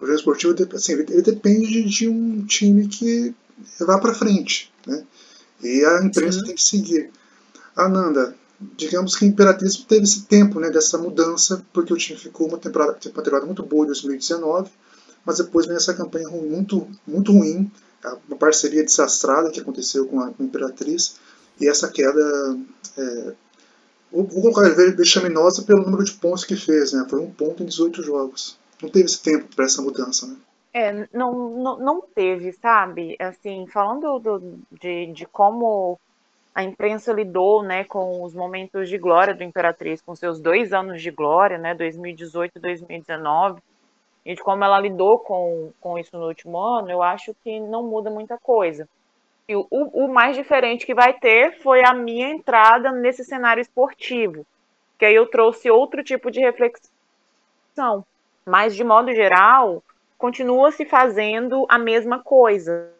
o 0.00 0.06
jogo 0.06 0.18
esportivo 0.18 0.54
assim, 0.74 0.92
ele, 0.92 1.20
depende 1.20 1.84
de 1.84 2.08
um 2.08 2.42
time 2.46 2.88
que 2.88 3.34
vá 3.80 3.98
para 3.98 4.14
frente, 4.14 4.72
né? 4.86 5.04
E 5.62 5.84
a 5.84 6.02
imprensa 6.02 6.38
Sim. 6.38 6.46
tem 6.46 6.54
que 6.54 6.62
seguir. 6.62 7.10
Ananda, 7.76 8.34
digamos 8.76 9.16
que 9.16 9.24
a 9.24 9.28
Imperatriz 9.28 9.76
teve 9.76 10.04
esse 10.04 10.26
tempo, 10.26 10.60
né, 10.60 10.70
dessa 10.70 10.98
mudança, 10.98 11.64
porque 11.72 11.92
o 11.92 11.96
time 11.96 12.18
ficou 12.18 12.48
uma 12.48 12.58
temporada, 12.58 12.92
uma 12.92 12.98
temporada 12.98 13.46
muito 13.46 13.62
boa 13.62 13.84
em 13.84 13.88
2019, 13.88 14.70
mas 15.24 15.38
depois 15.38 15.66
vem 15.66 15.76
essa 15.76 15.94
campanha 15.94 16.28
muito, 16.28 16.86
muito 17.06 17.32
ruim, 17.32 17.70
uma 18.28 18.36
parceria 18.36 18.84
desastrada 18.84 19.50
que 19.50 19.60
aconteceu 19.60 20.06
com 20.06 20.20
a, 20.20 20.30
com 20.30 20.42
a 20.42 20.46
Imperatriz, 20.46 21.16
e 21.60 21.68
essa 21.68 21.88
queda 21.88 22.58
é, 22.98 23.32
vou 24.14 24.26
colocar 24.26 24.68
vexaminosa 24.70 25.62
pelo 25.62 25.82
número 25.82 26.04
de 26.04 26.12
pontos 26.12 26.44
que 26.44 26.56
fez, 26.56 26.92
né? 26.92 27.04
Foi 27.08 27.20
um 27.20 27.30
ponto 27.30 27.62
em 27.62 27.66
18 27.66 28.02
jogos. 28.02 28.58
Não 28.80 28.88
teve 28.88 29.06
esse 29.06 29.20
tempo 29.20 29.46
para 29.54 29.64
essa 29.64 29.82
mudança, 29.82 30.26
né? 30.26 30.36
É, 30.72 31.08
não, 31.12 31.50
não, 31.50 31.78
não 31.78 32.00
teve, 32.14 32.52
sabe? 32.52 33.16
Assim, 33.20 33.66
falando 33.68 34.18
do, 34.18 34.58
de, 34.72 35.12
de 35.12 35.26
como 35.26 35.98
a 36.54 36.62
imprensa 36.62 37.12
lidou, 37.12 37.62
né, 37.62 37.84
com 37.84 38.22
os 38.22 38.32
momentos 38.32 38.88
de 38.88 38.96
glória 38.96 39.34
do 39.34 39.42
Imperatriz, 39.42 40.00
com 40.00 40.14
seus 40.14 40.40
dois 40.40 40.72
anos 40.72 41.02
de 41.02 41.10
glória, 41.10 41.58
né, 41.58 41.74
2018 41.74 42.52
e 42.56 42.60
2019, 42.60 43.60
e 44.24 44.34
de 44.34 44.42
como 44.42 44.64
ela 44.64 44.78
lidou 44.78 45.18
com, 45.18 45.72
com 45.80 45.98
isso 45.98 46.16
no 46.16 46.28
último 46.28 46.58
ano, 46.58 46.90
eu 46.90 47.02
acho 47.02 47.34
que 47.42 47.58
não 47.58 47.82
muda 47.82 48.08
muita 48.08 48.38
coisa. 48.38 48.88
E 49.48 49.54
o, 49.54 49.66
o 49.70 50.08
mais 50.08 50.36
diferente 50.36 50.86
que 50.86 50.94
vai 50.94 51.12
ter 51.12 51.58
foi 51.60 51.84
a 51.84 51.92
minha 51.92 52.30
entrada 52.30 52.90
nesse 52.92 53.24
cenário 53.24 53.60
esportivo, 53.60 54.46
que 54.98 55.04
aí 55.04 55.14
eu 55.14 55.26
trouxe 55.26 55.70
outro 55.70 56.02
tipo 56.02 56.30
de 56.30 56.40
reflexão. 56.40 58.04
Mas, 58.46 58.74
de 58.74 58.84
modo 58.84 59.12
geral, 59.12 59.82
continua 60.16 60.70
se 60.70 60.86
fazendo 60.86 61.66
a 61.68 61.78
mesma 61.78 62.22
coisa. 62.22 62.90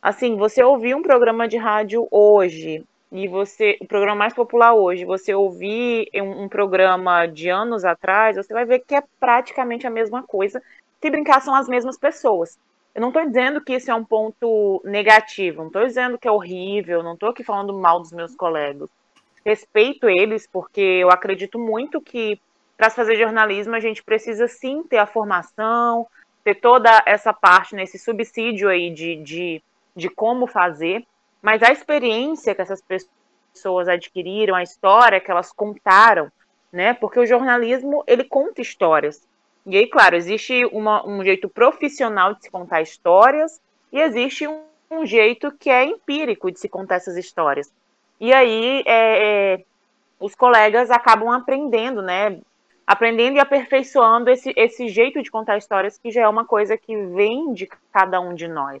Assim, 0.00 0.36
você 0.36 0.62
ouvir 0.62 0.94
um 0.94 1.02
programa 1.02 1.48
de 1.48 1.56
rádio 1.56 2.06
hoje, 2.10 2.84
e 3.10 3.26
você, 3.26 3.78
o 3.80 3.86
programa 3.86 4.16
mais 4.16 4.34
popular 4.34 4.74
hoje, 4.74 5.04
você 5.04 5.34
ouvir 5.34 6.08
um, 6.14 6.44
um, 6.44 6.48
programa 6.48 7.26
de 7.26 7.48
anos 7.48 7.84
atrás, 7.84 8.36
você 8.36 8.52
vai 8.52 8.64
ver 8.64 8.80
que 8.80 8.94
é 8.94 9.02
praticamente 9.18 9.86
a 9.86 9.90
mesma 9.90 10.22
coisa. 10.22 10.62
Se 11.00 11.10
brincar, 11.10 11.40
são 11.40 11.54
as 11.54 11.68
mesmas 11.68 11.98
pessoas. 11.98 12.58
Eu 12.94 13.00
não 13.00 13.08
estou 13.08 13.24
dizendo 13.24 13.62
que 13.62 13.74
isso 13.74 13.90
é 13.90 13.94
um 13.94 14.04
ponto 14.04 14.82
negativo, 14.84 15.60
não 15.60 15.68
estou 15.68 15.86
dizendo 15.86 16.18
que 16.18 16.28
é 16.28 16.30
horrível, 16.30 17.02
não 17.02 17.14
estou 17.14 17.30
aqui 17.30 17.42
falando 17.42 17.72
mal 17.78 18.00
dos 18.00 18.12
meus 18.12 18.34
colegas. 18.34 18.90
Respeito 19.44 20.08
eles, 20.08 20.46
porque 20.46 20.80
eu 20.80 21.10
acredito 21.10 21.58
muito 21.58 22.00
que 22.00 22.38
para 22.76 22.90
fazer 22.90 23.16
jornalismo 23.16 23.74
a 23.74 23.80
gente 23.80 24.02
precisa 24.02 24.46
sim 24.46 24.82
ter 24.82 24.98
a 24.98 25.06
formação, 25.06 26.06
ter 26.44 26.56
toda 26.56 27.02
essa 27.06 27.32
parte 27.32 27.74
nesse 27.74 27.98
subsídio 27.98 28.68
aí 28.68 28.90
de, 28.90 29.16
de, 29.16 29.62
de 29.98 30.08
como 30.08 30.46
fazer, 30.46 31.04
mas 31.42 31.60
a 31.60 31.72
experiência 31.72 32.54
que 32.54 32.62
essas 32.62 32.80
pessoas 32.80 33.88
adquiriram, 33.88 34.54
a 34.54 34.62
história 34.62 35.20
que 35.20 35.30
elas 35.30 35.52
contaram, 35.52 36.30
né? 36.72 36.94
Porque 36.94 37.18
o 37.18 37.26
jornalismo 37.26 38.04
ele 38.06 38.22
conta 38.22 38.62
histórias. 38.62 39.26
E 39.66 39.76
aí, 39.76 39.88
claro, 39.88 40.14
existe 40.14 40.64
uma, 40.66 41.06
um 41.06 41.22
jeito 41.24 41.48
profissional 41.48 42.34
de 42.34 42.44
se 42.44 42.50
contar 42.50 42.80
histórias 42.80 43.60
e 43.92 44.00
existe 44.00 44.46
um, 44.46 44.62
um, 44.90 45.04
jeito 45.04 45.52
que 45.58 45.68
é 45.68 45.84
empírico 45.84 46.50
de 46.50 46.60
se 46.60 46.68
contar 46.68 46.96
essas 46.96 47.16
histórias. 47.16 47.72
E 48.20 48.32
aí, 48.32 48.82
é, 48.86 49.54
é, 49.56 49.64
os 50.20 50.34
colegas 50.34 50.90
acabam 50.90 51.30
aprendendo, 51.30 52.02
né? 52.02 52.38
Aprendendo 52.86 53.36
e 53.36 53.40
aperfeiçoando 53.40 54.30
esse, 54.30 54.54
esse 54.56 54.88
jeito 54.88 55.22
de 55.22 55.30
contar 55.30 55.58
histórias, 55.58 55.98
que 55.98 56.10
já 56.10 56.22
é 56.22 56.28
uma 56.28 56.44
coisa 56.44 56.76
que 56.76 56.96
vem 57.08 57.52
de 57.52 57.68
cada 57.92 58.20
um 58.20 58.34
de 58.34 58.46
nós. 58.46 58.80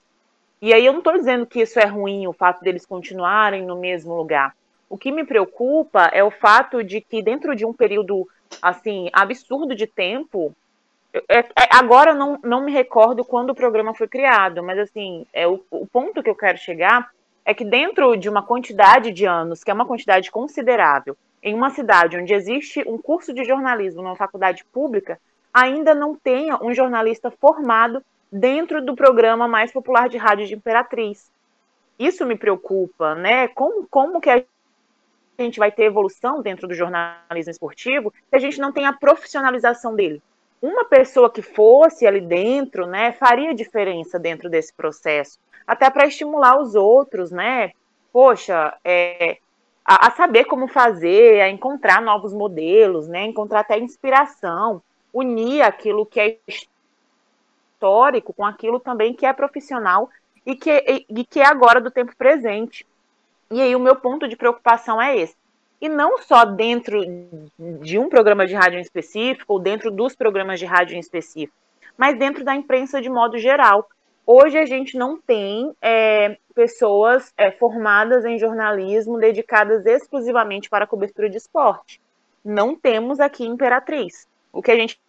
E 0.60 0.72
aí, 0.72 0.84
eu 0.84 0.92
não 0.92 1.00
estou 1.00 1.14
dizendo 1.14 1.46
que 1.46 1.60
isso 1.60 1.78
é 1.78 1.86
ruim, 1.86 2.26
o 2.26 2.32
fato 2.32 2.62
deles 2.62 2.84
continuarem 2.84 3.64
no 3.64 3.76
mesmo 3.76 4.14
lugar. 4.14 4.54
O 4.90 4.96
que 4.96 5.12
me 5.12 5.24
preocupa 5.24 6.10
é 6.12 6.24
o 6.24 6.30
fato 6.30 6.82
de 6.82 7.00
que, 7.00 7.22
dentro 7.22 7.54
de 7.54 7.64
um 7.64 7.72
período 7.72 8.26
assim 8.62 9.08
absurdo 9.12 9.74
de 9.74 9.86
tempo, 9.86 10.54
é, 11.12 11.38
é, 11.38 11.46
agora 11.70 12.14
não, 12.14 12.38
não 12.42 12.64
me 12.64 12.72
recordo 12.72 13.24
quando 13.24 13.50
o 13.50 13.54
programa 13.54 13.94
foi 13.94 14.08
criado, 14.08 14.62
mas 14.62 14.78
assim, 14.78 15.26
é 15.32 15.46
o, 15.46 15.62
o 15.70 15.86
ponto 15.86 16.22
que 16.22 16.30
eu 16.30 16.34
quero 16.34 16.58
chegar 16.58 17.10
é 17.44 17.54
que 17.54 17.64
dentro 17.64 18.16
de 18.16 18.28
uma 18.28 18.42
quantidade 18.42 19.10
de 19.10 19.24
anos, 19.24 19.64
que 19.64 19.70
é 19.70 19.74
uma 19.74 19.86
quantidade 19.86 20.30
considerável, 20.30 21.16
em 21.42 21.54
uma 21.54 21.70
cidade 21.70 22.16
onde 22.16 22.34
existe 22.34 22.82
um 22.86 22.98
curso 22.98 23.32
de 23.32 23.44
jornalismo 23.44 24.02
numa 24.02 24.16
faculdade 24.16 24.64
pública, 24.72 25.18
ainda 25.52 25.94
não 25.94 26.14
tenha 26.14 26.62
um 26.62 26.74
jornalista 26.74 27.30
formado 27.30 28.02
dentro 28.30 28.84
do 28.84 28.94
programa 28.94 29.48
mais 29.48 29.72
popular 29.72 30.08
de 30.08 30.16
rádio 30.16 30.46
de 30.46 30.54
Imperatriz. 30.54 31.30
Isso 31.98 32.24
me 32.24 32.36
preocupa, 32.36 33.14
né? 33.14 33.48
Como, 33.48 33.86
como 33.88 34.20
que 34.20 34.30
a 34.30 34.44
gente 35.38 35.58
vai 35.58 35.72
ter 35.72 35.84
evolução 35.84 36.42
dentro 36.42 36.68
do 36.68 36.74
jornalismo 36.74 37.50
esportivo 37.50 38.12
se 38.28 38.36
a 38.36 38.38
gente 38.38 38.60
não 38.60 38.72
tem 38.72 38.86
a 38.86 38.92
profissionalização 38.92 39.94
dele? 39.94 40.22
uma 40.60 40.84
pessoa 40.84 41.30
que 41.30 41.42
fosse 41.42 42.06
ali 42.06 42.20
dentro, 42.20 42.86
né, 42.86 43.12
faria 43.12 43.54
diferença 43.54 44.18
dentro 44.18 44.50
desse 44.50 44.72
processo, 44.72 45.38
até 45.66 45.88
para 45.88 46.06
estimular 46.06 46.60
os 46.60 46.74
outros, 46.74 47.30
né? 47.30 47.72
Poxa, 48.12 48.76
é, 48.84 49.38
a, 49.84 50.10
saber 50.10 50.44
como 50.46 50.66
fazer, 50.66 51.40
a 51.40 51.48
encontrar 51.48 52.00
novos 52.00 52.32
modelos, 52.32 53.06
né? 53.06 53.24
Encontrar 53.24 53.60
até 53.60 53.78
inspiração, 53.78 54.82
unir 55.12 55.62
aquilo 55.62 56.06
que 56.06 56.20
é 56.20 56.38
histórico 57.78 58.32
com 58.32 58.44
aquilo 58.44 58.80
também 58.80 59.14
que 59.14 59.24
é 59.24 59.32
profissional 59.32 60.10
e 60.44 60.56
que, 60.56 60.70
e, 60.70 61.06
e 61.08 61.24
que 61.24 61.40
é 61.40 61.46
agora 61.46 61.80
do 61.80 61.90
tempo 61.90 62.14
presente. 62.16 62.84
E 63.50 63.62
aí 63.62 63.74
o 63.74 63.80
meu 63.80 63.96
ponto 63.96 64.26
de 64.26 64.36
preocupação 64.36 65.00
é 65.00 65.16
esse 65.16 65.36
e 65.80 65.88
não 65.88 66.18
só 66.18 66.44
dentro 66.44 67.00
de 67.80 67.98
um 67.98 68.08
programa 68.08 68.46
de 68.46 68.54
rádio 68.54 68.78
em 68.78 68.82
específico, 68.82 69.52
ou 69.52 69.60
dentro 69.60 69.90
dos 69.90 70.14
programas 70.14 70.58
de 70.58 70.66
rádio 70.66 70.96
em 70.96 71.00
específico, 71.00 71.56
mas 71.96 72.18
dentro 72.18 72.44
da 72.44 72.54
imprensa 72.54 73.00
de 73.00 73.08
modo 73.08 73.38
geral. 73.38 73.88
Hoje 74.26 74.58
a 74.58 74.66
gente 74.66 74.98
não 74.98 75.18
tem 75.18 75.72
é, 75.80 76.36
pessoas 76.54 77.32
é, 77.36 77.50
formadas 77.52 78.24
em 78.24 78.38
jornalismo 78.38 79.18
dedicadas 79.18 79.86
exclusivamente 79.86 80.68
para 80.68 80.84
a 80.84 80.88
cobertura 80.88 81.30
de 81.30 81.38
esporte. 81.38 82.00
Não 82.44 82.76
temos 82.76 83.20
aqui 83.20 83.46
Imperatriz. 83.46 84.26
O 84.52 84.60
que 84.60 84.70
a 84.70 84.76
gente 84.76 85.00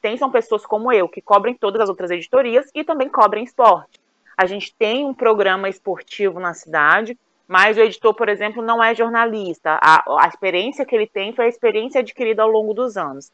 tem 0.00 0.16
são 0.16 0.30
pessoas 0.30 0.64
como 0.66 0.92
eu, 0.92 1.08
que 1.08 1.20
cobrem 1.20 1.54
todas 1.54 1.82
as 1.82 1.88
outras 1.88 2.10
editorias 2.10 2.70
e 2.74 2.84
também 2.84 3.08
cobrem 3.08 3.44
esporte. 3.44 4.00
A 4.36 4.46
gente 4.46 4.74
tem 4.74 5.04
um 5.04 5.14
programa 5.14 5.68
esportivo 5.68 6.38
na 6.38 6.52
cidade, 6.52 7.18
mas 7.48 7.76
o 7.76 7.80
editor, 7.80 8.14
por 8.14 8.28
exemplo, 8.28 8.62
não 8.62 8.82
é 8.82 8.94
jornalista. 8.94 9.78
A, 9.80 10.04
a 10.24 10.28
experiência 10.28 10.84
que 10.84 10.94
ele 10.94 11.06
tem 11.06 11.32
foi 11.32 11.46
a 11.46 11.48
experiência 11.48 12.00
adquirida 12.00 12.42
ao 12.42 12.50
longo 12.50 12.74
dos 12.74 12.96
anos. 12.96 13.32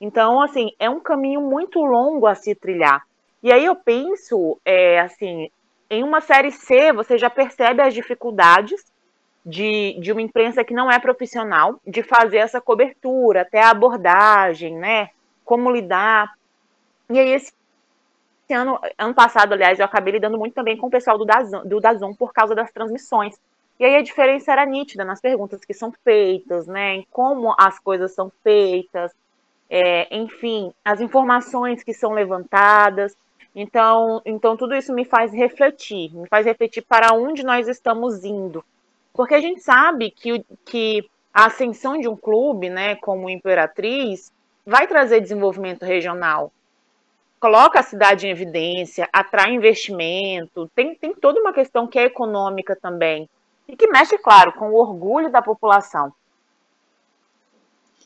Então, 0.00 0.40
assim, 0.40 0.70
é 0.78 0.88
um 0.88 1.00
caminho 1.00 1.40
muito 1.40 1.80
longo 1.80 2.26
a 2.26 2.34
se 2.34 2.54
trilhar. 2.54 3.02
E 3.42 3.52
aí 3.52 3.64
eu 3.64 3.74
penso, 3.74 4.58
é, 4.64 5.00
assim, 5.00 5.50
em 5.90 6.02
uma 6.02 6.20
série 6.20 6.50
C, 6.50 6.92
você 6.92 7.18
já 7.18 7.30
percebe 7.30 7.82
as 7.82 7.94
dificuldades 7.94 8.84
de, 9.44 9.98
de 10.00 10.12
uma 10.12 10.22
imprensa 10.22 10.64
que 10.64 10.74
não 10.74 10.90
é 10.90 10.98
profissional, 10.98 11.80
de 11.86 12.02
fazer 12.02 12.38
essa 12.38 12.60
cobertura, 12.60 13.42
até 13.42 13.60
a 13.60 13.70
abordagem, 13.70 14.76
né? 14.76 15.10
Como 15.44 15.70
lidar. 15.70 16.34
E 17.10 17.18
aí, 17.18 17.30
esse 17.30 17.52
ano, 18.50 18.78
ano 18.98 19.14
passado, 19.14 19.52
aliás, 19.52 19.78
eu 19.78 19.84
acabei 19.84 20.14
lidando 20.14 20.38
muito 20.38 20.54
também 20.54 20.76
com 20.76 20.86
o 20.86 20.90
pessoal 20.90 21.16
do 21.18 21.24
Dazon, 21.24 21.62
do 21.64 21.80
Dazon 21.80 22.14
por 22.14 22.32
causa 22.32 22.54
das 22.54 22.70
transmissões. 22.70 23.38
E 23.78 23.84
aí 23.84 23.96
a 23.96 24.02
diferença 24.02 24.52
era 24.52 24.64
nítida 24.64 25.04
nas 25.04 25.20
perguntas 25.20 25.64
que 25.64 25.74
são 25.74 25.92
feitas, 26.04 26.66
né? 26.66 26.94
Em 26.96 27.06
como 27.10 27.54
as 27.58 27.78
coisas 27.78 28.14
são 28.14 28.30
feitas, 28.42 29.12
é, 29.68 30.14
enfim, 30.16 30.72
as 30.84 31.00
informações 31.00 31.82
que 31.82 31.92
são 31.92 32.12
levantadas. 32.12 33.16
Então, 33.54 34.20
então 34.24 34.56
tudo 34.56 34.74
isso 34.74 34.92
me 34.92 35.04
faz 35.04 35.32
refletir, 35.32 36.14
me 36.14 36.28
faz 36.28 36.46
refletir 36.46 36.82
para 36.82 37.12
onde 37.14 37.44
nós 37.44 37.68
estamos 37.68 38.24
indo. 38.24 38.64
Porque 39.12 39.34
a 39.34 39.40
gente 39.40 39.60
sabe 39.60 40.10
que, 40.10 40.44
que 40.64 41.08
a 41.32 41.46
ascensão 41.46 41.98
de 41.98 42.08
um 42.08 42.16
clube, 42.16 42.68
né, 42.68 42.96
como 42.96 43.30
Imperatriz, 43.30 44.32
vai 44.66 44.86
trazer 44.86 45.20
desenvolvimento 45.20 45.84
regional. 45.84 46.52
Coloca 47.38 47.80
a 47.80 47.82
cidade 47.82 48.26
em 48.26 48.30
evidência, 48.30 49.08
atrai 49.12 49.52
investimento, 49.52 50.70
tem, 50.74 50.94
tem 50.94 51.14
toda 51.14 51.40
uma 51.40 51.52
questão 51.52 51.86
que 51.86 51.98
é 51.98 52.04
econômica 52.04 52.74
também 52.74 53.28
e 53.68 53.76
que 53.76 53.86
mexe, 53.88 54.16
claro, 54.18 54.52
com 54.52 54.70
o 54.70 54.76
orgulho 54.76 55.30
da 55.30 55.42
população. 55.42 56.12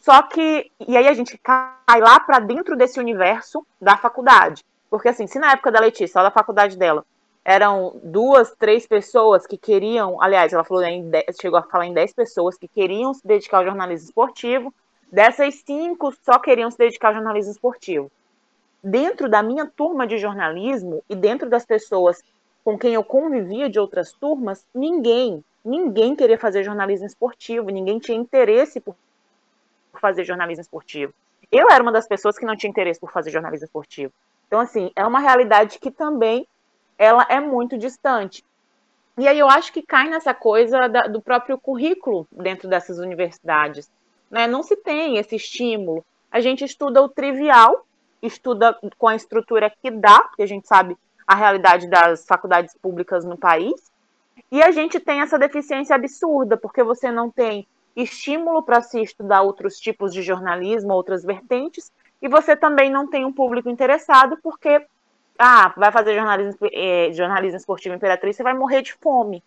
Só 0.02 0.22
que, 0.22 0.70
e 0.86 0.96
aí 0.96 1.06
a 1.06 1.12
gente 1.12 1.36
cai 1.38 2.00
lá 2.00 2.18
para 2.18 2.38
dentro 2.38 2.76
desse 2.76 2.98
universo 2.98 3.64
da 3.80 3.96
faculdade. 3.96 4.64
Porque, 4.88 5.08
assim, 5.08 5.26
se 5.26 5.38
na 5.38 5.52
época 5.52 5.70
da 5.70 5.80
Letícia, 5.80 6.18
lá 6.18 6.28
da 6.28 6.34
faculdade 6.34 6.78
dela, 6.78 7.04
eram 7.44 8.00
duas, 8.02 8.54
três 8.58 8.86
pessoas 8.86 9.46
que 9.46 9.56
queriam, 9.56 10.20
aliás, 10.20 10.52
ela 10.52 10.64
falou 10.64 10.82
em 10.82 11.08
dez, 11.08 11.24
chegou 11.40 11.58
a 11.58 11.62
falar 11.62 11.86
em 11.86 11.92
dez 11.92 12.12
pessoas 12.12 12.56
que 12.56 12.68
queriam 12.68 13.12
se 13.12 13.26
dedicar 13.26 13.58
ao 13.58 13.64
jornalismo 13.64 14.06
esportivo, 14.06 14.72
dessas 15.10 15.56
cinco 15.66 16.12
só 16.24 16.38
queriam 16.38 16.70
se 16.70 16.78
dedicar 16.78 17.08
ao 17.08 17.14
jornalismo 17.14 17.52
esportivo. 17.52 18.10
Dentro 18.82 19.28
da 19.28 19.42
minha 19.42 19.66
turma 19.66 20.06
de 20.06 20.18
jornalismo 20.18 21.02
e 21.08 21.16
dentro 21.16 21.48
das 21.48 21.66
pessoas 21.66 22.22
com 22.64 22.78
quem 22.78 22.94
eu 22.94 23.02
convivia 23.02 23.68
de 23.68 23.78
outras 23.78 24.12
turmas, 24.12 24.64
ninguém, 24.74 25.42
ninguém 25.64 26.14
queria 26.14 26.38
fazer 26.38 26.62
jornalismo 26.62 27.06
esportivo, 27.06 27.70
ninguém 27.70 27.98
tinha 27.98 28.16
interesse 28.16 28.80
por 28.80 28.94
fazer 30.00 30.24
jornalismo 30.24 30.60
esportivo. 30.60 31.12
Eu 31.50 31.66
era 31.70 31.82
uma 31.82 31.90
das 31.90 32.06
pessoas 32.06 32.38
que 32.38 32.44
não 32.44 32.56
tinha 32.56 32.70
interesse 32.70 33.00
por 33.00 33.10
fazer 33.10 33.30
jornalismo 33.30 33.64
esportivo. 33.64 34.12
Então, 34.46 34.60
assim, 34.60 34.90
é 34.94 35.04
uma 35.04 35.18
realidade 35.18 35.78
que 35.78 35.90
também 35.90 36.46
ela 36.98 37.26
é 37.28 37.40
muito 37.40 37.78
distante. 37.78 38.44
E 39.16 39.26
aí 39.26 39.38
eu 39.38 39.48
acho 39.48 39.72
que 39.72 39.82
cai 39.82 40.08
nessa 40.08 40.32
coisa 40.32 40.88
da, 40.88 41.06
do 41.06 41.20
próprio 41.20 41.58
currículo 41.58 42.26
dentro 42.30 42.68
dessas 42.68 42.98
universidades. 42.98 43.90
Né? 44.30 44.46
Não 44.46 44.62
se 44.62 44.76
tem 44.76 45.16
esse 45.16 45.36
estímulo. 45.36 46.04
A 46.30 46.40
gente 46.40 46.64
estuda 46.64 47.02
o 47.02 47.08
trivial, 47.08 47.86
estuda 48.22 48.78
com 48.98 49.08
a 49.08 49.16
estrutura 49.16 49.70
que 49.70 49.90
dá, 49.90 50.20
porque 50.20 50.42
a 50.42 50.46
gente 50.46 50.66
sabe 50.66 50.96
a 51.26 51.34
realidade 51.34 51.88
das 51.88 52.24
faculdades 52.26 52.74
públicas 52.80 53.24
no 53.24 53.36
país, 53.36 53.90
e 54.50 54.62
a 54.62 54.70
gente 54.70 54.98
tem 54.98 55.20
essa 55.20 55.38
deficiência 55.38 55.94
absurda, 55.94 56.56
porque 56.56 56.82
você 56.82 57.10
não 57.10 57.30
tem 57.30 57.66
estímulo 57.94 58.62
para 58.62 58.80
se 58.80 59.00
estudar 59.02 59.42
outros 59.42 59.78
tipos 59.78 60.12
de 60.12 60.22
jornalismo, 60.22 60.92
outras 60.92 61.24
vertentes, 61.24 61.92
e 62.22 62.28
você 62.28 62.56
também 62.56 62.90
não 62.90 63.08
tem 63.08 63.24
um 63.24 63.32
público 63.32 63.68
interessado, 63.68 64.38
porque 64.42 64.84
ah, 65.38 65.72
vai 65.76 65.92
fazer 65.92 66.14
jornalismo, 66.14 66.68
eh, 66.72 67.10
jornalismo 67.12 67.58
esportivo 67.58 67.94
Imperatriz, 67.94 68.36
você 68.36 68.42
vai 68.42 68.54
morrer 68.54 68.82
de 68.82 68.94
fome. 68.94 69.42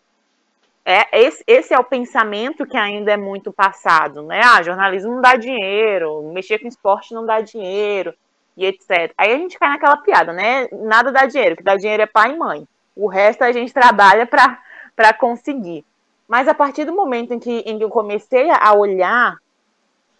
É, 0.84 1.22
esse, 1.22 1.44
esse, 1.46 1.74
é 1.74 1.78
o 1.78 1.84
pensamento 1.84 2.66
que 2.66 2.76
ainda 2.76 3.12
é 3.12 3.18
muito 3.18 3.54
passado, 3.54 4.24
né? 4.24 4.42
Ah, 4.44 4.64
jornalismo 4.64 5.14
não 5.14 5.22
dá 5.22 5.36
dinheiro, 5.36 6.32
mexer 6.34 6.58
com 6.58 6.68
esporte 6.68 7.14
não 7.14 7.26
dá 7.26 7.40
dinheiro, 7.40 8.14
e 8.58 8.66
etc. 8.66 9.14
Aí 9.18 9.32
a 9.32 9.38
gente 9.38 9.60
cai 9.60 9.70
naquela 9.70 9.98
piada, 9.98 10.34
né? 10.34 10.68
Nada 10.72 11.12
dá 11.12 11.26
dinheiro, 11.26 11.54
o 11.54 11.58
que 11.58 11.64
dá 11.64 11.76
dinheiro 11.76 12.04
é 12.04 12.08
pai 12.08 12.34
e 12.34 12.38
mãe. 12.38 12.68
O 12.96 13.08
resto 13.08 13.44
a 13.44 13.52
gente 13.52 13.72
trabalha 13.74 14.26
para 14.26 15.14
conseguir. 15.14 15.86
Mas 16.28 16.48
a 16.48 16.54
partir 16.54 16.86
do 16.86 16.96
momento 16.96 17.34
em 17.34 17.40
que, 17.40 17.60
em 17.60 17.78
que 17.78 17.84
eu 17.84 17.90
comecei 17.90 18.50
a 18.50 18.74
olhar 18.74 19.38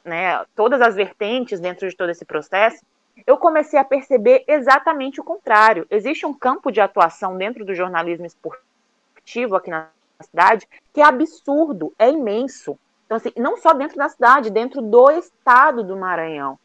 né, 0.04 0.44
todas 0.56 0.82
as 0.82 0.96
vertentes 0.96 1.60
dentro 1.60 1.88
de 1.90 1.96
todo 1.96 2.10
esse 2.10 2.26
processo, 2.26 2.84
eu 3.26 3.38
comecei 3.38 3.80
a 3.80 3.84
perceber 3.84 4.44
exatamente 4.48 5.20
o 5.20 5.24
contrário. 5.24 5.86
Existe 5.90 6.26
um 6.26 6.34
campo 6.34 6.72
de 6.72 6.82
atuação 6.82 7.38
dentro 7.38 7.64
do 7.64 7.74
jornalismo 7.76 8.26
esportivo 8.26 9.56
aqui 9.56 9.70
na 9.70 9.88
cidade 10.22 10.68
que 10.94 11.02
é 11.02 11.04
absurdo, 11.04 11.94
é 11.98 12.10
imenso. 12.10 12.78
Então, 13.06 13.18
assim, 13.18 13.32
não 13.38 13.58
só 13.58 13.74
dentro 13.74 13.98
da 13.98 14.10
cidade, 14.10 14.50
dentro 14.50 14.82
do 14.82 15.12
estado 15.12 15.84
do 15.84 15.98
Maranhão. 15.98 16.58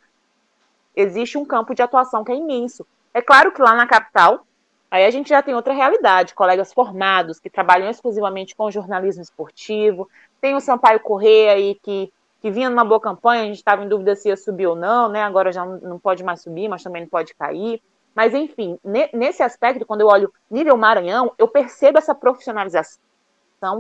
Existe 0.95 1.37
um 1.37 1.45
campo 1.45 1.75
de 1.75 1.83
atuação 1.83 2.25
que 2.25 2.33
é 2.33 2.37
imenso. 2.37 2.87
É 3.13 3.21
claro 3.21 3.53
que 3.53 3.61
lá 3.61 3.75
na 3.75 3.87
capital 3.87 4.47
Aí 4.91 5.05
a 5.05 5.11
gente 5.11 5.29
já 5.29 5.43
tem 5.43 5.55
outra 5.55 5.75
realidade, 5.75 6.35
colegas 6.35 6.73
formados 6.73 7.41
que 7.41 7.51
trabalham 7.51 7.91
exclusivamente 7.91 8.55
com 8.55 8.71
jornalismo 8.71 9.23
esportivo. 9.23 10.09
Tem 10.41 10.55
o 10.55 10.61
Sampaio 10.61 11.01
Correia 11.01 11.53
aí 11.53 11.75
que, 11.83 12.13
que 12.41 12.51
vinha 12.51 12.71
numa 12.71 12.85
boa 12.85 13.01
campanha, 13.01 13.43
a 13.43 13.47
gente 13.47 13.57
estava 13.57 13.85
em 13.85 13.89
dúvida 13.89 14.15
se 14.15 14.29
ia 14.29 14.37
subir 14.37 14.67
ou 14.67 14.77
não, 14.77 15.09
né? 15.09 15.23
Agora 15.23 15.51
já 15.51 15.65
não 15.65 15.99
pode 15.99 16.23
mais 16.23 16.41
subir, 16.41 16.69
mas 16.69 16.83
também 16.83 17.03
não 17.03 17.09
pode 17.09 17.35
cair. 17.35 17.83
Mas 18.15 18.33
enfim, 18.33 18.79
nesse 19.13 19.43
aspecto, 19.43 19.85
quando 19.85 20.01
eu 20.01 20.07
olho 20.07 20.33
nível 20.51 20.77
Maranhão, 20.77 21.33
eu 21.37 21.49
percebo 21.49 21.99
essa 21.99 22.15
profissionalização 22.15 22.99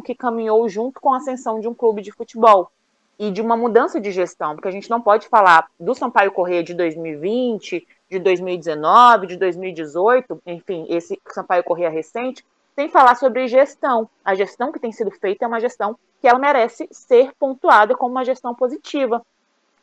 que 0.03 0.14
caminhou 0.14 0.68
junto 0.68 1.01
com 1.01 1.12
a 1.12 1.18
ascensão 1.18 1.61
de 1.61 1.68
um 1.68 1.74
clube 1.74 2.03
de 2.03 2.12
futebol 2.12 2.70
e 3.18 3.30
de 3.30 3.41
uma 3.41 3.57
mudança 3.57 4.01
de 4.01 4.11
gestão, 4.11 4.55
porque 4.55 4.68
a 4.68 4.72
gente 4.72 4.91
não 4.91 5.01
pode 5.01 5.28
falar 5.28 5.68
do 5.80 5.95
Sampaio 5.95 6.32
Correia 6.32 6.62
de 6.62 6.74
2020, 6.74 7.87
de 8.11 8.18
2019, 8.18 9.26
de 9.26 9.37
2018, 9.37 10.43
enfim, 10.47 10.87
esse 10.89 11.20
Sampaio 11.30 11.64
Correia 11.64 11.89
recente, 11.89 12.45
sem 12.74 12.89
falar 12.89 13.14
sobre 13.14 13.49
gestão. 13.49 14.09
A 14.24 14.34
gestão 14.34 14.70
que 14.70 14.78
tem 14.78 14.93
sido 14.93 15.11
feita 15.11 15.45
é 15.45 15.49
uma 15.49 15.61
gestão 15.61 15.99
que 16.20 16.28
ela 16.28 16.39
merece 16.39 16.87
ser 16.91 17.32
pontuada 17.39 17.97
como 17.97 18.11
uma 18.11 18.24
gestão 18.24 18.55
positiva. 18.55 19.22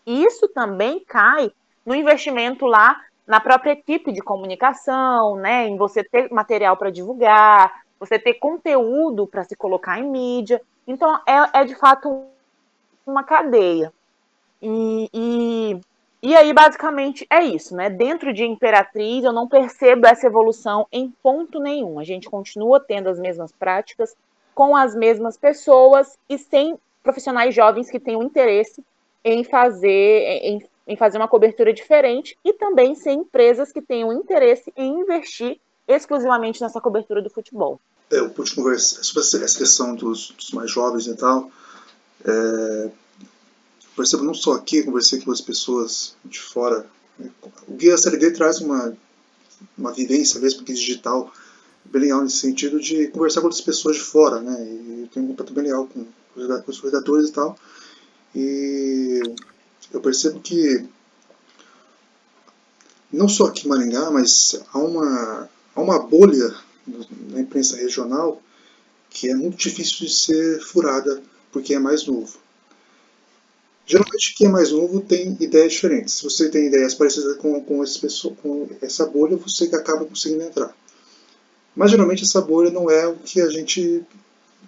Isso 0.06 0.48
também 0.48 1.04
cai 1.04 1.52
no 1.86 1.96
investimento 1.96 2.66
lá 2.66 3.02
na 3.26 3.40
própria 3.40 3.72
equipe 3.72 4.12
de 4.12 4.22
comunicação, 4.22 5.38
né, 5.38 5.68
em 5.68 5.78
você 5.78 6.04
ter 6.04 6.32
material 6.32 6.78
para 6.78 6.92
divulgar, 6.92 7.84
você 8.06 8.20
ter 8.20 8.36
conteúdo 8.36 9.26
para 9.28 9.44
se 9.44 9.56
colocar 9.56 10.00
em 10.00 10.10
mídia. 10.10 10.62
Então, 10.88 11.16
é, 11.28 11.62
é 11.62 11.66
de 11.66 11.76
fato 11.76 12.26
uma 13.06 13.24
cadeia. 13.24 13.92
E, 14.62 15.10
e 15.14 15.82
e 16.26 16.34
aí, 16.38 16.54
basicamente, 16.54 17.28
é 17.30 17.44
isso, 17.44 17.76
né? 17.76 17.90
Dentro 17.90 18.34
de 18.34 18.46
Imperatriz, 18.46 19.26
eu 19.26 19.34
não 19.34 19.46
percebo 19.46 20.08
essa 20.08 20.26
evolução 20.26 20.88
em 20.90 21.14
ponto 21.22 21.60
nenhum. 21.60 22.00
A 22.00 22.06
gente 22.06 22.30
continua 22.30 22.80
tendo 22.80 23.10
as 23.10 23.20
mesmas 23.20 23.52
práticas, 23.52 24.16
com 24.56 24.74
as 24.74 24.96
mesmas 24.96 25.36
pessoas 25.36 26.18
e 26.30 26.38
sem 26.38 26.80
profissionais 27.04 27.54
jovens 27.54 27.92
que 27.92 28.00
tenham 28.00 28.24
interesse 28.24 28.82
em 29.22 29.44
fazer, 29.44 30.40
em, 30.42 30.66
em 30.88 30.96
fazer 30.96 31.18
uma 31.18 31.28
cobertura 31.28 31.74
diferente 31.74 32.38
e 32.42 32.54
também 32.54 32.96
sem 32.96 33.20
empresas 33.20 33.74
que 33.74 33.82
tenham 33.82 34.14
interesse 34.14 34.72
em 34.78 35.02
investir 35.02 35.60
exclusivamente 35.86 36.62
nessa 36.62 36.80
cobertura 36.80 37.22
do 37.22 37.30
futebol. 37.30 37.82
É, 38.14 38.20
eu 38.20 38.30
pude 38.30 38.54
conversar 38.54 39.04
sobre 39.04 39.24
essa 39.24 39.58
questão 39.58 39.96
dos, 39.96 40.32
dos 40.38 40.52
mais 40.52 40.70
jovens 40.70 41.08
e 41.08 41.16
tal. 41.16 41.52
É, 42.24 42.92
percebo 43.96 44.24
não 44.24 44.36
só 44.36 44.54
aqui, 44.54 44.84
conversei 44.84 45.20
com 45.20 45.32
as 45.32 45.42
pessoas 45.42 46.16
de 46.24 46.40
fora. 46.40 46.86
Né? 47.18 47.32
O 47.68 47.74
Guia 47.74 47.98
Série 47.98 48.18
D 48.18 48.32
traz 48.32 48.60
uma, 48.60 48.96
uma 49.76 49.92
vivência 49.92 50.40
mesmo 50.40 50.64
que 50.64 50.74
digital 50.74 51.34
bem 51.86 52.04
legal 52.04 52.22
nesse 52.22 52.38
sentido 52.38 52.80
de 52.80 53.08
conversar 53.08 53.42
com 53.42 53.48
outras 53.48 53.64
pessoas 53.64 53.98
de 53.98 54.04
fora, 54.04 54.40
né? 54.40 54.64
E 54.64 55.02
eu 55.02 55.08
tenho 55.08 55.26
um 55.26 55.30
contato 55.30 55.54
bem 55.54 55.66
legal 55.66 55.88
com, 55.88 56.06
com 56.34 56.72
os 56.72 56.80
redatores 56.80 57.30
e 57.30 57.32
tal. 57.34 57.58
E 58.36 59.22
eu 59.92 60.00
percebo 60.02 60.40
que 60.40 60.86
não 63.12 63.28
só 63.28 63.48
aqui 63.48 63.66
em 63.66 63.70
Maringá, 63.70 64.10
mas 64.12 64.62
há 64.72 64.78
uma, 64.80 65.50
há 65.76 65.82
uma 65.82 66.00
bolha 66.00 66.56
na 67.34 67.42
imprensa 67.42 67.76
regional 67.76 68.42
que 69.10 69.30
é 69.30 69.36
muito 69.36 69.58
difícil 69.58 70.08
de 70.08 70.14
ser 70.14 70.60
furada 70.62 71.22
porque 71.52 71.76
é 71.76 71.80
mais 71.80 72.06
novo. 72.08 72.38
Geralmente 73.86 74.34
quem 74.36 74.48
é 74.48 74.50
mais 74.50 74.72
novo 74.72 75.02
tem 75.02 75.38
ideias 75.40 75.74
diferentes. 75.74 76.16
Se 76.16 76.24
você 76.24 76.50
tem 76.50 76.68
ideias 76.68 76.96
parecidas 76.96 77.38
com, 77.38 77.62
com, 77.62 77.84
pessoa, 78.02 78.36
com 78.42 78.68
essa 78.82 79.06
bolha, 79.06 79.38
você 79.38 79.66
acaba 79.66 80.06
conseguindo 80.06 80.44
entrar. 80.44 80.76
Mas 81.76 81.92
geralmente 81.92 82.24
essa 82.24 82.42
bolha 82.42 82.72
não 82.72 82.90
é 82.90 83.08
o 83.08 83.16
que 83.16 83.42
a 83.42 83.50
gente 83.50 84.04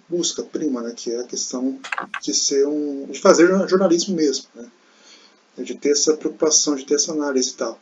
busca, 0.08 0.42
prima, 0.42 0.82
né? 0.82 0.92
que 0.94 1.10
é 1.10 1.20
a 1.20 1.24
questão 1.24 1.78
de 2.22 2.34
ser 2.34 2.66
um. 2.66 3.06
de 3.06 3.20
fazer 3.20 3.48
jornalismo 3.68 4.14
mesmo. 4.14 4.46
Né? 4.54 4.68
De 5.58 5.74
ter 5.74 5.90
essa 5.90 6.16
preocupação, 6.16 6.76
de 6.76 6.84
ter 6.84 6.94
essa 6.94 7.12
análise 7.12 7.50
e 7.50 7.54
tal. 7.54 7.80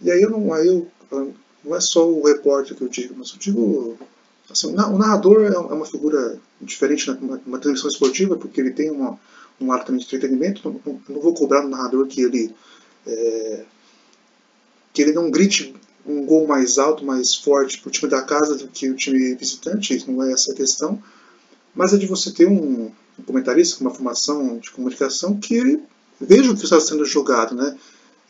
E 0.00 0.10
aí 0.10 0.20
eu 0.20 0.30
não, 0.30 0.52
aí 0.52 0.66
eu, 0.66 0.88
não 1.64 1.76
é 1.76 1.80
só 1.80 2.06
o 2.08 2.26
repórter 2.26 2.76
que 2.76 2.82
eu 2.82 2.88
digo, 2.88 3.14
mas 3.16 3.30
eu 3.30 3.38
digo. 3.38 3.98
Assim, 4.50 4.68
o 4.68 4.98
narrador 4.98 5.42
é 5.44 5.58
uma 5.58 5.86
figura 5.86 6.38
diferente 6.60 7.10
numa 7.10 7.58
transmissão 7.58 7.88
esportiva, 7.88 8.36
porque 8.36 8.60
ele 8.60 8.72
tem 8.72 8.90
uma 8.90 9.18
um 9.60 9.68
lado 9.68 9.86
também 9.86 10.00
de 10.00 10.06
entretenimento, 10.06 10.60
não, 10.64 11.00
não, 11.08 11.20
vou 11.20 11.34
cobrar 11.34 11.62
no 11.62 11.68
narrador 11.68 12.06
que 12.06 12.20
ele 12.20 12.54
é, 13.06 13.64
que 14.92 15.02
ele 15.02 15.12
não 15.12 15.30
grite 15.30 15.74
um 16.06 16.24
gol 16.24 16.46
mais 16.46 16.78
alto, 16.78 17.04
mais 17.04 17.34
forte 17.34 17.80
para 17.80 17.88
o 17.88 17.92
time 17.92 18.10
da 18.10 18.22
casa 18.22 18.56
do 18.56 18.68
que 18.68 18.90
o 18.90 18.94
time 18.94 19.34
visitante, 19.34 20.10
não 20.10 20.22
é 20.22 20.32
essa 20.32 20.52
a 20.52 20.54
questão, 20.54 21.02
mas 21.74 21.92
é 21.92 21.96
de 21.96 22.06
você 22.06 22.30
ter 22.30 22.46
um, 22.46 22.90
um 23.18 23.22
comentarista 23.24 23.76
com 23.76 23.84
uma 23.84 23.94
formação 23.94 24.58
de 24.58 24.70
comunicação 24.70 25.36
que 25.38 25.80
veja 26.20 26.50
o 26.50 26.56
que 26.56 26.64
está 26.64 26.80
sendo 26.80 27.04
jogado, 27.04 27.54
né? 27.54 27.76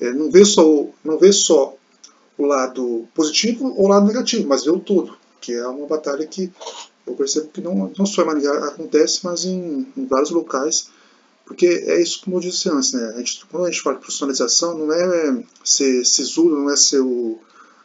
É, 0.00 0.12
não 0.12 0.30
vê 0.30 0.44
só 0.44 0.88
não 1.04 1.18
vê 1.18 1.32
só 1.32 1.76
o 2.36 2.44
lado 2.44 3.06
positivo 3.14 3.66
ou 3.76 3.84
o 3.84 3.88
lado 3.88 4.06
negativo, 4.06 4.48
mas 4.48 4.64
vê 4.64 4.70
o 4.70 4.80
todo, 4.80 5.16
que 5.44 5.52
é 5.52 5.66
uma 5.66 5.86
batalha 5.86 6.26
que 6.26 6.52
eu 7.06 7.14
percebo 7.14 7.48
que 7.48 7.60
não, 7.60 7.92
não 7.98 8.06
só 8.06 8.22
em 8.22 8.26
Maringá 8.26 8.68
acontece, 8.68 9.20
mas 9.24 9.44
em, 9.44 9.86
em 9.96 10.06
vários 10.06 10.30
locais 10.30 10.88
porque 11.44 11.66
é 11.66 12.00
isso 12.00 12.22
como 12.24 12.36
eu 12.36 12.40
disse 12.40 12.70
antes, 12.70 12.92
né? 12.92 13.12
A 13.14 13.18
gente, 13.18 13.44
quando 13.50 13.66
a 13.66 13.70
gente 13.70 13.82
fala 13.82 13.96
de 13.96 14.02
profissionalização, 14.02 14.78
não 14.78 14.92
é 14.92 15.44
ser 15.62 16.04
sisudo, 16.04 16.56
não 16.56 16.70
é 16.70 16.76
ser 16.76 17.00
o, 17.00 17.38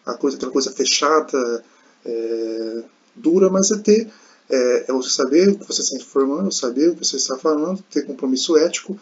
a 0.05 0.13
coisa, 0.13 0.37
aquela 0.37 0.51
coisa 0.51 0.71
fechada, 0.71 1.63
é, 2.05 2.83
dura, 3.15 3.49
mas 3.49 3.69
é 3.71 3.77
ter, 3.77 4.09
é, 4.49 4.85
é 4.87 4.93
você 4.93 5.09
saber 5.09 5.49
o 5.49 5.59
que 5.59 5.67
você 5.67 5.81
está 5.81 5.97
informando, 5.97 6.51
saber 6.53 6.89
o 6.89 6.95
que 6.95 7.05
você 7.05 7.17
está 7.17 7.37
falando, 7.37 7.83
ter 7.91 8.05
compromisso 8.05 8.57
ético, 8.57 8.97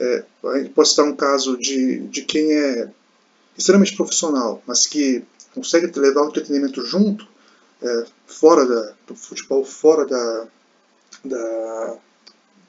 É, 0.00 0.24
pode 0.74 0.90
citar 0.90 1.06
um 1.06 1.16
caso 1.16 1.56
de, 1.56 2.06
de 2.08 2.22
quem 2.22 2.52
é 2.52 2.88
extremamente 3.56 3.96
profissional, 3.96 4.62
mas 4.66 4.86
que 4.86 5.24
consegue 5.54 5.90
levar 5.98 6.22
o 6.22 6.28
entretenimento 6.28 6.84
junto, 6.84 7.26
é, 7.82 8.06
fora 8.26 8.66
da, 8.66 8.92
do 9.06 9.14
futebol, 9.14 9.64
fora 9.64 10.06
da, 10.06 10.46
da, 11.24 11.96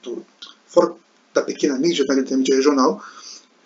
do, 0.04 0.26
fora 0.68 0.96
da 1.34 1.42
pequena 1.42 1.78
mídia, 1.78 2.06
da 2.06 2.16
mídia 2.16 2.56
regional. 2.56 3.04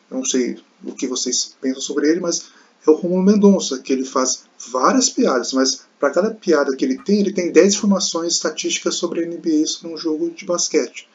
Eu 0.10 0.18
não 0.18 0.26
sei 0.26 0.60
o 0.84 0.94
que 0.94 1.08
vocês 1.08 1.56
pensam 1.62 1.82
sobre 1.82 2.10
ele, 2.10 2.20
mas 2.20 2.46
é 2.86 2.92
o 2.92 2.96
Romulo 2.96 3.24
Mendonça, 3.24 3.80
que 3.80 3.94
ele 3.94 4.06
faz 4.06 4.44
várias 4.72 5.10
piadas, 5.10 5.54
mas 5.54 5.86
para 6.00 6.12
cada 6.12 6.32
piada 6.32 6.76
que 6.76 6.84
ele 6.84 6.98
tem, 7.02 7.22
ele 7.22 7.32
tem 7.32 7.52
10 7.52 7.76
informações 7.76 8.34
estatísticas 8.34 8.96
sobre 8.96 9.24
a 9.24 9.28
NBA 9.28 9.66
sobre 9.66 9.94
um 9.94 9.98
jogo 9.98 10.30
de 10.30 10.46
basquete. 10.46 11.08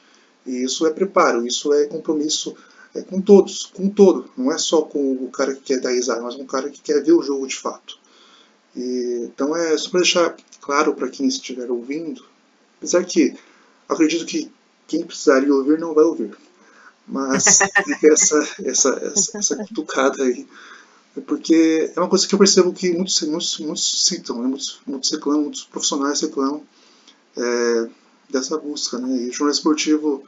E 0.47 0.65
isso 0.65 0.87
é 0.87 0.91
preparo, 0.91 1.47
isso 1.47 1.73
é 1.75 1.87
compromisso 1.87 2.57
é 2.95 3.03
com 3.03 3.21
todos, 3.21 3.67
com 3.67 3.89
todo. 3.91 4.31
Não 4.37 4.51
é 4.51 4.57
só 4.57 4.83
com 4.83 5.13
o 5.13 5.31
cara 5.31 5.55
que 5.55 5.61
quer 5.61 5.81
dar 5.81 5.91
risada, 5.91 6.23
mas 6.23 6.35
com 6.35 6.43
o 6.43 6.47
cara 6.47 6.71
que 6.71 6.81
quer 6.81 7.03
ver 7.03 7.13
o 7.13 7.23
jogo 7.23 7.47
de 7.47 7.57
fato. 7.57 7.99
E, 8.79 9.25
então 9.25 9.57
é 9.57 9.77
só 9.77 9.91
para 9.91 10.01
deixar 10.01 10.37
claro 10.61 10.95
para 10.95 11.09
quem 11.09 11.27
estiver 11.27 11.71
ouvindo, 11.71 12.25
apesar 12.79 13.05
que 13.05 13.37
acredito 13.89 14.25
que 14.25 14.51
quem 14.87 15.05
precisaria 15.05 15.53
ouvir 15.53 15.79
não 15.79 15.95
vai 15.95 16.05
ouvir. 16.05 16.37
Mas 17.07 17.61
essa, 18.05 18.49
essa, 18.65 18.91
essa, 19.03 19.39
essa 19.39 19.57
cutucada 19.57 20.23
aí 20.23 20.47
porque 21.21 21.91
é 21.95 22.01
uma 22.01 22.09
coisa 22.09 22.27
que 22.27 22.35
eu 22.35 22.39
percebo 22.39 22.73
que 22.73 22.93
muitos, 22.93 23.21
muitos, 23.23 23.59
muitos 23.59 24.05
citam, 24.05 24.41
né? 24.41 24.49
muitos, 24.49 24.81
muitos 24.87 25.11
reclamam, 25.11 25.43
muitos 25.43 25.65
profissionais 25.65 26.21
reclamam 26.21 26.63
é, 27.37 27.89
dessa 28.31 28.57
busca. 28.59 28.99
Né? 28.99 29.25
E 29.25 29.29
o 29.29 29.33
jornal 29.33 29.53
esportivo, 29.53 30.25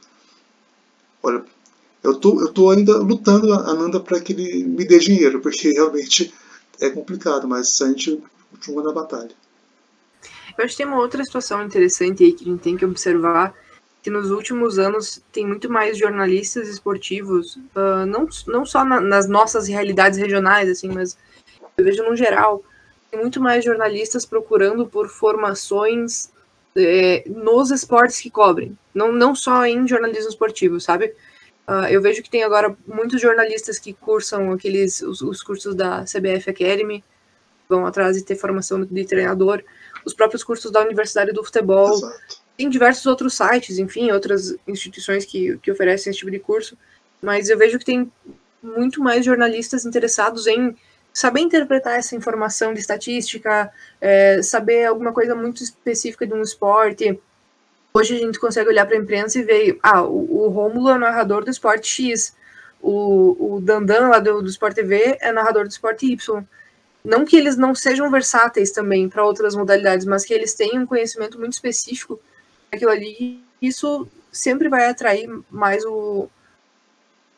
olha, 1.21 1.43
eu 2.03 2.15
tô, 2.15 2.41
eu 2.41 2.51
tô 2.51 2.69
ainda 2.71 2.97
lutando, 2.97 3.53
Ananda, 3.53 3.99
para 3.99 4.19
que 4.19 4.33
ele 4.33 4.63
me 4.63 4.85
dê 4.85 4.99
dinheiro, 4.99 5.39
porque 5.39 5.71
realmente 5.71 6.33
é 6.79 6.89
complicado, 6.89 7.47
mas 7.47 7.81
a 7.81 7.87
gente 7.87 8.21
continua 8.51 8.83
na 8.83 8.91
batalha. 8.91 9.31
Eu 10.57 10.65
acho 10.65 10.75
que 10.75 10.83
tem 10.83 10.85
uma 10.85 10.99
outra 10.99 11.23
situação 11.23 11.63
interessante 11.63 12.23
aí 12.23 12.33
que 12.33 12.43
a 12.43 12.51
gente 12.51 12.61
tem 12.61 12.77
que 12.77 12.85
observar, 12.85 13.53
que 14.03 14.09
nos 14.09 14.31
últimos 14.31 14.77
anos 14.77 15.21
tem 15.31 15.45
muito 15.45 15.69
mais 15.69 15.97
jornalistas 15.97 16.67
esportivos, 16.67 17.55
uh, 17.55 18.05
não, 18.07 18.27
não 18.47 18.65
só 18.65 18.83
na, 18.83 18.99
nas 18.99 19.27
nossas 19.27 19.67
realidades 19.67 20.19
regionais, 20.19 20.69
assim, 20.69 20.89
mas 20.89 21.17
eu 21.77 21.85
vejo 21.85 22.03
no 22.03 22.15
geral, 22.15 22.63
tem 23.09 23.19
muito 23.19 23.41
mais 23.41 23.63
jornalistas 23.63 24.25
procurando 24.25 24.87
por 24.87 25.07
formações 25.07 26.31
é, 26.75 27.23
nos 27.27 27.69
esportes 27.71 28.19
que 28.19 28.29
cobrem, 28.29 28.77
não, 28.93 29.11
não 29.11 29.35
só 29.35 29.65
em 29.65 29.87
jornalismo 29.87 30.29
esportivo, 30.29 30.79
sabe? 30.79 31.13
Uh, 31.67 31.85
eu 31.89 32.01
vejo 32.01 32.23
que 32.23 32.29
tem 32.29 32.43
agora 32.43 32.75
muitos 32.87 33.21
jornalistas 33.21 33.77
que 33.77 33.93
cursam 33.93 34.51
aqueles 34.51 35.01
os, 35.01 35.21
os, 35.21 35.43
cursos 35.43 35.75
da 35.75 36.03
CBF 36.03 36.49
Academy, 36.49 37.03
vão 37.71 37.85
atrás 37.85 38.17
de 38.17 38.23
ter 38.23 38.35
formação 38.35 38.83
de 38.83 39.05
treinador, 39.05 39.63
os 40.05 40.13
próprios 40.13 40.43
cursos 40.43 40.71
da 40.71 40.81
Universidade 40.81 41.31
do 41.31 41.43
Futebol. 41.43 41.93
Exato 41.93 42.41
tem 42.61 42.69
diversos 42.69 43.07
outros 43.07 43.33
sites, 43.33 43.79
enfim, 43.79 44.11
outras 44.11 44.55
instituições 44.67 45.25
que, 45.25 45.57
que 45.57 45.71
oferecem 45.71 46.11
esse 46.11 46.19
tipo 46.19 46.29
de 46.29 46.37
curso, 46.37 46.77
mas 47.19 47.49
eu 47.49 47.57
vejo 47.57 47.79
que 47.79 47.85
tem 47.85 48.11
muito 48.61 49.01
mais 49.01 49.25
jornalistas 49.25 49.83
interessados 49.83 50.45
em 50.45 50.75
saber 51.11 51.41
interpretar 51.41 51.97
essa 51.97 52.15
informação 52.15 52.71
de 52.73 52.79
estatística, 52.79 53.71
é, 53.99 54.43
saber 54.43 54.85
alguma 54.85 55.11
coisa 55.11 55.33
muito 55.33 55.63
específica 55.63 56.27
de 56.27 56.33
um 56.33 56.41
esporte. 56.41 57.19
Hoje 57.93 58.15
a 58.15 58.19
gente 58.19 58.39
consegue 58.39 58.69
olhar 58.69 58.85
para 58.85 58.95
a 58.95 58.99
imprensa 58.99 59.39
e 59.39 59.43
ver, 59.43 59.79
ah, 59.81 60.03
o, 60.03 60.45
o 60.45 60.47
Rômulo 60.49 60.89
é 60.89 60.93
o 60.93 60.99
narrador 60.99 61.43
do 61.43 61.49
esporte 61.49 61.87
X, 61.87 62.35
o, 62.79 63.55
o 63.55 63.61
Dandan 63.61 64.07
lá 64.07 64.19
do, 64.19 64.41
do 64.41 64.49
Sport 64.49 64.75
TV 64.75 65.17
é 65.19 65.31
narrador 65.31 65.63
do 65.63 65.71
esporte 65.71 66.05
Y. 66.05 66.43
Não 67.03 67.25
que 67.25 67.35
eles 67.35 67.57
não 67.57 67.73
sejam 67.73 68.09
versáteis 68.11 68.71
também 68.71 69.09
para 69.09 69.25
outras 69.25 69.55
modalidades, 69.55 70.05
mas 70.05 70.23
que 70.23 70.33
eles 70.33 70.53
tenham 70.53 70.83
um 70.83 70.85
conhecimento 70.85 71.39
muito 71.39 71.53
específico 71.53 72.19
aquilo 72.71 72.91
ali, 72.91 73.43
isso 73.61 74.07
sempre 74.31 74.69
vai 74.69 74.85
atrair 74.85 75.29
mais 75.49 75.83
o 75.85 76.29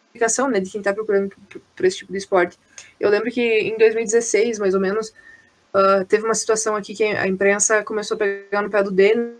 aplicação 0.09 0.47
né, 0.47 0.59
de 0.59 0.69
quem 0.69 0.79
está 0.79 0.93
procurando 0.93 1.35
por 1.75 1.85
esse 1.85 1.97
tipo 1.97 2.11
de 2.11 2.19
esporte. 2.19 2.59
Eu 2.99 3.09
lembro 3.09 3.31
que 3.31 3.41
em 3.41 3.75
2016, 3.79 4.59
mais 4.59 4.75
ou 4.75 4.79
menos, 4.79 5.09
uh, 5.73 6.05
teve 6.07 6.23
uma 6.23 6.35
situação 6.35 6.75
aqui 6.75 6.93
que 6.93 7.03
a 7.03 7.27
imprensa 7.27 7.83
começou 7.83 8.13
a 8.13 8.19
pegar 8.19 8.61
no 8.61 8.69
pé 8.69 8.83
do 8.83 8.91
Denner 8.91 9.33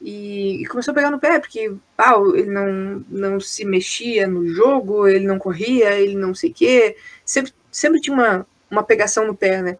e, 0.00 0.62
e, 0.62 0.66
começou 0.66 0.90
a 0.90 0.94
pegar 0.94 1.10
no 1.10 1.20
pé, 1.20 1.38
porque 1.38 1.72
ah, 1.96 2.14
ele 2.34 2.50
não, 2.50 3.04
não 3.08 3.40
se 3.40 3.64
mexia 3.64 4.26
no 4.26 4.46
jogo, 4.48 5.06
ele 5.06 5.24
não 5.24 5.38
corria, 5.38 5.92
ele 5.92 6.16
não 6.16 6.34
sei 6.34 6.50
o 6.50 6.54
quê. 6.54 6.96
Sempre, 7.24 7.54
sempre 7.70 8.00
tinha 8.00 8.14
uma, 8.14 8.46
uma 8.70 8.82
pegação 8.82 9.26
no 9.26 9.34
pé, 9.34 9.62
né? 9.62 9.78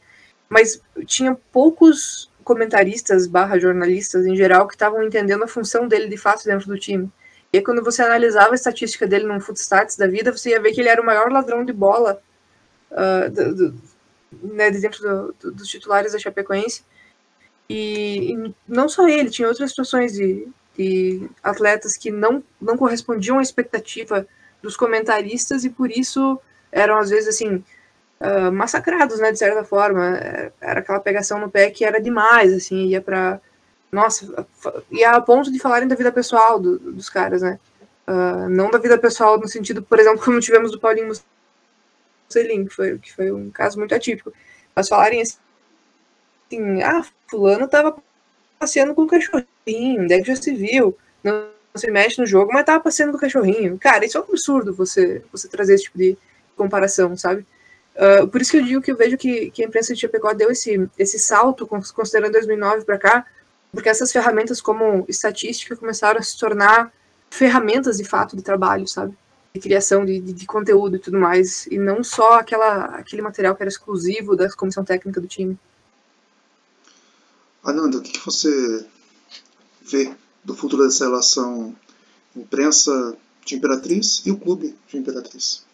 Mas 0.48 0.80
tinha 1.06 1.36
poucos 1.52 2.30
comentaristas 2.44 3.26
barra 3.26 3.58
jornalistas 3.58 4.26
em 4.26 4.36
geral 4.36 4.68
que 4.68 4.74
estavam 4.74 5.02
entendendo 5.02 5.42
a 5.44 5.48
função 5.48 5.88
dele 5.88 6.08
de 6.08 6.16
fato 6.16 6.44
dentro 6.44 6.68
do 6.68 6.78
time. 6.78 7.10
E 7.52 7.58
aí, 7.58 7.62
quando 7.64 7.82
você 7.82 8.02
analisava 8.02 8.52
a 8.52 8.54
estatística 8.54 9.06
dele 9.06 9.26
no 9.26 9.40
Footstats 9.40 9.96
da 9.96 10.06
vida, 10.06 10.32
você 10.32 10.50
ia 10.50 10.60
ver 10.60 10.72
que 10.72 10.80
ele 10.80 10.88
era 10.88 11.00
o 11.00 11.06
maior 11.06 11.30
ladrão 11.30 11.64
de 11.64 11.72
bola 11.72 12.20
uh, 12.90 13.30
do, 13.30 13.54
do, 13.54 13.82
né, 14.42 14.70
de 14.70 14.80
dentro 14.80 15.32
do, 15.40 15.52
dos 15.52 15.68
titulares 15.68 16.12
da 16.12 16.18
Chapecoense. 16.18 16.84
E, 17.68 18.32
e, 18.32 18.54
não 18.68 18.88
só 18.88 19.08
ele, 19.08 19.30
tinha 19.30 19.48
outras 19.48 19.70
situações 19.70 20.12
de, 20.14 20.48
de 20.76 21.30
atletas 21.42 21.96
que 21.96 22.10
não, 22.10 22.42
não 22.60 22.76
correspondiam 22.76 23.38
à 23.38 23.42
expectativa 23.42 24.26
dos 24.60 24.76
comentaristas 24.76 25.64
e 25.64 25.70
por 25.70 25.90
isso 25.90 26.40
eram 26.72 26.98
às 26.98 27.10
vezes 27.10 27.28
assim 27.28 27.62
uh, 28.24 28.50
massacrados, 28.52 29.18
né, 29.20 29.30
de 29.30 29.38
certa 29.38 29.64
forma. 29.64 30.18
Era 30.60 30.80
aquela 30.80 31.00
pegação 31.00 31.38
no 31.38 31.50
pé 31.50 31.70
que 31.70 31.84
era 31.84 32.00
demais, 32.00 32.52
assim, 32.52 32.86
ia 32.86 33.00
para 33.00 33.40
Nossa, 33.92 34.46
ia 34.90 35.10
a 35.12 35.20
ponto 35.20 35.52
de 35.52 35.58
falarem 35.58 35.86
da 35.86 35.94
vida 35.94 36.10
pessoal 36.10 36.58
do, 36.58 36.78
dos 36.78 37.10
caras, 37.10 37.42
né? 37.42 37.58
Uh, 38.06 38.48
não 38.50 38.70
da 38.70 38.78
vida 38.78 38.98
pessoal 38.98 39.38
no 39.38 39.48
sentido, 39.48 39.82
por 39.82 39.98
exemplo, 39.98 40.20
como 40.24 40.40
tivemos 40.40 40.70
do 40.72 40.80
Paulinho 40.80 41.08
Mussolini, 42.28 42.66
que 42.66 42.74
foi, 42.74 42.98
que 42.98 43.12
foi 43.12 43.30
um 43.30 43.50
caso 43.50 43.78
muito 43.78 43.94
atípico. 43.94 44.32
Mas 44.74 44.88
falarem 44.88 45.22
assim, 45.22 46.82
ah, 46.82 47.04
fulano 47.28 47.68
tava 47.68 47.96
passeando 48.58 48.94
com 48.94 49.02
o 49.02 49.06
cachorrinho, 49.06 50.06
é 50.10 50.18
que 50.20 50.24
já 50.24 50.36
se 50.36 50.54
viu? 50.54 50.96
Não 51.22 51.48
se 51.74 51.90
mexe 51.90 52.20
no 52.20 52.26
jogo, 52.26 52.52
mas 52.52 52.64
tava 52.64 52.82
passeando 52.82 53.12
com 53.12 53.18
o 53.18 53.20
cachorrinho. 53.20 53.78
Cara, 53.78 54.04
isso 54.04 54.16
é 54.16 54.20
um 54.20 54.24
absurdo 54.24 54.74
você, 54.74 55.22
você 55.32 55.48
trazer 55.48 55.74
esse 55.74 55.84
tipo 55.84 55.98
de 55.98 56.16
comparação, 56.56 57.16
sabe? 57.16 57.44
Uh, 57.94 58.26
por 58.26 58.42
isso 58.42 58.50
que 58.50 58.56
eu 58.58 58.64
digo 58.64 58.82
que 58.82 58.90
eu 58.90 58.96
vejo 58.96 59.16
que, 59.16 59.50
que 59.50 59.62
a 59.62 59.66
imprensa 59.66 59.94
de 59.94 60.00
Chapecó 60.00 60.32
deu 60.32 60.50
esse, 60.50 60.88
esse 60.98 61.18
salto, 61.18 61.66
considerando 61.66 62.32
2009 62.32 62.84
para 62.84 62.98
cá, 62.98 63.26
porque 63.70 63.88
essas 63.88 64.10
ferramentas 64.10 64.60
como 64.60 65.04
estatística 65.08 65.76
começaram 65.76 66.18
a 66.18 66.22
se 66.22 66.36
tornar 66.38 66.92
ferramentas 67.30 67.96
de 67.96 68.04
fato 68.04 68.36
de 68.36 68.42
trabalho, 68.42 68.86
sabe? 68.88 69.16
De 69.52 69.60
criação 69.60 70.04
de, 70.04 70.20
de, 70.20 70.32
de 70.32 70.46
conteúdo 70.46 70.96
e 70.96 70.98
tudo 70.98 71.18
mais, 71.18 71.66
e 71.66 71.78
não 71.78 72.02
só 72.02 72.38
aquela, 72.38 72.86
aquele 72.96 73.22
material 73.22 73.54
que 73.54 73.62
era 73.62 73.70
exclusivo 73.70 74.34
da 74.34 74.50
comissão 74.50 74.84
técnica 74.84 75.20
do 75.20 75.28
time. 75.28 75.58
Ananda, 77.62 77.98
o 77.98 78.02
que, 78.02 78.12
que 78.12 78.24
você 78.24 78.86
vê 79.82 80.12
do 80.42 80.54
futuro 80.54 80.84
dessa 80.84 81.04
relação 81.04 81.74
imprensa 82.36 83.16
de 83.44 83.54
Imperatriz 83.54 84.22
e 84.26 84.30
o 84.30 84.36
clube 84.36 84.76
de 84.88 84.98
Imperatriz? 84.98 85.64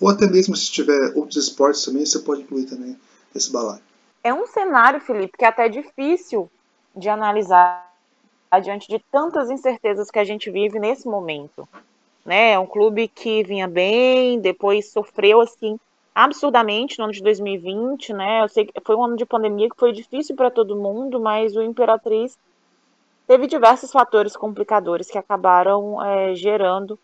Ou 0.00 0.08
até 0.08 0.26
mesmo 0.26 0.54
se 0.54 0.70
tiver 0.70 1.12
outros 1.14 1.36
esportes 1.36 1.84
também, 1.84 2.04
você 2.04 2.18
pode 2.18 2.42
incluir 2.42 2.66
também 2.66 2.98
esse 3.34 3.50
balaio. 3.52 3.80
É 4.22 4.32
um 4.34 4.46
cenário, 4.46 5.00
Felipe, 5.00 5.38
que 5.38 5.44
é 5.44 5.48
até 5.48 5.68
difícil 5.68 6.50
de 6.94 7.08
analisar 7.08 7.86
diante 8.62 8.88
de 8.88 8.98
tantas 9.10 9.50
incertezas 9.50 10.10
que 10.10 10.18
a 10.18 10.24
gente 10.24 10.50
vive 10.50 10.78
nesse 10.78 11.06
momento. 11.06 11.68
Né? 12.24 12.52
É 12.52 12.58
um 12.58 12.66
clube 12.66 13.08
que 13.08 13.42
vinha 13.44 13.68
bem, 13.68 14.40
depois 14.40 14.90
sofreu 14.90 15.40
assim 15.40 15.78
absurdamente 16.14 16.98
no 16.98 17.04
ano 17.04 17.12
de 17.12 17.22
2020, 17.22 18.14
né? 18.14 18.42
Eu 18.42 18.48
sei 18.48 18.64
que 18.64 18.72
foi 18.82 18.96
um 18.96 19.04
ano 19.04 19.16
de 19.18 19.26
pandemia 19.26 19.68
que 19.68 19.76
foi 19.76 19.92
difícil 19.92 20.34
para 20.34 20.50
todo 20.50 20.74
mundo, 20.74 21.20
mas 21.20 21.54
o 21.54 21.62
Imperatriz 21.62 22.38
teve 23.26 23.46
diversos 23.46 23.92
fatores 23.92 24.34
complicadores 24.34 25.10
que 25.10 25.18
acabaram 25.18 26.02
é, 26.02 26.34
gerando 26.34 26.98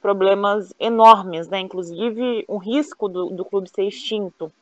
problemas 0.00 0.72
enormes, 0.78 1.48
né? 1.48 1.58
Inclusive 1.60 2.44
um 2.48 2.58
risco 2.58 3.08
do, 3.08 3.30
do 3.30 3.44
clube 3.44 3.70
ser 3.70 3.84
extinto. 3.84 4.52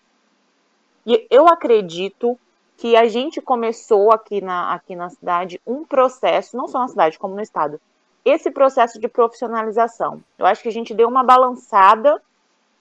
E 1.07 1.27
eu 1.31 1.47
acredito 1.49 2.39
que 2.77 2.97
a 2.97 3.07
gente 3.07 3.41
começou 3.41 4.13
aqui 4.13 4.41
na, 4.41 4.75
aqui 4.75 4.95
na 4.95 5.09
cidade 5.09 5.61
um 5.67 5.85
processo, 5.85 6.57
não 6.57 6.69
só 6.69 6.81
na 6.81 6.89
cidade, 6.89 7.19
como 7.19 7.35
no 7.35 7.41
estado, 7.41 7.81
esse 8.25 8.51
processo 8.51 9.01
de 9.01 9.09
profissionalização. 9.09 10.23
Eu 10.39 10.47
acho 10.47 10.63
que 10.63 10.69
a 10.69 10.73
gente 10.73 10.93
deu 10.93 11.09
uma 11.09 11.23
balançada 11.23 12.21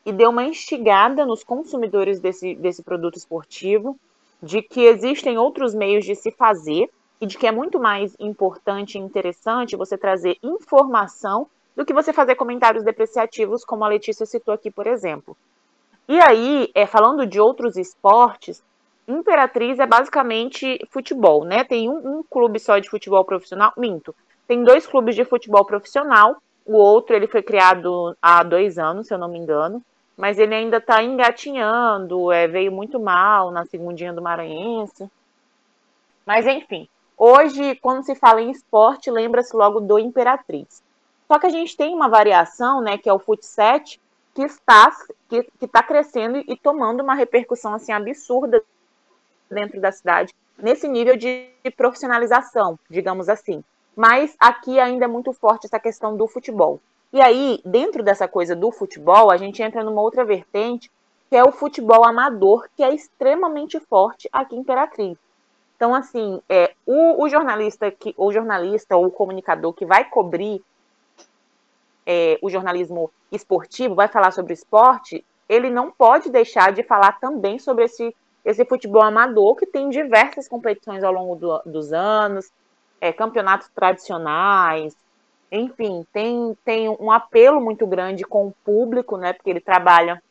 e 0.06 0.12
deu 0.12 0.32
uma 0.32 0.44
instigada 0.44 1.26
nos 1.26 1.44
consumidores 1.44 2.20
desse, 2.20 2.56
desse 2.56 2.84
produto 2.84 3.18
esportivo, 3.18 3.98
de 4.42 4.62
que 4.62 4.82
existem 4.82 5.38
outros 5.38 5.74
meios 5.74 6.04
de 6.04 6.16
se 6.16 6.32
fazer 6.32 6.90
e 7.22 7.26
de 7.26 7.38
que 7.38 7.48
é 7.48 7.52
muito 7.52 7.80
mais 7.80 8.16
importante 8.20 8.98
e 8.98 9.02
interessante 9.02 9.76
você 9.76 9.98
trazer 9.98 10.38
informação 10.44 11.48
do 11.76 11.86
que 11.86 11.94
você 11.94 12.14
fazer 12.14 12.36
comentários 12.36 12.84
depreciativos, 12.84 13.66
como 13.66 13.84
a 13.84 13.90
Letícia 13.90 14.26
citou 14.26 14.54
aqui, 14.54 14.72
por 14.72 14.88
exemplo. 14.88 15.36
E 16.08 16.20
aí, 16.22 16.70
é, 16.74 16.86
falando 16.86 17.26
de 17.26 17.40
outros 17.40 17.76
esportes, 17.76 18.64
Imperatriz 19.08 19.78
é 19.80 19.86
basicamente 19.86 20.80
futebol, 20.90 21.44
né? 21.44 21.64
Tem 21.64 21.90
um, 21.90 22.20
um 22.20 22.24
clube 22.24 22.60
só 22.60 22.80
de 22.80 22.90
futebol 22.90 23.24
profissional, 23.24 23.72
minto. 23.78 24.16
Tem 24.48 24.64
dois 24.64 24.88
clubes 24.88 25.16
de 25.16 25.26
futebol 25.26 25.66
profissional. 25.66 26.38
O 26.66 26.78
outro 26.78 27.16
ele 27.16 27.28
foi 27.28 27.44
criado 27.44 28.16
há 28.20 28.42
dois 28.44 28.80
anos, 28.80 29.08
se 29.08 29.14
eu 29.14 29.20
não 29.20 29.28
me 29.28 29.38
engano, 29.38 29.82
mas 30.18 30.40
ele 30.40 30.56
ainda 30.56 30.78
está 30.78 31.04
engatinhando, 31.04 32.32
é, 32.32 32.48
veio 32.48 32.72
muito 32.72 33.00
mal 33.00 33.52
na 33.52 33.66
segundinha 33.66 34.14
do 34.14 34.22
Maranhense. 34.22 35.10
Mas 36.26 36.48
enfim, 36.48 36.88
hoje, 37.16 37.76
quando 37.76 38.04
se 38.04 38.16
fala 38.16 38.42
em 38.42 38.50
esporte, 38.50 39.12
lembra-se 39.12 39.56
logo 39.56 39.80
do 39.80 40.00
Imperatriz. 40.00 40.84
Só 41.28 41.40
que 41.40 41.48
a 41.48 41.50
gente 41.50 41.76
tem 41.76 41.94
uma 41.94 42.08
variação, 42.08 42.82
né, 42.82 42.98
que 42.98 43.10
é 43.10 43.14
o 43.14 43.20
futsal, 43.20 43.80
que 44.34 44.44
está, 44.44 44.92
que, 45.30 45.44
que 45.44 45.66
está 45.66 45.82
crescendo 45.82 46.38
e 46.38 46.58
tomando 46.58 47.02
uma 47.02 47.16
repercussão 47.16 47.74
assim 47.74 47.94
absurda 47.94 48.62
dentro 49.50 49.80
da 49.80 49.92
cidade, 49.92 50.34
nesse 50.58 50.88
nível 50.88 51.16
de 51.16 51.50
profissionalização, 51.78 52.78
digamos 52.90 53.30
assim. 53.30 53.64
Mas 53.96 54.36
aqui 54.38 54.80
ainda 54.80 55.06
é 55.06 55.08
muito 55.08 55.32
forte 55.32 55.66
essa 55.66 55.80
questão 55.80 56.18
do 56.18 56.28
futebol. 56.28 56.82
E 57.14 57.22
aí, 57.22 57.62
dentro 57.64 58.04
dessa 58.04 58.28
coisa 58.28 58.56
do 58.56 58.72
futebol, 58.72 59.32
a 59.32 59.38
gente 59.38 59.64
entra 59.64 59.84
numa 59.84 60.02
outra 60.02 60.26
vertente, 60.26 60.92
que 61.30 61.36
é 61.36 61.44
o 61.44 61.52
futebol 61.52 62.04
amador, 62.04 62.68
que 62.76 62.84
é 62.84 62.94
extremamente 62.94 63.80
forte 63.80 64.28
aqui 64.34 64.56
em 64.56 64.60
Imperatriz. 64.60 65.18
Então, 65.78 65.96
assim, 65.96 66.42
é, 66.50 66.74
o, 66.86 67.24
o 67.24 67.30
jornalista 67.30 67.90
que, 67.90 68.14
o 68.18 68.32
jornalista 68.34 68.98
ou 68.98 69.06
o 69.06 69.12
comunicador 69.12 69.74
que 69.74 69.86
vai 69.86 70.04
cobrir 70.06 70.62
é, 72.06 72.38
o 72.42 72.50
jornalismo 72.50 73.12
esportivo, 73.32 73.96
vai 73.96 74.08
falar 74.08 74.32
sobre 74.32 74.54
esporte, 74.54 75.26
ele 75.48 75.70
não 75.70 75.92
pode 75.92 76.30
deixar 76.30 76.72
de 76.72 76.84
falar 76.84 77.20
também 77.20 77.60
sobre 77.60 77.86
esse, 77.86 78.16
esse 78.44 78.66
futebol 78.66 79.02
amador, 79.02 79.56
que 79.56 79.66
tem 79.66 79.90
diversas 79.90 80.48
competições 80.48 81.04
ao 81.04 81.12
longo 81.12 81.36
do, 81.36 81.62
dos 81.66 81.94
anos, 81.94 82.52
é, 83.00 83.12
campeonatos 83.12 83.70
tradicionais, 83.70 84.96
enfim, 85.52 86.06
tem, 86.12 86.58
tem 86.66 86.90
um 86.90 87.12
apelo 87.12 87.62
muito 87.62 87.86
grande 87.86 88.24
com 88.24 88.48
o 88.48 88.54
público, 88.64 89.18
né? 89.18 89.34
Porque 89.34 89.50
ele 89.50 89.62
trabalha, 89.62 90.22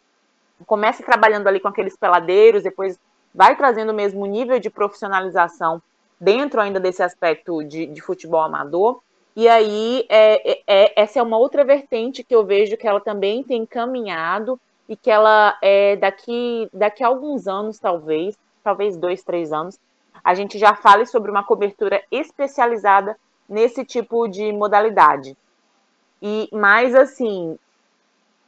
começa 0.67 1.03
trabalhando 1.03 1.47
ali 1.47 1.61
com 1.61 1.69
aqueles 1.69 1.97
peladeiros, 1.97 2.63
depois 2.63 2.99
vai 3.35 3.57
trazendo 3.57 3.91
o 3.91 3.95
mesmo 3.95 4.27
nível 4.27 4.59
de 4.59 4.71
profissionalização 4.71 5.81
dentro 6.21 6.61
ainda 6.61 6.79
desse 6.79 7.03
aspecto 7.03 7.63
de, 7.65 7.87
de 7.87 8.01
futebol 8.01 8.41
amador. 8.41 9.01
E 9.37 9.49
aí, 9.49 10.07
é, 10.09 10.53
é, 10.53 10.63
é, 10.67 11.03
essa 11.03 11.19
é 11.19 11.23
uma 11.23 11.37
outra 11.37 11.65
vertente 11.65 12.23
que 12.23 12.35
eu 12.35 12.45
vejo 12.45 12.77
que 12.77 12.87
ela 12.87 13.01
também 13.01 13.43
tem 13.43 13.67
caminhado 13.67 14.61
e 14.89 14.97
que 14.97 15.11
ela, 15.11 15.59
é, 15.61 15.97
daqui, 15.97 16.69
daqui 16.73 17.03
a 17.03 17.09
alguns 17.09 17.49
anos, 17.49 17.79
talvez, 17.79 18.37
talvez 18.63 18.97
dois, 18.97 19.25
três 19.25 19.53
anos, 19.53 19.79
a 20.23 20.35
gente 20.35 20.59
já 20.59 20.75
fale 20.75 21.05
sobre 21.05 21.31
uma 21.31 21.43
cobertura 21.43 22.03
especializada 22.11 23.17
nesse 23.49 23.85
tipo 23.85 24.29
de 24.29 24.53
modalidade. 24.53 25.37
E 26.23 26.49
mais 26.53 26.95
assim, 26.95 27.59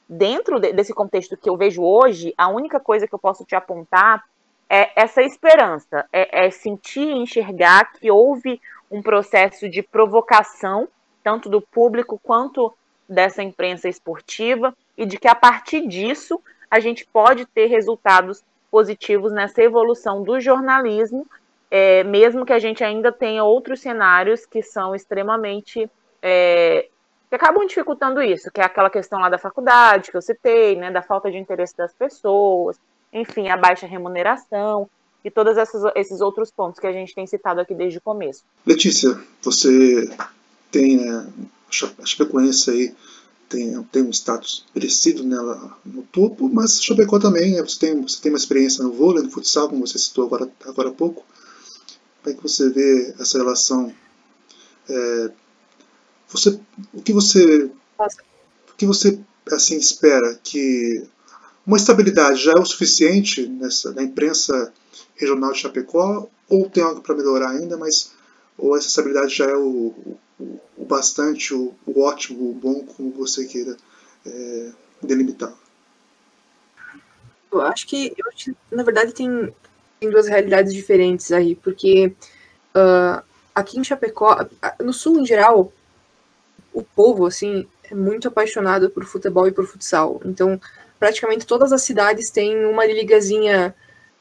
dentro 0.09 0.61
de, 0.61 0.72
desse 0.72 0.95
contexto 0.95 1.37
que 1.37 1.51
eu 1.51 1.57
vejo 1.57 1.82
hoje, 1.82 2.32
a 2.39 2.49
única 2.49 2.78
coisa 2.78 3.09
que 3.09 3.14
eu 3.14 3.18
posso 3.18 3.45
te 3.45 3.55
apontar 3.55 4.24
é 4.68 4.91
essa 5.01 5.22
esperança, 5.22 6.07
é, 6.12 6.47
é 6.47 6.51
sentir 6.51 7.09
enxergar 7.09 7.93
que 7.93 8.11
houve 8.11 8.61
um 8.91 9.03
processo 9.03 9.68
de 9.68 9.82
provocação, 9.82 10.89
tanto 11.22 11.49
do 11.49 11.61
público 11.61 12.20
quanto 12.22 12.72
dessa 13.09 13.43
imprensa 13.43 13.89
esportiva, 13.89 14.74
e 14.97 15.05
de 15.05 15.18
que 15.18 15.28
a 15.28 15.34
partir 15.34 15.87
disso 15.87 16.41
a 16.70 16.80
gente 16.80 17.07
pode 17.07 17.47
ter 17.47 17.66
resultados 17.66 18.45
positivos 18.70 19.32
nessa 19.32 19.62
evolução 19.62 20.22
do 20.22 20.41
jornalismo, 20.41 21.26
é, 21.70 22.05
mesmo 22.05 22.45
que 22.45 22.53
a 22.53 22.59
gente 22.59 22.82
ainda 22.82 23.11
tenha 23.12 23.45
outros 23.45 23.80
cenários 23.80 24.47
que 24.47 24.62
são 24.62 24.95
extremamente. 24.95 25.91
É, 26.22 26.89
que 27.28 27.34
acabam 27.34 27.66
dificultando 27.66 28.22
isso, 28.22 28.53
que 28.53 28.61
é 28.61 28.64
aquela 28.64 28.89
questão 28.89 29.18
lá 29.18 29.28
da 29.28 29.37
faculdade 29.37 30.12
que 30.12 30.16
eu 30.16 30.22
citei, 30.22 30.76
né, 30.76 30.93
da 30.93 31.03
falta 31.03 31.28
de 31.28 31.37
interesse 31.37 31.76
das 31.76 31.93
pessoas, 31.93 32.78
enfim, 33.12 33.49
a 33.49 33.57
baixa 33.57 33.87
remuneração 33.87 34.89
e 35.25 35.31
todos 35.31 35.57
esses 35.95 36.21
outros 36.21 36.51
pontos 36.51 36.79
que 36.79 36.87
a 36.87 36.93
gente 36.93 37.14
tem 37.14 37.27
citado 37.27 37.61
aqui 37.61 37.75
desde 37.75 37.99
o 37.99 38.01
começo. 38.01 38.43
Letícia, 38.64 39.21
você 39.43 40.09
tem 40.71 40.97
né, 40.97 41.27
a 41.69 42.07
Chapecoense 42.07 42.71
aí 42.71 42.95
tem, 43.49 43.81
tem 43.85 44.03
um 44.03 44.11
status 44.11 44.64
merecido 44.75 45.23
nela 45.25 45.77
no 45.85 46.03
topo, 46.03 46.49
mas 46.49 46.83
Chapecó 46.83 47.19
também, 47.19 47.53
né, 47.53 47.62
você, 47.62 47.79
tem, 47.79 48.03
você 48.03 48.21
tem 48.21 48.33
uma 48.33 48.39
experiência 48.39 48.83
no 48.83 48.93
vôlei, 48.93 49.23
no 49.23 49.31
futsal, 49.31 49.69
como 49.69 49.87
você 49.87 49.99
citou 49.99 50.27
agora, 50.27 50.51
agora 50.64 50.89
há 50.89 50.93
pouco. 50.93 51.25
Como 52.23 52.35
é 52.35 52.37
que 52.37 52.43
você 52.43 52.69
vê 52.71 53.14
essa 53.19 53.39
relação? 53.39 53.95
É, 54.89 55.31
você, 56.29 56.59
o 56.93 57.03
que 57.03 57.12
você, 57.12 57.71
o 57.99 58.75
que 58.77 58.87
você 58.87 59.19
assim 59.53 59.77
espera 59.77 60.35
que 60.43 61.05
uma 61.67 61.77
estabilidade 61.77 62.45
já 62.45 62.53
é 62.53 62.61
o 62.61 62.64
suficiente 62.64 63.47
nessa, 63.47 63.93
na 63.93 64.03
imprensa 64.03 64.73
regional 65.17 65.53
de 65.53 65.59
Chapecó 65.59 66.29
ou 66.49 66.71
tem 66.71 66.83
algo 66.83 67.01
para 67.01 67.17
melhorar 67.17 67.51
ainda, 67.51 67.77
mas 67.77 68.12
ou 68.57 68.77
essa 68.77 68.87
estabilidade 68.87 69.35
já 69.35 69.47
é 69.47 69.57
o, 69.57 69.93
o, 70.39 70.61
o 70.77 70.85
bastante, 70.85 71.53
o, 71.53 71.75
o, 71.85 72.01
ótimo, 72.01 72.51
o 72.51 72.55
bom, 72.55 72.85
como 72.85 73.11
você 73.11 73.47
queira 73.47 73.77
é, 74.25 74.71
delimitar? 75.03 75.53
Eu 77.53 77.61
acho 77.62 77.87
que, 77.87 78.14
eu 78.17 78.29
acho 78.29 78.55
na 78.71 78.83
verdade 78.83 79.12
tem, 79.12 79.53
tem 79.99 80.11
duas 80.11 80.29
realidades 80.29 80.73
diferentes 80.73 81.33
aí, 81.33 81.57
porque 81.57 82.14
uh, 82.77 83.23
aqui 83.55 83.79
em 83.79 83.85
Chapecó, 83.85 84.47
no 84.81 84.93
sul 84.93 85.21
em 85.21 85.27
geral, 85.27 85.73
o 86.73 86.83
povo 86.83 87.27
assim 87.27 87.67
é 87.83 87.95
muito 87.95 88.29
apaixonado 88.29 88.91
por 88.91 89.05
futebol 89.05 89.49
e 89.49 89.53
por 89.53 89.67
futsal. 89.67 90.21
Então, 90.25 90.61
praticamente 90.99 91.47
todas 91.47 91.72
as 91.72 91.82
cidades 91.82 92.30
têm 92.30 92.64
uma 92.64 92.84
ligazinha 92.86 93.74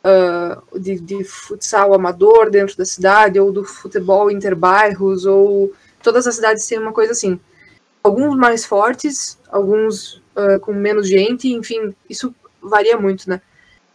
uh, 0.04 0.80
de, 0.80 1.00
de, 1.00 1.24
futsal 1.24 1.94
amador 1.94 2.50
dentro 2.50 2.78
da 2.78 2.86
cidade, 2.86 3.40
ou 3.40 3.52
do 3.52 3.64
futebol 3.64 4.30
interbairros, 4.30 5.26
ou 5.26 5.74
todas 6.04 6.28
as 6.28 6.36
cidades 6.36 6.68
têm 6.68 6.80
uma 6.80 6.94
coisa 6.94 7.12
assim. 7.12 7.40
Alguns 8.04 8.38
mais 8.38 8.66
fortes, 8.66 9.40
alguns 9.50 10.22
uh, 10.36 10.60
com 10.62 10.74
menos 10.74 11.08
gente, 11.08 11.52
enfim, 11.52 11.96
isso 12.10 12.34
varia 12.62 12.98
muito, 12.98 13.30
né? 13.30 13.42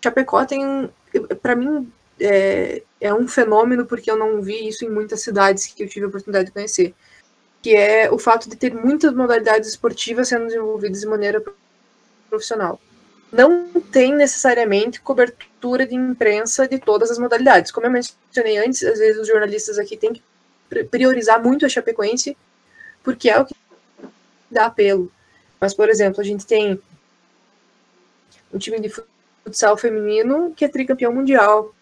Chapecó 0.02 0.44
tem, 0.44 0.90
para 1.42 1.54
mim, 1.54 1.90
é, 2.18 2.82
é 3.00 3.14
um 3.14 3.28
fenômeno 3.28 3.86
porque 3.86 4.10
eu 4.10 4.16
não 4.16 4.42
vi 4.42 4.68
isso 4.68 4.84
em 4.84 4.90
muitas 4.90 5.22
cidades 5.22 5.66
que 5.66 5.82
eu 5.82 5.88
tive 5.88 6.06
a 6.06 6.08
oportunidade 6.08 6.46
de 6.46 6.52
conhecer, 6.52 6.94
que 7.62 7.74
é 7.74 8.10
o 8.10 8.18
fato 8.18 8.48
de 8.48 8.56
ter 8.56 8.74
muitas 8.74 9.12
modalidades 9.12 9.68
esportivas 9.68 10.28
sendo 10.28 10.46
desenvolvidas 10.46 11.00
de 11.00 11.06
maneira 11.06 11.42
profissional 12.30 12.80
não 13.32 13.68
tem 13.92 14.14
necessariamente 14.14 15.00
cobertura 15.00 15.86
de 15.86 15.94
imprensa 15.94 16.66
de 16.66 16.78
todas 16.78 17.10
as 17.10 17.18
modalidades. 17.18 17.70
Como 17.70 17.86
eu 17.86 17.90
mencionei 17.90 18.58
antes, 18.58 18.82
às 18.82 18.98
vezes 18.98 19.20
os 19.20 19.28
jornalistas 19.28 19.78
aqui 19.78 19.96
têm 19.96 20.12
que 20.12 20.22
priorizar 20.90 21.42
muito 21.42 21.64
a 21.64 21.68
Chapecoense, 21.68 22.36
porque 23.04 23.30
é 23.30 23.38
o 23.38 23.44
que 23.44 23.54
dá 24.50 24.66
apelo. 24.66 25.10
Mas, 25.60 25.74
por 25.74 25.88
exemplo, 25.88 26.20
a 26.20 26.24
gente 26.24 26.44
tem 26.46 26.80
um 28.52 28.58
time 28.58 28.80
de 28.80 28.92
futsal 29.44 29.76
feminino 29.76 30.52
que 30.56 30.64
é 30.64 30.68
tricampeão 30.68 31.14
mundial. 31.14 31.72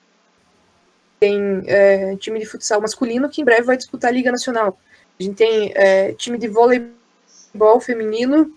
Tem 1.18 1.62
é, 1.66 2.14
time 2.16 2.38
de 2.38 2.46
futsal 2.46 2.80
masculino 2.80 3.28
que 3.28 3.40
em 3.40 3.44
breve 3.44 3.62
vai 3.62 3.76
disputar 3.76 4.10
a 4.10 4.14
Liga 4.14 4.30
Nacional. 4.30 4.78
A 5.18 5.22
gente 5.22 5.36
tem 5.36 5.72
é, 5.74 6.12
time 6.12 6.38
de 6.38 6.46
voleibol 6.46 7.80
feminino 7.80 8.54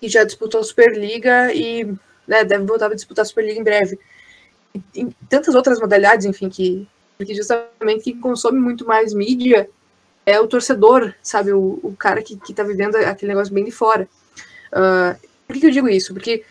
que 0.00 0.08
já 0.08 0.24
disputou 0.24 0.60
a 0.60 0.64
Superliga 0.64 1.52
e 1.52 1.84
né, 2.26 2.44
deve 2.44 2.64
voltar 2.64 2.86
a 2.86 2.94
disputar 2.94 3.22
a 3.22 3.26
Superliga 3.26 3.60
em 3.60 3.64
breve. 3.64 3.98
E, 4.74 5.00
e 5.02 5.08
tantas 5.28 5.54
outras 5.54 5.78
modalidades, 5.78 6.24
enfim, 6.24 6.48
que, 6.48 6.88
que 7.18 7.34
justamente 7.34 8.04
quem 8.04 8.18
consome 8.18 8.58
muito 8.58 8.86
mais 8.86 9.12
mídia 9.12 9.68
é 10.24 10.40
o 10.40 10.46
torcedor, 10.46 11.12
sabe? 11.22 11.52
O, 11.52 11.78
o 11.82 11.94
cara 11.98 12.22
que, 12.22 12.36
que 12.36 12.54
tá 12.54 12.62
vivendo 12.62 12.96
aquele 12.96 13.32
negócio 13.32 13.52
bem 13.52 13.64
de 13.64 13.70
fora. 13.70 14.08
Uh, 14.72 15.28
por 15.46 15.54
que, 15.54 15.60
que 15.60 15.66
eu 15.66 15.70
digo 15.70 15.88
isso? 15.88 16.14
Porque 16.14 16.44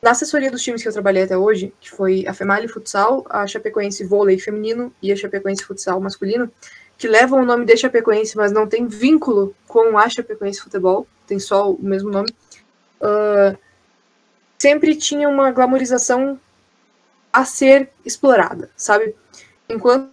na 0.00 0.12
assessoria 0.12 0.50
dos 0.50 0.62
times 0.62 0.82
que 0.82 0.88
eu 0.88 0.92
trabalhei 0.92 1.24
até 1.24 1.36
hoje, 1.36 1.72
que 1.80 1.90
foi 1.90 2.24
a 2.26 2.34
Female 2.34 2.68
Futsal, 2.68 3.26
a 3.28 3.46
Chapecoense 3.46 4.04
Vôlei 4.04 4.38
Feminino 4.38 4.92
e 5.02 5.10
a 5.10 5.16
Chapecoense 5.16 5.64
Futsal 5.64 6.00
Masculino, 6.00 6.50
que 6.96 7.08
levam 7.08 7.42
o 7.42 7.44
nome 7.44 7.64
de 7.64 7.76
Chapecoense, 7.76 8.36
mas 8.36 8.52
não 8.52 8.66
tem 8.66 8.86
vínculo 8.86 9.54
com 9.66 9.98
a 9.98 10.08
Chapecoense 10.08 10.60
Futebol, 10.60 11.06
tem 11.26 11.38
só 11.38 11.72
o 11.72 11.82
mesmo 11.82 12.10
nome 12.10 12.28
uh, 13.00 13.56
sempre 14.58 14.96
tinha 14.96 15.28
uma 15.28 15.50
glamorização 15.50 16.38
a 17.32 17.44
ser 17.44 17.90
explorada, 18.04 18.70
sabe? 18.76 19.14
Enquanto 19.68 20.10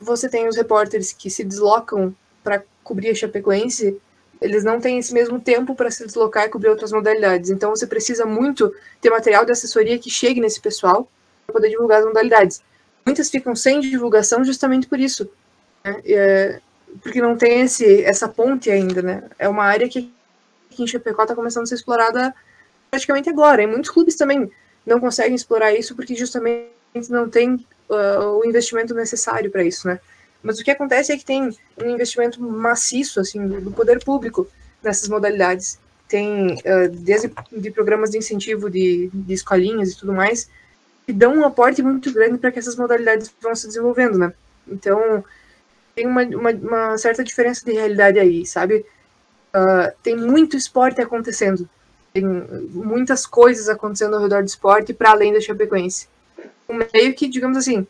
você 0.00 0.28
tem 0.28 0.48
os 0.48 0.56
repórteres 0.56 1.12
que 1.12 1.30
se 1.30 1.44
deslocam 1.44 2.14
para 2.42 2.62
cobrir 2.82 3.10
a 3.10 3.14
Chapecoense, 3.14 4.00
eles 4.40 4.64
não 4.64 4.80
têm 4.80 4.98
esse 4.98 5.12
mesmo 5.12 5.38
tempo 5.38 5.74
para 5.74 5.90
se 5.90 6.04
deslocar 6.04 6.46
e 6.46 6.48
cobrir 6.48 6.70
outras 6.70 6.92
modalidades. 6.92 7.50
Então 7.50 7.70
você 7.70 7.86
precisa 7.86 8.24
muito 8.24 8.74
ter 9.00 9.10
material 9.10 9.44
de 9.44 9.52
assessoria 9.52 9.98
que 9.98 10.10
chegue 10.10 10.40
nesse 10.40 10.60
pessoal 10.60 11.08
para 11.46 11.52
poder 11.52 11.68
divulgar 11.68 12.00
as 12.00 12.06
modalidades. 12.06 12.62
Muitas 13.04 13.30
ficam 13.30 13.54
sem 13.54 13.80
divulgação 13.80 14.44
justamente 14.44 14.86
por 14.86 14.98
isso, 14.98 15.30
né? 15.84 16.00
é, 16.04 16.60
porque 17.02 17.20
não 17.20 17.36
tem 17.36 17.60
esse, 17.62 18.02
essa 18.02 18.28
ponte 18.28 18.70
ainda, 18.70 19.02
né? 19.02 19.22
É 19.38 19.48
uma 19.48 19.64
área 19.64 19.88
que 19.88 20.12
aqui 20.70 20.82
em 20.82 20.86
Chapecó 20.86 21.22
está 21.22 21.34
começando 21.34 21.64
a 21.64 21.66
ser 21.66 21.74
explorada 21.74 22.34
praticamente 22.90 23.28
agora. 23.28 23.62
E 23.62 23.66
muitos 23.66 23.90
clubes 23.90 24.16
também 24.16 24.50
não 24.86 25.00
conseguem 25.00 25.34
explorar 25.34 25.72
isso 25.72 25.94
porque 25.94 26.14
justamente 26.14 26.70
não 27.08 27.28
tem 27.28 27.54
uh, 27.88 28.38
o 28.40 28.44
investimento 28.44 28.94
necessário 28.94 29.50
para 29.50 29.62
isso, 29.62 29.86
né? 29.86 30.00
Mas 30.42 30.58
o 30.58 30.64
que 30.64 30.70
acontece 30.70 31.12
é 31.12 31.18
que 31.18 31.24
tem 31.24 31.50
um 31.82 31.90
investimento 31.90 32.42
maciço 32.42 33.20
assim 33.20 33.46
do, 33.46 33.60
do 33.60 33.70
poder 33.70 34.02
público 34.02 34.48
nessas 34.82 35.08
modalidades. 35.08 35.78
Tem 36.08 36.54
uh, 36.54 36.88
desde 36.90 37.30
de 37.52 37.70
programas 37.70 38.10
de 38.10 38.18
incentivo 38.18 38.70
de, 38.70 39.10
de 39.12 39.34
escolinhas 39.34 39.92
e 39.92 39.96
tudo 39.96 40.12
mais 40.12 40.48
que 41.06 41.12
dão 41.12 41.34
um 41.34 41.44
aporte 41.44 41.82
muito 41.82 42.12
grande 42.12 42.38
para 42.38 42.52
que 42.52 42.58
essas 42.58 42.76
modalidades 42.76 43.32
vão 43.40 43.54
se 43.54 43.66
desenvolvendo, 43.66 44.16
né? 44.16 44.32
Então 44.66 45.24
tem 45.94 46.06
uma, 46.06 46.22
uma, 46.22 46.50
uma 46.50 46.98
certa 46.98 47.24
diferença 47.24 47.64
de 47.64 47.72
realidade 47.72 48.18
aí, 48.18 48.46
sabe? 48.46 48.86
Uh, 49.54 49.92
tem 50.02 50.16
muito 50.16 50.56
esporte 50.56 51.00
acontecendo, 51.00 51.68
tem 52.12 52.24
muitas 52.24 53.26
coisas 53.26 53.68
acontecendo 53.68 54.14
ao 54.14 54.22
redor 54.22 54.42
do 54.42 54.48
esporte 54.48 54.92
para 54.92 55.10
além 55.10 55.32
da 55.32 55.40
Chapecoense. 55.40 56.08
Um 56.68 56.78
meio 56.92 57.14
que, 57.14 57.28
digamos 57.28 57.58
assim, 57.58 57.86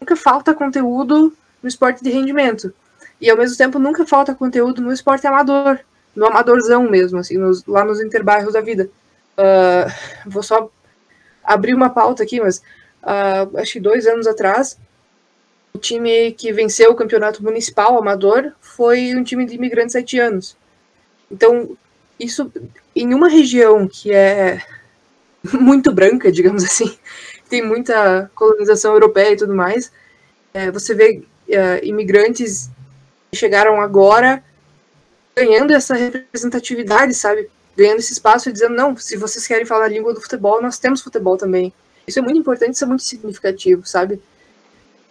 nunca 0.00 0.16
falta 0.16 0.54
conteúdo 0.54 1.32
no 1.62 1.68
esporte 1.68 2.02
de 2.02 2.10
rendimento. 2.10 2.72
E 3.20 3.28
ao 3.28 3.36
mesmo 3.36 3.56
tempo 3.56 3.78
nunca 3.78 4.06
falta 4.06 4.34
conteúdo 4.34 4.80
no 4.80 4.92
esporte 4.92 5.26
amador, 5.26 5.78
no 6.14 6.26
amadorzão 6.26 6.88
mesmo, 6.88 7.18
assim, 7.18 7.36
nos, 7.36 7.64
lá 7.66 7.84
nos 7.84 8.00
interbairros 8.00 8.54
da 8.54 8.60
vida. 8.60 8.88
Uh, 9.36 9.92
vou 10.26 10.42
só 10.42 10.70
abrir 11.44 11.74
uma 11.74 11.90
pauta 11.90 12.22
aqui, 12.22 12.40
mas 12.40 12.58
uh, 13.02 13.58
acho 13.58 13.74
que 13.74 13.80
dois 13.80 14.06
anos 14.06 14.26
atrás, 14.26 14.78
o 15.72 15.78
time 15.78 16.32
que 16.32 16.52
venceu 16.52 16.90
o 16.90 16.94
campeonato 16.94 17.42
municipal 17.42 17.98
amador 17.98 18.52
foi 18.60 19.14
um 19.14 19.22
time 19.22 19.44
de 19.44 19.54
imigrantes 19.54 19.94
haitianos. 19.94 20.56
Então, 21.30 21.76
isso 22.18 22.52
em 22.94 23.14
uma 23.14 23.28
região 23.28 23.86
que 23.86 24.12
é 24.12 24.62
muito 25.52 25.92
branca, 25.92 26.30
digamos 26.30 26.64
assim, 26.64 26.96
tem 27.48 27.62
muita 27.62 28.30
colonização 28.34 28.92
europeia 28.92 29.32
e 29.32 29.36
tudo 29.36 29.54
mais, 29.54 29.90
é, 30.52 30.70
você 30.70 30.94
vê 30.94 31.22
uh, 31.48 31.84
imigrantes 31.84 32.70
que 33.30 33.36
chegaram 33.36 33.80
agora 33.80 34.42
ganhando 35.34 35.72
essa 35.72 35.94
representatividade, 35.94 37.14
sabe? 37.14 37.48
Ganhando 37.76 38.00
esse 38.00 38.12
espaço 38.12 38.48
e 38.48 38.52
dizendo, 38.52 38.74
não, 38.74 38.96
se 38.96 39.16
vocês 39.16 39.46
querem 39.46 39.64
falar 39.64 39.84
a 39.84 39.88
língua 39.88 40.12
do 40.12 40.20
futebol, 40.20 40.60
nós 40.60 40.78
temos 40.78 41.00
futebol 41.00 41.36
também. 41.36 41.72
Isso 42.06 42.18
é 42.18 42.22
muito 42.22 42.38
importante, 42.38 42.74
isso 42.74 42.84
é 42.84 42.86
muito 42.86 43.02
significativo, 43.02 43.86
sabe? 43.86 44.20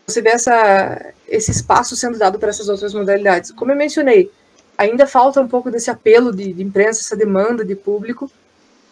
Você 0.05 0.21
vê 0.21 0.29
essa, 0.29 1.13
esse 1.27 1.51
espaço 1.51 1.95
sendo 1.95 2.17
dado 2.17 2.39
para 2.39 2.49
essas 2.49 2.67
outras 2.67 2.93
modalidades. 2.93 3.51
Como 3.51 3.71
eu 3.71 3.75
mencionei, 3.75 4.31
ainda 4.79 5.05
falta 5.05 5.41
um 5.41 5.47
pouco 5.47 5.69
desse 5.69 5.91
apelo 5.91 6.33
de, 6.33 6.53
de 6.53 6.63
imprensa, 6.63 7.01
essa 7.01 7.15
demanda 7.15 7.65
de 7.65 7.75
público, 7.75 8.31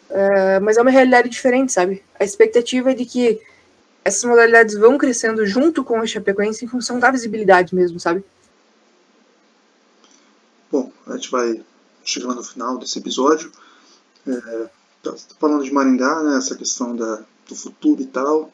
uh, 0.09 0.61
mas 0.61 0.75
é 0.75 0.81
uma 0.81 0.91
realidade 0.91 1.29
diferente, 1.29 1.71
sabe? 1.71 2.03
A 2.19 2.25
expectativa 2.25 2.91
é 2.91 2.93
de 2.93 3.05
que 3.05 3.39
essas 4.03 4.25
modalidades 4.25 4.77
vão 4.77 4.97
crescendo 4.97 5.45
junto 5.45 5.85
com 5.85 6.01
a 6.01 6.05
Chapecoense 6.05 6.65
em 6.65 6.67
função 6.67 6.99
da 6.99 7.09
visibilidade 7.09 7.73
mesmo, 7.73 8.01
sabe? 8.01 8.21
Bom, 10.69 10.91
a 11.07 11.15
gente 11.15 11.31
vai 11.31 11.63
chegando 12.03 12.35
no 12.35 12.43
final 12.43 12.77
desse 12.77 12.99
episódio. 12.99 13.49
É, 14.27 14.69
tá, 15.01 15.11
tá 15.13 15.35
falando 15.39 15.63
de 15.63 15.71
Maringá, 15.71 16.21
né, 16.21 16.37
essa 16.37 16.55
questão 16.55 16.97
da, 16.97 17.23
do 17.47 17.55
futuro 17.55 18.01
e 18.01 18.07
tal. 18.07 18.51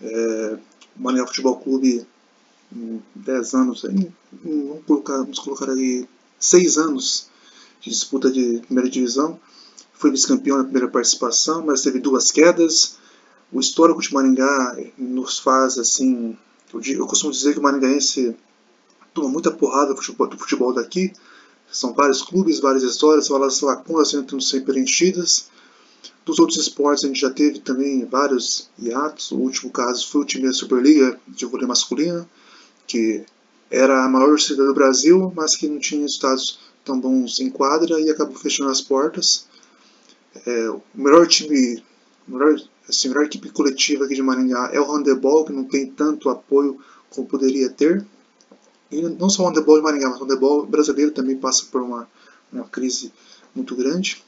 É, 0.00 0.58
o 0.96 1.02
Maringá 1.02 1.26
Futebol 1.26 1.56
Clube, 1.56 2.06
em 2.74 3.02
10 3.14 3.54
anos, 3.54 3.84
aí, 3.84 4.10
vamos, 4.42 4.84
colocar, 4.86 5.18
vamos 5.18 5.38
colocar 5.38 5.70
aí 5.70 6.08
6 6.42 6.78
anos 6.78 7.28
de 7.80 7.90
disputa 7.90 8.30
de 8.30 8.60
primeira 8.66 8.90
divisão. 8.90 9.38
Foi 9.94 10.10
vice-campeão 10.10 10.58
na 10.58 10.64
primeira 10.64 10.88
participação, 10.88 11.64
mas 11.64 11.82
teve 11.82 11.98
duas 12.00 12.30
quedas 12.30 12.96
o 13.52 13.60
histórico 13.60 14.00
de 14.00 14.12
Maringá 14.12 14.76
nos 14.96 15.38
faz 15.38 15.78
assim. 15.78 16.36
Eu, 16.72 16.80
eu 16.80 17.06
costumo 17.06 17.30
dizer 17.30 17.52
que 17.52 17.58
o 17.58 17.62
maringaense 17.62 18.34
toma 19.12 19.28
muita 19.28 19.50
porrada 19.50 19.92
do 19.92 19.96
futebol, 20.00 20.30
futebol 20.38 20.72
daqui. 20.72 21.12
São 21.70 21.92
vários 21.92 22.22
clubes, 22.22 22.60
várias 22.60 22.82
histórias, 22.82 23.28
várias 23.28 23.60
lacunas 23.60 24.08
sendo 24.08 24.40
sempre 24.40 24.72
preenchidas. 24.72 25.50
Dos 26.24 26.38
outros 26.38 26.58
esportes 26.58 27.04
a 27.04 27.08
gente 27.08 27.20
já 27.20 27.30
teve 27.30 27.60
também 27.60 28.06
vários 28.06 28.70
hiatos. 28.78 29.30
O 29.32 29.36
último 29.36 29.70
caso 29.70 30.08
foi 30.08 30.22
o 30.22 30.24
time 30.24 30.46
da 30.46 30.52
Superliga 30.52 31.20
de 31.28 31.44
vôlei 31.44 31.66
masculino, 31.66 32.28
que 32.86 33.24
era 33.72 34.04
a 34.04 34.08
maior 34.08 34.28
torcida 34.28 34.66
do 34.66 34.74
Brasil, 34.74 35.32
mas 35.34 35.56
que 35.56 35.66
não 35.66 35.78
tinha 35.78 36.02
resultados 36.02 36.60
tão 36.84 37.00
bons 37.00 37.40
em 37.40 37.48
quadra 37.48 37.98
e 37.98 38.10
acabou 38.10 38.36
fechando 38.36 38.70
as 38.70 38.82
portas. 38.82 39.46
É, 40.46 40.68
o 40.68 40.82
melhor 40.94 41.26
time, 41.26 41.82
melhor 42.28 42.54
assim, 42.86 43.08
a 43.08 43.12
melhor 43.12 43.24
equipe 43.24 43.48
coletiva 43.48 44.04
aqui 44.04 44.14
de 44.14 44.22
Maringá 44.22 44.68
é 44.74 44.78
o 44.78 44.84
handebol, 44.84 45.46
que 45.46 45.52
não 45.52 45.64
tem 45.64 45.86
tanto 45.86 46.28
apoio 46.28 46.78
como 47.08 47.26
poderia 47.26 47.70
ter. 47.70 48.04
E 48.90 49.00
não 49.00 49.30
só 49.30 49.42
o 49.42 49.48
handebol 49.48 49.76
de 49.76 49.82
Maringá, 49.82 50.10
mas 50.10 50.20
o 50.20 50.24
handebol 50.24 50.66
brasileiro 50.66 51.10
também 51.10 51.38
passa 51.38 51.64
por 51.72 51.80
uma, 51.80 52.06
uma 52.52 52.64
crise 52.64 53.10
muito 53.54 53.74
grande. 53.74 54.22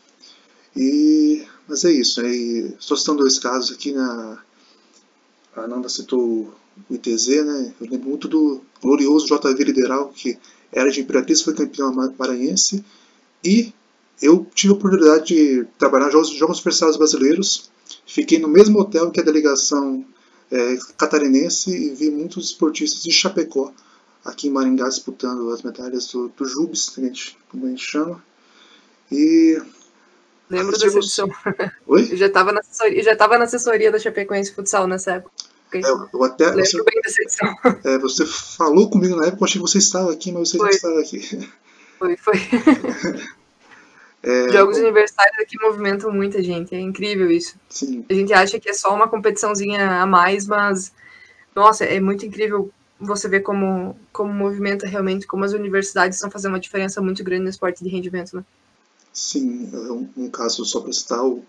E, 0.75 1.45
mas 1.69 1.85
é 1.85 1.93
isso. 1.93 2.23
Né? 2.23 2.35
E, 2.35 2.75
só 2.79 2.97
citando 2.97 3.19
dois 3.19 3.39
casos 3.39 3.73
aqui, 3.73 3.93
na, 3.93 4.39
a 5.55 5.69
Nanda 5.69 5.91
citou 5.91 6.55
o 6.89 6.95
ITZ, 6.95 7.29
né? 7.45 7.75
eu 7.81 7.87
lembro 7.89 8.09
muito 8.09 8.29
do 8.29 8.61
glorioso 8.83 9.27
JV 9.27 9.65
Lideral, 9.65 10.09
que 10.09 10.39
era 10.73 10.91
de 10.91 11.01
Imperatriz, 11.01 11.43
foi 11.43 11.55
campeão 11.55 11.93
maranhense. 12.19 12.85
E 13.43 13.73
eu 14.21 14.47
tive 14.55 14.73
a 14.73 14.77
oportunidade 14.77 15.27
de 15.27 15.67
trabalhar 15.79 16.07
nos 16.07 16.31
Jogos, 16.31 16.59
Universitários 16.59 16.97
Brasileiros 16.97 17.71
Fiquei 18.07 18.39
no 18.39 18.49
mesmo 18.49 18.79
hotel 18.81 19.11
que 19.11 19.21
a 19.21 19.25
delegação 19.25 20.05
é, 20.51 20.77
catarinense 20.97 21.71
e 21.71 21.95
vi 21.95 22.11
muitos 22.11 22.47
esportistas 22.47 23.03
de 23.03 23.11
Chapecó 23.11 23.73
aqui 24.25 24.49
em 24.49 24.51
Maringá 24.51 24.89
disputando 24.89 25.51
as 25.51 25.63
medalhas 25.63 26.07
do, 26.09 26.29
do 26.29 26.47
JUBS, 26.47 26.91
que 26.91 27.01
a 27.01 27.05
gente, 27.05 27.39
como 27.49 27.67
a 27.67 27.71
gente 27.71 27.85
chama. 27.85 28.23
E. 29.11 29.61
Lembro 30.49 30.79
dessa 30.79 30.97
edição. 30.97 31.29
Oi? 31.87 32.09
Eu 32.13 32.17
já 32.17 32.27
estava 32.27 32.53
na, 32.53 32.61
assessoria, 32.61 33.03
já 33.03 33.15
na 33.15 33.45
assessoria 33.45 33.93
da 33.93 33.99
Chapecoense 33.99 34.55
Futsal 34.55 34.87
nessa 34.87 35.13
época. 35.13 35.33
É, 35.79 35.91
eu 36.13 36.25
até, 36.25 36.47
Lembro 36.47 36.65
você, 36.65 36.83
bem 36.83 37.01
dessa 37.03 37.23
edição. 37.23 37.55
É, 37.85 37.99
você 37.99 38.27
falou 38.27 38.91
comigo 38.91 39.17
na 39.17 39.27
época, 39.27 39.43
eu 39.43 39.45
achei 39.47 39.61
que 39.61 39.69
você 39.69 39.79
estava 39.79 40.13
aqui, 40.13 40.33
mas 40.33 40.51
você 40.51 40.59
foi. 40.59 40.67
não 40.67 40.75
estava 40.75 41.01
aqui. 41.01 41.51
Foi, 41.99 42.17
foi. 42.17 42.35
É, 44.27 44.51
Jogos 44.51 44.79
universitários 44.79 45.39
aqui 45.39 45.61
movimentam 45.61 46.11
muita 46.11 46.43
gente, 46.43 46.75
é 46.75 46.81
incrível 46.81 47.31
isso. 47.31 47.57
Sim. 47.69 48.07
A 48.09 48.15
gente 48.15 48.33
acha 48.33 48.59
que 48.59 48.71
é 48.71 48.73
só 48.73 48.95
uma 48.95 49.07
competiçãozinha 49.07 50.01
a 50.01 50.07
mais, 50.07 50.47
mas 50.47 50.95
nossa, 51.55 51.85
é 51.85 52.01
muito 52.01 52.25
incrível 52.25 52.73
você 52.99 53.29
ver 53.29 53.41
como, 53.41 53.95
como 54.11 54.33
movimenta 54.33 54.87
realmente, 54.87 55.27
como 55.27 55.45
as 55.45 55.53
universidades 55.53 56.17
estão 56.17 56.31
fazendo 56.31 56.53
uma 56.53 56.61
diferença 56.61 57.03
muito 57.03 57.23
grande 57.23 57.43
no 57.43 57.51
esporte 57.51 57.85
de 57.85 57.91
rendimento, 57.91 58.37
né? 58.37 58.45
Sim, 59.13 59.69
é 59.73 59.93
um, 59.93 60.09
um 60.17 60.31
caso 60.31 60.65
só 60.65 60.81
para 60.81 60.93
citar 60.93 61.23
o 61.23 61.45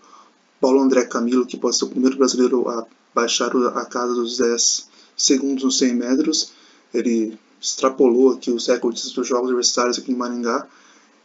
Paulo 0.60 0.80
André 0.80 1.04
Camilo, 1.06 1.46
que 1.46 1.56
pode 1.56 1.76
ser 1.76 1.86
o 1.86 1.88
primeiro 1.88 2.18
brasileiro 2.18 2.68
a 2.68 2.86
baixar 3.16 3.50
a 3.74 3.84
casa 3.86 4.14
dos 4.14 4.36
10 4.36 4.88
segundos 5.16 5.64
nos 5.64 5.78
100 5.78 5.94
metros. 5.94 6.52
Ele 6.92 7.38
extrapolou 7.58 8.34
aqui 8.34 8.50
os 8.50 8.66
recordes 8.66 9.10
dos 9.10 9.26
Jogos 9.26 9.48
Universitários 9.48 9.98
aqui 9.98 10.12
em 10.12 10.14
Maringá 10.14 10.68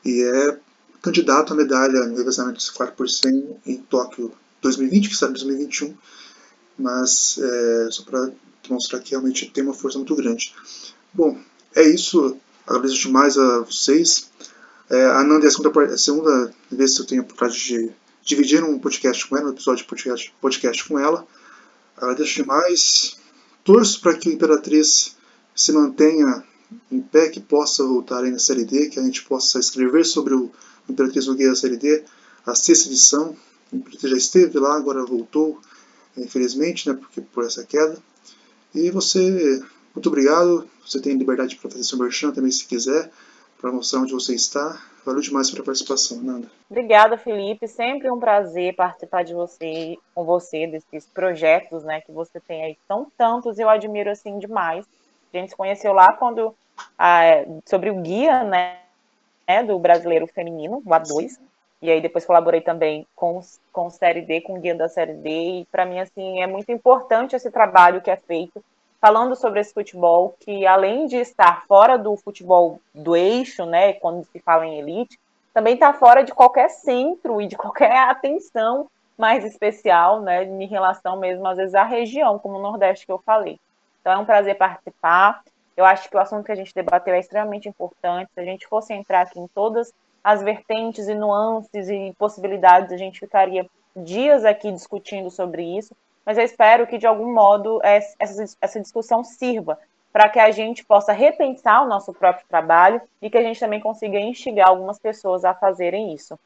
e 0.06 0.24
é 0.24 0.58
candidato 1.02 1.52
à 1.52 1.56
medalha 1.56 2.06
no 2.06 2.16
revezamento 2.16 2.60
de 2.60 2.72
4 2.72 2.96
por 2.96 3.10
100 3.10 3.58
em 3.66 3.78
Tóquio 3.78 4.32
2020, 4.62 5.10
que 5.10 5.16
será 5.16 5.32
em 5.32 5.34
2021, 5.34 5.94
mas 6.80 7.38
é, 7.38 7.92
só 7.92 8.04
para 8.04 8.32
demonstrar 8.64 9.02
que 9.02 9.12
realmente 9.12 9.50
tem 9.52 9.64
uma 9.64 9.74
força 9.74 9.98
muito 9.98 10.16
grande. 10.16 10.56
Bom, 11.14 11.38
é 11.76 11.84
isso. 11.84 12.38
Agradeço 12.66 13.02
demais 13.02 13.38
a 13.38 13.60
vocês. 13.60 14.30
É, 14.90 15.06
a 15.08 15.24
Nanda 15.24 15.46
é 15.46 15.48
a 15.48 15.52
segunda, 15.52 15.86
a 15.86 15.98
segunda 15.98 16.54
vez 16.72 16.96
que 16.96 17.02
eu 17.02 17.06
tenho 17.06 17.22
a 17.22 17.26
oportunidade 17.26 17.64
de 17.64 17.92
dividir 18.24 18.64
um 18.64 18.80
podcast 18.80 19.28
com 19.28 19.36
ela, 19.36 19.50
um 19.50 19.54
episódio 19.54 19.84
de 19.84 19.90
podcast, 19.90 20.34
podcast 20.40 20.88
com 20.88 20.98
ela. 20.98 21.28
Agradeço 22.02 22.34
demais. 22.34 23.18
Torço 23.64 24.02
para 24.02 24.18
que 24.18 24.30
a 24.30 24.34
Imperatriz 24.34 25.16
se 25.56 25.72
mantenha 25.72 26.44
em 26.92 27.00
pé, 27.00 27.30
que 27.30 27.40
possa 27.40 27.84
voltar 27.84 28.24
aí 28.24 28.32
na 28.32 28.40
Série 28.40 28.66
D, 28.66 28.90
que 28.90 29.00
a 29.00 29.04
gente 29.04 29.24
possa 29.24 29.60
escrever 29.60 30.04
sobre 30.04 30.34
o 30.34 30.50
Imperatriz 30.90 31.28
Nogueira 31.28 31.56
Série 31.56 31.78
D, 31.78 32.04
a 32.46 32.56
sexta 32.56 32.88
edição. 32.88 33.38
O 33.72 33.76
Imperatriz 33.76 34.12
já 34.12 34.18
esteve 34.18 34.58
lá, 34.58 34.76
agora 34.76 35.06
voltou, 35.06 35.62
infelizmente, 36.18 36.90
né, 36.90 36.96
porque 36.96 37.22
por 37.22 37.46
essa 37.46 37.64
queda. 37.64 38.02
E 38.74 38.90
você, 38.90 39.62
muito 39.94 40.08
obrigado. 40.08 40.68
Você 40.84 41.00
tem 41.00 41.16
liberdade 41.16 41.56
para 41.58 41.70
fazer 41.70 41.84
seu 41.84 42.00
merchan 42.00 42.32
também 42.32 42.52
se 42.52 42.66
quiser. 42.66 43.12
para 43.60 43.72
mostrar 43.72 44.00
onde 44.00 44.12
você 44.12 44.34
está. 44.34 44.82
Valeu 45.06 45.22
demais 45.22 45.50
pela 45.50 45.64
participação, 45.64 46.22
Nanda. 46.22 46.48
Obrigada, 46.70 47.18
Felipe. 47.18 47.68
Sempre 47.68 48.12
um 48.12 48.20
prazer 48.20 48.76
participar 48.76 49.24
de 49.24 49.34
você, 49.34 49.98
com 50.14 50.24
você, 50.24 50.68
desses 50.68 51.06
projetos, 51.08 51.84
né, 51.84 52.02
que 52.02 52.12
você 52.12 52.40
tem 52.40 52.64
aí. 52.64 52.78
São 52.88 53.08
tantos, 53.18 53.58
eu 53.58 53.68
admiro 53.68 54.12
assim 54.12 54.38
demais. 54.38 54.86
A 55.34 55.38
gente 55.38 55.50
se 55.50 55.56
conheceu 55.56 55.92
lá 55.94 56.14
quando 56.14 56.56
ah, 56.98 57.44
sobre 57.66 57.90
o 57.90 58.02
guia, 58.02 58.44
né, 58.44 58.80
do 59.66 59.80
brasileiro 59.80 60.28
feminino, 60.28 60.82
o 60.86 60.90
A2. 60.90 61.40
E 61.82 61.90
aí 61.90 62.00
depois 62.00 62.26
colaborei 62.26 62.62
também 62.62 63.08
com, 63.16 63.42
com 63.74 63.90
Série 63.90 64.22
D, 64.22 64.42
com 64.42 64.58
o 64.58 64.62
guia 64.62 64.76
da 64.76 64.88
Série 64.88 65.14
D. 65.14 65.30
E 65.62 65.66
para 65.72 65.86
mim, 65.86 66.00
assim, 66.00 66.42
é 66.42 66.46
muito 66.46 66.72
importante 66.72 67.36
esse 67.36 67.50
trabalho 67.50 68.02
que 68.02 68.12
é 68.12 68.16
feito 68.16 68.64
falando 69.02 69.36
sobre 69.36 69.60
esse 69.60 69.74
futebol 69.74 70.36
que, 70.40 70.66
além 70.68 71.08
de 71.08 71.18
estar 71.18 71.66
fora 71.66 71.98
do 71.98 72.16
futebol 72.16 72.80
do 72.94 73.16
eixo, 73.16 73.66
né, 73.66 73.94
quando 73.94 74.24
se 74.26 74.40
fala 74.40 74.66
em 74.66 74.80
elite, 74.80 75.20
também 75.52 75.74
está 75.74 75.92
fora 75.92 76.24
de 76.24 76.32
qualquer 76.32 76.70
centro 76.70 77.42
e 77.42 77.48
de 77.48 77.58
qualquer 77.58 77.98
atenção 78.08 78.88
mais 79.18 79.44
especial, 79.44 80.22
né, 80.22 80.44
em 80.44 80.68
relação 80.68 81.18
mesmo, 81.18 81.46
às 81.48 81.58
vezes, 81.58 81.74
à 81.74 81.84
região, 81.84 82.38
como 82.38 82.58
o 82.58 82.62
Nordeste 82.62 83.08
que 83.08 83.12
eu 83.12 83.18
falei. 83.18 83.60
Então, 84.00 84.14
é 84.14 84.18
um 84.18 84.26
prazer 84.26 84.56
participar. 84.56 85.44
Eu 85.76 85.84
acho 85.84 86.08
que 86.10 86.16
o 86.16 86.20
assunto 86.20 86.46
que 86.46 86.52
a 86.52 86.56
gente 86.56 86.74
debateu 86.74 87.14
é 87.14 87.20
extremamente 87.20 87.68
importante. 87.68 88.32
Se 88.34 88.40
a 88.40 88.46
gente 88.46 88.68
fosse 88.68 88.94
entrar 88.94 89.22
aqui 89.22 89.40
em 89.40 89.48
todas 89.48 89.92
as 90.24 90.42
vertentes 90.44 91.08
e 91.08 91.16
nuances 91.16 91.90
e 91.90 92.14
possibilidades, 92.18 92.92
a 92.92 92.98
gente 92.98 93.20
ficaria 93.20 93.68
dias 93.96 94.46
aqui 94.46 94.72
discutindo 94.72 95.30
sobre 95.30 95.64
isso 95.78 95.96
mas 96.26 96.38
eu 96.38 96.44
espero 96.44 96.88
que, 96.88 96.98
de 96.98 97.08
algum 97.08 97.34
modo, 97.34 97.80
essa, 97.84 98.16
essa 98.62 98.80
discussão 98.80 99.24
sirva 99.24 99.78
para 100.12 100.30
que 100.30 100.40
a 100.40 100.52
gente 100.52 100.84
possa 100.84 101.14
repensar 101.14 101.84
o 101.84 101.88
nosso 101.88 102.14
próprio 102.14 102.46
trabalho 102.48 103.02
e 103.22 103.30
que 103.30 103.38
a 103.38 103.42
gente 103.42 103.60
também 103.60 103.80
consiga 103.80 104.20
instigar 104.20 104.68
algumas 104.68 105.00
pessoas 105.00 105.46
a 105.46 105.54
fazerem 105.54 106.14
isso. 106.14 106.38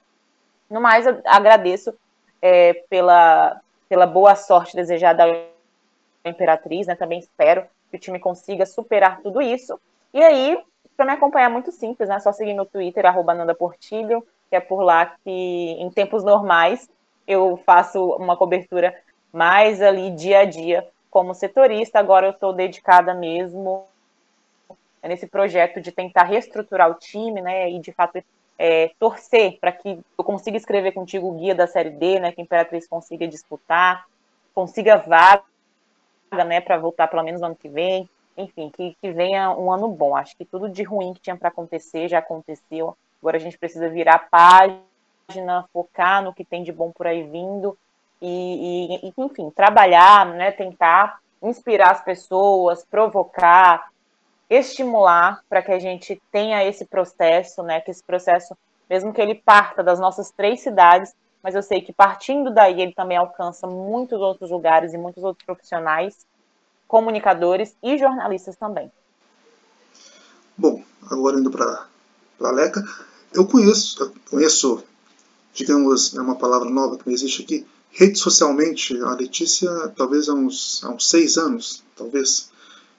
No 0.69 0.79
mais, 0.79 1.05
agradeço 1.25 1.93
é, 2.41 2.73
pela, 2.89 3.59
pela 3.89 4.05
boa 4.05 4.35
sorte 4.35 4.75
desejada 4.75 5.25
à 5.25 6.29
Imperatriz, 6.29 6.87
né? 6.87 6.95
também 6.95 7.19
espero 7.19 7.65
que 7.89 7.97
o 7.97 7.99
time 7.99 8.19
consiga 8.19 8.65
superar 8.65 9.21
tudo 9.21 9.41
isso. 9.41 9.79
E 10.13 10.23
aí, 10.23 10.59
para 10.95 11.05
me 11.05 11.11
acompanhar, 11.11 11.49
é 11.49 11.53
muito 11.53 11.71
simples, 11.71 12.07
né? 12.07 12.19
Só 12.19 12.31
seguir 12.31 12.53
meu 12.53 12.65
Twitter, 12.65 13.05
arroba 13.05 13.33
Nanda 13.33 13.55
que 13.55 14.55
é 14.55 14.59
por 14.59 14.81
lá 14.81 15.17
que, 15.23 15.29
em 15.29 15.89
tempos 15.89 16.23
normais, 16.23 16.89
eu 17.27 17.57
faço 17.65 18.11
uma 18.15 18.37
cobertura 18.37 18.95
mais 19.35 19.81
ali 19.81 20.11
dia 20.11 20.39
a 20.39 20.45
dia 20.45 20.87
como 21.11 21.35
setorista. 21.35 21.99
Agora 21.99 22.27
eu 22.27 22.31
estou 22.31 22.53
dedicada 22.53 23.13
mesmo 23.13 23.85
nesse 25.03 25.27
projeto 25.27 25.81
de 25.81 25.91
tentar 25.91 26.23
reestruturar 26.23 26.89
o 26.89 26.95
time, 26.95 27.41
né, 27.41 27.69
e 27.69 27.79
de 27.79 27.91
fato 27.91 28.23
é, 28.57 28.91
torcer 28.97 29.59
para 29.59 29.71
que 29.73 29.99
eu 30.17 30.23
consiga 30.23 30.57
escrever 30.57 30.93
contigo 30.93 31.27
o 31.27 31.33
guia 31.33 31.53
da 31.53 31.67
Série 31.67 31.91
D, 31.91 32.19
né, 32.19 32.31
que 32.31 32.41
a 32.41 32.43
Imperatriz 32.43 32.87
consiga 32.87 33.27
disputar, 33.27 34.05
consiga 34.53 34.95
vaga, 34.95 35.43
né, 36.47 36.61
para 36.61 36.77
voltar 36.77 37.07
pelo 37.07 37.21
menos 37.21 37.41
no 37.41 37.47
ano 37.47 37.55
que 37.55 37.69
vem, 37.69 38.09
enfim, 38.37 38.71
que, 38.75 38.97
que 38.99 39.11
venha 39.11 39.51
um 39.51 39.71
ano 39.71 39.89
bom. 39.89 40.15
Acho 40.15 40.35
que 40.35 40.45
tudo 40.45 40.69
de 40.69 40.81
ruim 40.81 41.13
que 41.13 41.19
tinha 41.19 41.35
para 41.35 41.49
acontecer 41.49 42.07
já 42.07 42.19
aconteceu. 42.19 42.97
Agora 43.21 43.37
a 43.37 43.39
gente 43.39 43.59
precisa 43.59 43.89
virar 43.89 44.27
página, 44.29 45.65
focar 45.71 46.23
no 46.23 46.33
que 46.33 46.43
tem 46.43 46.63
de 46.63 46.71
bom 46.71 46.91
por 46.91 47.05
aí 47.05 47.21
vindo 47.21 47.77
e, 48.21 49.07
e, 49.07 49.13
enfim, 49.17 49.49
trabalhar, 49.49 50.25
né, 50.25 50.51
tentar 50.51 51.19
inspirar 51.41 51.91
as 51.91 52.03
pessoas, 52.03 52.85
provocar, 52.89 53.89
estimular 54.49 55.41
para 55.49 55.61
que 55.61 55.71
a 55.71 55.79
gente 55.79 56.21
tenha 56.31 56.63
esse 56.63 56.85
processo, 56.85 57.61
né, 57.63 57.81
que 57.81 57.91
esse 57.91 58.03
processo, 58.03 58.55
mesmo 58.89 59.13
que 59.13 59.21
ele 59.21 59.35
parta 59.35 59.83
das 59.83 59.99
nossas 59.99 60.31
três 60.31 60.61
cidades, 60.61 61.13
mas 61.43 61.53
eu 61.53 61.61
sei 61.61 61.81
que 61.81 61.93
partindo 61.93 62.51
daí 62.51 62.81
ele 62.81 62.93
também 62.93 63.17
alcança 63.17 63.67
muitos 63.67 64.19
outros 64.19 64.49
lugares 64.49 64.93
e 64.93 64.97
muitos 64.97 65.23
outros 65.23 65.45
profissionais, 65.45 66.25
comunicadores 66.87 67.75
e 67.83 67.97
jornalistas 67.97 68.55
também. 68.55 68.91
Bom, 70.57 70.81
agora 71.11 71.37
indo 71.39 71.51
para 71.51 71.87
a 72.41 72.51
Leca, 72.51 72.83
eu 73.33 73.45
conheço, 73.45 74.01
eu 74.01 74.13
conheço, 74.29 74.83
digamos, 75.53 76.15
é 76.15 76.21
uma 76.21 76.35
palavra 76.35 76.69
nova 76.69 76.97
que 76.97 77.05
não 77.05 77.13
existe 77.13 77.43
aqui, 77.43 77.67
rede 77.95 78.19
socialmente, 78.19 78.95
a 79.01 79.15
Letícia, 79.15 79.69
talvez 79.95 80.27
há 80.27 80.33
uns, 80.33 80.83
há 80.83 80.89
uns 80.89 81.09
seis 81.09 81.37
anos, 81.37 81.81
talvez, 81.95 82.49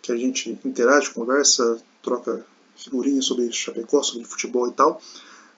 que 0.01 0.11
a 0.11 0.17
gente 0.17 0.59
interage, 0.65 1.11
conversa, 1.11 1.79
troca 2.03 2.45
figurinhas 2.75 3.27
sobre 3.27 3.53
Chapecó, 3.53 4.03
sobre 4.03 4.25
futebol 4.25 4.69
e 4.69 4.73
tal. 4.73 5.01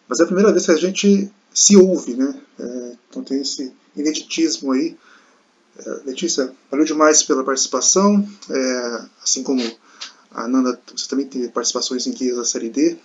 Mas 0.08 0.18
é 0.18 0.24
a 0.24 0.26
primeira 0.26 0.50
vez 0.52 0.66
que 0.66 0.72
a 0.72 0.76
gente 0.76 1.30
se 1.54 1.76
ouve, 1.76 2.14
né? 2.14 2.34
É, 2.58 2.96
então 3.08 3.22
tem 3.22 3.40
esse 3.40 3.72
ineditismo 3.94 4.72
aí. 4.72 4.96
É, 5.78 5.90
Letícia, 6.04 6.52
valeu 6.68 6.84
demais 6.84 7.22
pela 7.22 7.44
participação. 7.44 8.28
É, 8.50 9.04
assim 9.22 9.44
como 9.44 9.62
a 10.32 10.48
Nanda, 10.48 10.80
você 10.96 11.08
também 11.08 11.26
teve 11.26 11.48
participações 11.48 12.06
em 12.08 12.12
guias 12.12 12.36
da 12.36 12.44
Série 12.44 12.70
D. 12.70 12.98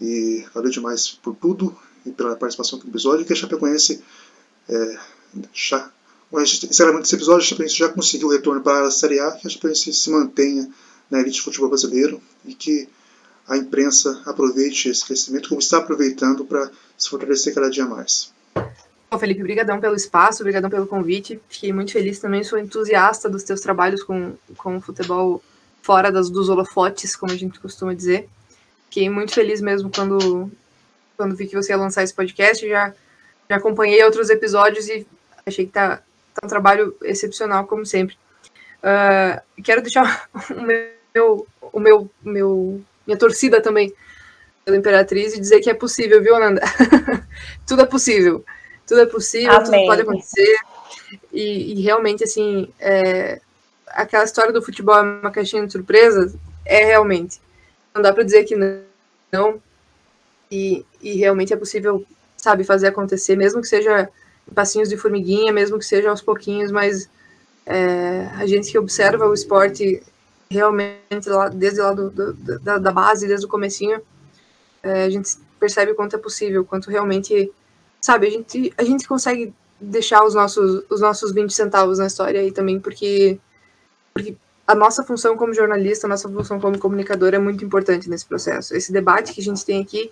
E 0.00 0.44
valeu 0.52 0.70
demais 0.70 1.08
por 1.08 1.36
tudo 1.36 1.76
e 2.04 2.10
pela 2.10 2.34
participação 2.34 2.80
no 2.80 2.88
episódio. 2.88 3.24
Que 3.24 3.32
a 3.32 3.36
Chapecoense 3.36 4.02
é, 4.68 4.98
já, 5.52 5.90
sinceramente, 6.44 7.06
esse 7.06 7.14
episódio, 7.14 7.40
a 7.40 7.44
Chapecoense 7.44 7.76
já 7.76 7.88
conseguiu 7.88 8.28
o 8.28 8.32
retorno 8.32 8.60
para 8.60 8.86
a 8.86 8.90
Série 8.90 9.20
A, 9.20 9.32
que 9.32 9.46
a 9.46 9.50
Chapecoense 9.50 9.92
se 9.92 10.10
mantenha 10.10 10.68
na 11.10 11.20
elite 11.20 11.36
de 11.36 11.42
futebol 11.42 11.68
brasileiro 11.68 12.20
e 12.44 12.54
que 12.54 12.88
a 13.48 13.56
imprensa 13.56 14.22
aproveite 14.26 14.88
esse 14.88 15.04
crescimento, 15.04 15.48
como 15.48 15.60
está 15.60 15.78
aproveitando 15.78 16.44
para 16.44 16.70
se 16.98 17.08
fortalecer 17.08 17.54
cada 17.54 17.70
dia 17.70 17.86
mais. 17.86 18.32
Bom, 19.08 19.18
Felipe, 19.18 19.40
obrigadão 19.40 19.80
pelo 19.80 19.94
espaço, 19.94 20.42
obrigadão 20.42 20.68
pelo 20.68 20.86
convite. 20.86 21.40
Fiquei 21.48 21.72
muito 21.72 21.92
feliz 21.92 22.18
também, 22.18 22.42
sou 22.42 22.58
entusiasta 22.58 23.30
dos 23.30 23.44
teus 23.44 23.60
trabalhos 23.60 24.02
com, 24.02 24.34
com 24.56 24.76
o 24.76 24.80
futebol 24.80 25.42
fora 25.80 26.10
das, 26.10 26.28
dos 26.28 26.48
holofotes, 26.48 27.14
como 27.14 27.32
a 27.32 27.36
gente 27.36 27.60
costuma 27.60 27.94
dizer. 27.94 28.28
Fiquei 28.86 29.08
muito 29.08 29.32
feliz 29.32 29.60
mesmo 29.60 29.90
quando, 29.94 30.50
quando 31.16 31.36
vi 31.36 31.46
que 31.46 31.54
você 31.54 31.72
ia 31.72 31.76
lançar 31.76 32.02
esse 32.02 32.12
podcast. 32.12 32.68
Já, 32.68 32.92
já 33.48 33.56
acompanhei 33.56 34.02
outros 34.02 34.28
episódios 34.28 34.88
e 34.88 35.06
Achei 35.46 35.64
que 35.64 35.72
tá, 35.72 36.02
tá 36.34 36.44
um 36.44 36.48
trabalho 36.48 36.96
excepcional, 37.02 37.66
como 37.66 37.86
sempre. 37.86 38.16
Uh, 38.78 39.62
quero 39.62 39.80
deixar 39.80 40.28
o 40.50 40.62
meu, 40.62 41.46
o 41.72 41.80
meu, 41.80 42.10
meu, 42.22 42.82
minha 43.06 43.16
torcida 43.16 43.60
também 43.60 43.94
pela 44.64 44.76
Imperatriz 44.76 45.34
e 45.34 45.40
dizer 45.40 45.60
que 45.60 45.70
é 45.70 45.74
possível, 45.74 46.20
viu, 46.20 46.34
Ananda? 46.34 46.60
tudo 47.64 47.82
é 47.82 47.86
possível. 47.86 48.44
Tudo 48.84 49.02
é 49.02 49.06
possível, 49.06 49.52
Amém. 49.52 49.64
tudo 49.64 49.86
pode 49.86 50.02
acontecer. 50.02 50.56
E, 51.32 51.74
e 51.74 51.82
realmente, 51.82 52.24
assim, 52.24 52.68
é, 52.80 53.40
aquela 53.86 54.24
história 54.24 54.52
do 54.52 54.60
futebol 54.60 54.96
é 54.96 55.02
uma 55.02 55.30
caixinha 55.30 55.64
de 55.64 55.70
surpresas, 55.70 56.34
é 56.64 56.84
realmente. 56.84 57.40
Não 57.94 58.02
dá 58.02 58.12
para 58.12 58.24
dizer 58.24 58.42
que 58.44 58.56
não. 59.32 59.62
E, 60.50 60.84
e 61.00 61.14
realmente 61.14 61.52
é 61.52 61.56
possível, 61.56 62.04
sabe, 62.36 62.64
fazer 62.64 62.88
acontecer, 62.88 63.36
mesmo 63.36 63.60
que 63.60 63.68
seja 63.68 64.08
passinhos 64.54 64.88
de 64.88 64.96
formiguinha, 64.96 65.52
mesmo 65.52 65.78
que 65.78 65.84
seja 65.84 66.10
aos 66.10 66.22
pouquinhos, 66.22 66.70
mas 66.70 67.08
é, 67.64 68.30
a 68.34 68.46
gente 68.46 68.70
que 68.70 68.78
observa 68.78 69.26
o 69.26 69.34
esporte 69.34 70.02
realmente 70.50 71.28
lá, 71.28 71.48
desde 71.48 71.80
lá 71.80 71.92
do, 71.92 72.10
do, 72.10 72.32
da, 72.60 72.78
da, 72.78 72.92
base, 72.92 73.26
desde 73.26 73.46
o 73.46 73.48
comecinho, 73.48 74.00
é, 74.82 75.04
a 75.04 75.10
gente 75.10 75.36
percebe 75.58 75.92
o 75.92 75.94
quanto 75.94 76.14
é 76.14 76.18
possível, 76.18 76.64
quanto 76.64 76.90
realmente, 76.90 77.52
sabe, 78.00 78.28
a 78.28 78.30
gente, 78.30 78.72
a 78.78 78.84
gente 78.84 79.08
consegue 79.08 79.52
deixar 79.80 80.24
os 80.24 80.34
nossos, 80.34 80.84
os 80.88 81.00
nossos 81.00 81.32
20 81.32 81.52
centavos 81.52 81.98
na 81.98 82.06
história 82.06 82.40
aí 82.40 82.52
também, 82.52 82.78
porque, 82.78 83.38
porque 84.14 84.36
a 84.66 84.74
nossa 84.74 85.02
função 85.02 85.36
como 85.36 85.52
jornalista, 85.52 86.06
a 86.06 86.10
nossa 86.10 86.28
função 86.28 86.60
como 86.60 86.78
comunicador 86.78 87.34
é 87.34 87.38
muito 87.38 87.64
importante 87.64 88.08
nesse 88.08 88.26
processo. 88.26 88.74
Esse 88.74 88.92
debate 88.92 89.32
que 89.32 89.40
a 89.40 89.44
gente 89.44 89.64
tem 89.64 89.82
aqui 89.82 90.10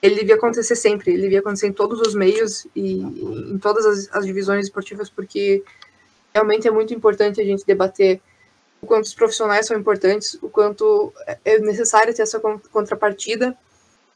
ele 0.00 0.16
devia 0.16 0.36
acontecer 0.36 0.76
sempre, 0.76 1.12
ele 1.12 1.22
devia 1.22 1.40
acontecer 1.40 1.66
em 1.66 1.72
todos 1.72 2.00
os 2.00 2.14
meios 2.14 2.66
e 2.74 3.00
em 3.00 3.58
todas 3.58 3.84
as, 3.84 4.08
as, 4.12 4.24
divisões 4.24 4.66
esportivas, 4.66 5.10
porque 5.10 5.62
realmente 6.32 6.68
é 6.68 6.70
muito 6.70 6.94
importante 6.94 7.40
a 7.40 7.44
gente 7.44 7.66
debater 7.66 8.20
o 8.80 8.86
quanto 8.86 9.04
os 9.04 9.14
profissionais 9.14 9.66
são 9.66 9.76
importantes, 9.76 10.38
o 10.40 10.48
quanto 10.48 11.12
é 11.44 11.58
necessário 11.58 12.14
ter 12.14 12.22
essa 12.22 12.40
contrapartida 12.70 13.56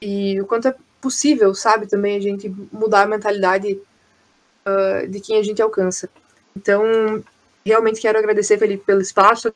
e 0.00 0.40
o 0.40 0.46
quanto 0.46 0.68
é 0.68 0.74
possível, 1.00 1.52
sabe, 1.54 1.88
também 1.88 2.16
a 2.16 2.20
gente 2.20 2.48
mudar 2.70 3.02
a 3.02 3.06
mentalidade 3.06 3.80
uh, 4.64 5.08
de 5.08 5.20
quem 5.20 5.36
a 5.38 5.42
gente 5.42 5.60
alcança. 5.60 6.08
Então, 6.56 6.84
realmente 7.66 8.00
quero 8.00 8.18
agradecer, 8.18 8.56
Felipe, 8.56 8.84
pelo 8.84 9.00
espaço, 9.00 9.52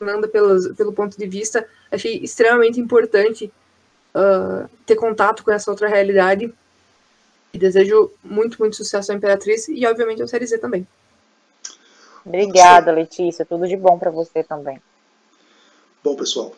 Nanda, 0.00 0.28
pelo, 0.28 0.74
pelo 0.74 0.92
ponto 0.92 1.18
de 1.18 1.26
vista. 1.26 1.66
Achei 1.90 2.18
extremamente 2.22 2.80
importante 2.80 3.52
uh, 4.14 4.68
ter 4.86 4.96
contato 4.96 5.44
com 5.44 5.50
essa 5.50 5.70
outra 5.70 5.88
realidade. 5.88 6.52
E 7.52 7.58
desejo 7.58 8.10
muito, 8.22 8.58
muito 8.58 8.76
sucesso 8.76 9.10
à 9.10 9.14
Imperatriz 9.14 9.68
e, 9.68 9.86
obviamente, 9.86 10.20
ao 10.20 10.28
Série 10.28 10.46
Z 10.46 10.58
também. 10.58 10.86
Obrigada, 12.24 12.92
Letícia. 12.92 13.44
Tudo 13.44 13.66
de 13.66 13.76
bom 13.76 13.98
para 13.98 14.10
você 14.10 14.44
também. 14.44 14.80
Bom, 16.04 16.14
pessoal, 16.14 16.54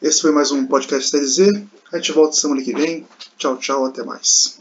Esse 0.00 0.22
foi 0.22 0.32
mais 0.32 0.50
um 0.52 0.66
podcast 0.66 1.10
Série 1.10 1.26
Z. 1.26 1.66
A 1.92 1.96
gente 1.96 2.12
volta 2.12 2.36
semana 2.36 2.62
que 2.62 2.72
vem. 2.72 3.06
Tchau, 3.36 3.56
tchau, 3.56 3.84
até 3.84 4.02
mais. 4.04 4.60